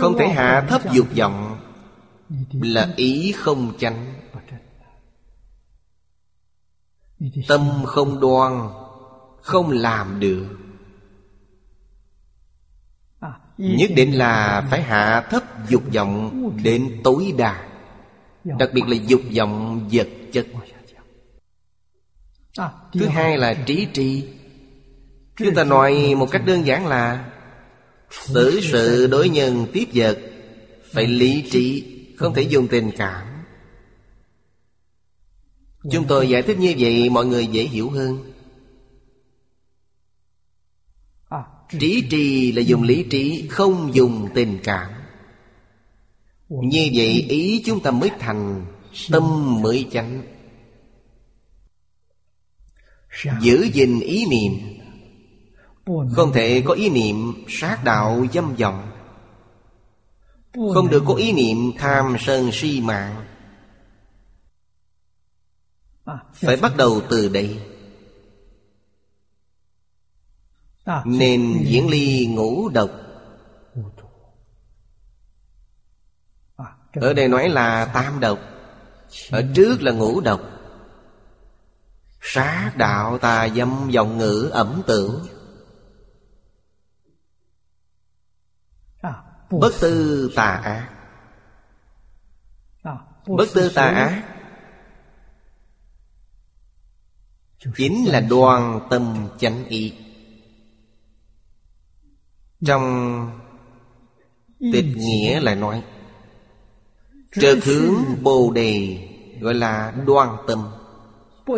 không 0.00 0.18
thể 0.18 0.28
hạ 0.28 0.66
thấp 0.68 0.92
dục 0.92 1.06
vọng, 1.16 1.60
là 2.52 2.92
ý 2.96 3.32
không 3.32 3.72
chánh. 3.78 4.14
Tâm 7.48 7.84
không 7.86 8.20
đoan, 8.20 8.68
không 9.42 9.70
làm 9.70 10.20
được. 10.20 10.46
Nhất 13.58 13.90
định 13.96 14.18
là 14.18 14.66
phải 14.70 14.82
hạ 14.82 15.26
thấp 15.30 15.68
dục 15.68 15.82
vọng 15.94 16.50
đến 16.62 17.00
tối 17.04 17.34
đa, 17.38 17.68
đặc 18.44 18.70
biệt 18.74 18.82
là 18.86 18.96
dục 19.06 19.20
vọng 19.36 19.88
vật 19.92 20.08
chất. 20.32 20.46
Thứ 22.92 23.06
hai 23.06 23.38
là 23.38 23.54
trí 23.66 23.86
trí 23.92 24.28
Chúng 25.36 25.54
ta 25.54 25.64
nói 25.64 26.14
một 26.14 26.30
cách 26.30 26.42
đơn 26.46 26.66
giản 26.66 26.86
là, 26.86 27.28
Xử 28.10 28.60
sự 28.62 29.06
đối 29.06 29.28
nhân 29.28 29.66
tiếp 29.72 29.88
vật, 29.94 30.18
Phải 30.92 31.06
lý 31.06 31.48
trị 31.50 31.84
Không 32.16 32.34
thể 32.34 32.42
dùng 32.42 32.68
tình 32.68 32.90
cảm. 32.96 33.26
Chúng 35.92 36.06
tôi 36.06 36.28
giải 36.28 36.42
thích 36.42 36.58
như 36.58 36.74
vậy, 36.78 37.10
mọi 37.10 37.26
người 37.26 37.46
dễ 37.46 37.62
hiểu 37.62 37.90
hơn. 37.90 38.32
Trí 41.78 42.06
trì 42.10 42.52
là 42.52 42.62
dùng 42.62 42.82
lý 42.82 43.06
trí, 43.10 43.48
Không 43.50 43.94
dùng 43.94 44.28
tình 44.34 44.58
cảm. 44.64 44.90
Như 46.48 46.90
vậy, 46.94 47.26
ý 47.28 47.62
chúng 47.66 47.82
ta 47.82 47.90
mới 47.90 48.10
thành, 48.18 48.66
Tâm 49.10 49.56
mới 49.62 49.86
chánh. 49.92 50.22
Giữ 53.40 53.68
gìn 53.72 54.00
ý 54.00 54.26
niệm 54.26 54.81
không 55.86 56.32
thể 56.34 56.62
có 56.66 56.74
ý 56.74 56.90
niệm 56.90 57.44
sát 57.48 57.84
đạo 57.84 58.24
dâm 58.32 58.54
vọng 58.56 58.90
Không 60.74 60.90
được 60.90 61.02
có 61.06 61.14
ý 61.14 61.32
niệm 61.32 61.72
tham 61.78 62.16
sân 62.18 62.50
si 62.52 62.80
mạng. 62.80 63.24
Phải 66.34 66.56
bắt 66.56 66.76
đầu 66.76 67.00
từ 67.10 67.28
đây. 67.28 67.60
Nên 71.04 71.64
diễn 71.66 71.88
ly 71.88 72.26
ngũ 72.26 72.68
độc. 72.68 72.90
Ở 76.92 77.12
đây 77.12 77.28
nói 77.28 77.48
là 77.48 77.84
tam 77.84 78.20
độc. 78.20 78.38
Ở 79.30 79.42
trước 79.54 79.82
là 79.82 79.92
ngũ 79.92 80.20
độc. 80.20 80.40
Sát 82.20 82.72
đạo 82.76 83.18
tà 83.18 83.48
dâm 83.48 83.88
dòng 83.90 84.18
ngữ 84.18 84.50
ẩm 84.52 84.82
tưởng. 84.86 85.26
Bất 89.60 89.72
tư 89.80 90.30
tà 90.36 90.60
ác. 90.64 90.88
Bất 93.26 93.46
tư 93.54 93.72
tà 93.74 93.84
ác. 93.84 94.22
Chính 97.76 98.04
là 98.04 98.20
đoàn 98.20 98.86
tâm 98.90 99.28
chánh 99.38 99.64
ý. 99.68 99.92
Trong 102.64 103.40
tịch 104.72 104.86
nghĩa 104.96 105.40
là 105.40 105.54
nói 105.54 105.82
Trượt 107.40 107.64
hướng 107.64 107.94
bồ 108.22 108.52
đề 108.54 108.98
gọi 109.40 109.54
là 109.54 109.92
đoan 110.06 110.28
tâm. 110.48 110.68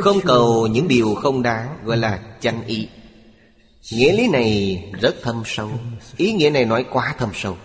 Không 0.02 0.20
cầu 0.24 0.66
những 0.66 0.88
điều 0.88 1.14
không 1.14 1.42
đáng 1.42 1.78
gọi 1.84 1.96
là 1.96 2.36
chánh 2.40 2.66
ý. 2.66 2.88
Nghĩa 3.92 4.12
lý 4.12 4.28
này 4.28 4.82
rất 5.00 5.14
thâm 5.22 5.42
sâu. 5.46 5.70
Ý 6.16 6.32
nghĩa 6.32 6.50
này 6.50 6.64
nói 6.64 6.84
quá 6.90 7.14
thâm 7.18 7.30
sâu. 7.34 7.56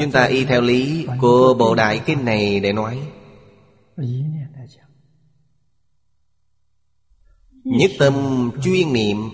Chúng 0.00 0.12
ta 0.12 0.24
y 0.24 0.44
theo 0.44 0.60
lý 0.60 1.06
của 1.20 1.54
Bộ 1.54 1.74
Đại 1.74 2.00
Kinh 2.06 2.24
này 2.24 2.60
để 2.60 2.72
nói. 2.72 3.08
Nhất 7.64 7.90
tâm 7.98 8.50
chuyên 8.62 8.92
niệm, 8.92 9.30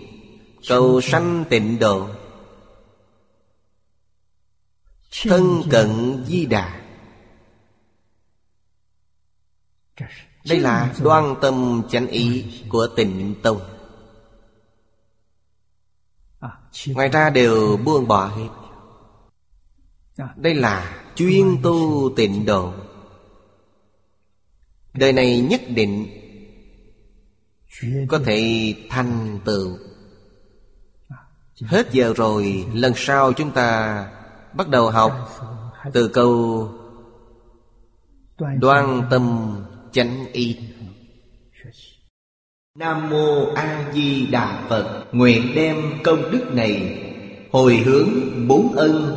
Cầu 0.68 1.00
sanh 1.00 1.44
tịnh 1.50 1.78
độ. 1.78 2.08
Thân 5.22 5.62
cận 5.70 6.24
di 6.26 6.46
đà. 6.46 6.80
Đây 10.46 10.60
là 10.60 10.94
đoan 11.02 11.34
tâm 11.40 11.82
chánh 11.90 12.06
ý 12.06 12.44
của 12.68 12.86
tịnh 12.96 13.34
tông. 13.42 13.60
Ngoài 16.86 17.08
ra 17.08 17.30
đều 17.30 17.76
buông 17.76 18.08
bỏ 18.08 18.26
hết. 18.26 18.48
Đây 20.36 20.54
là 20.54 21.04
chuyên 21.14 21.56
tu 21.62 22.10
tịnh 22.16 22.46
độ. 22.46 22.72
Đời 24.94 25.12
này 25.12 25.40
nhất 25.40 25.60
định 25.68 26.06
Có 28.08 28.18
thể 28.18 28.74
thành 28.88 29.38
tựu. 29.44 29.78
Hết 31.62 31.92
giờ 31.92 32.14
rồi 32.16 32.66
Lần 32.74 32.92
sau 32.96 33.32
chúng 33.32 33.50
ta 33.50 34.06
Bắt 34.54 34.68
đầu 34.68 34.90
học 34.90 35.12
Từ 35.92 36.08
câu 36.08 36.68
Đoan 38.38 39.02
tâm 39.10 39.54
chánh 39.92 40.26
y 40.32 40.56
Nam 42.78 43.10
mô 43.10 43.52
A 43.54 43.90
Di 43.94 44.26
Đà 44.26 44.66
Phật, 44.68 45.04
nguyện 45.12 45.52
đem 45.54 45.76
công 46.04 46.30
đức 46.30 46.54
này 46.54 47.02
hồi 47.52 47.76
hướng 47.76 48.08
bốn 48.48 48.72
ân 48.76 49.16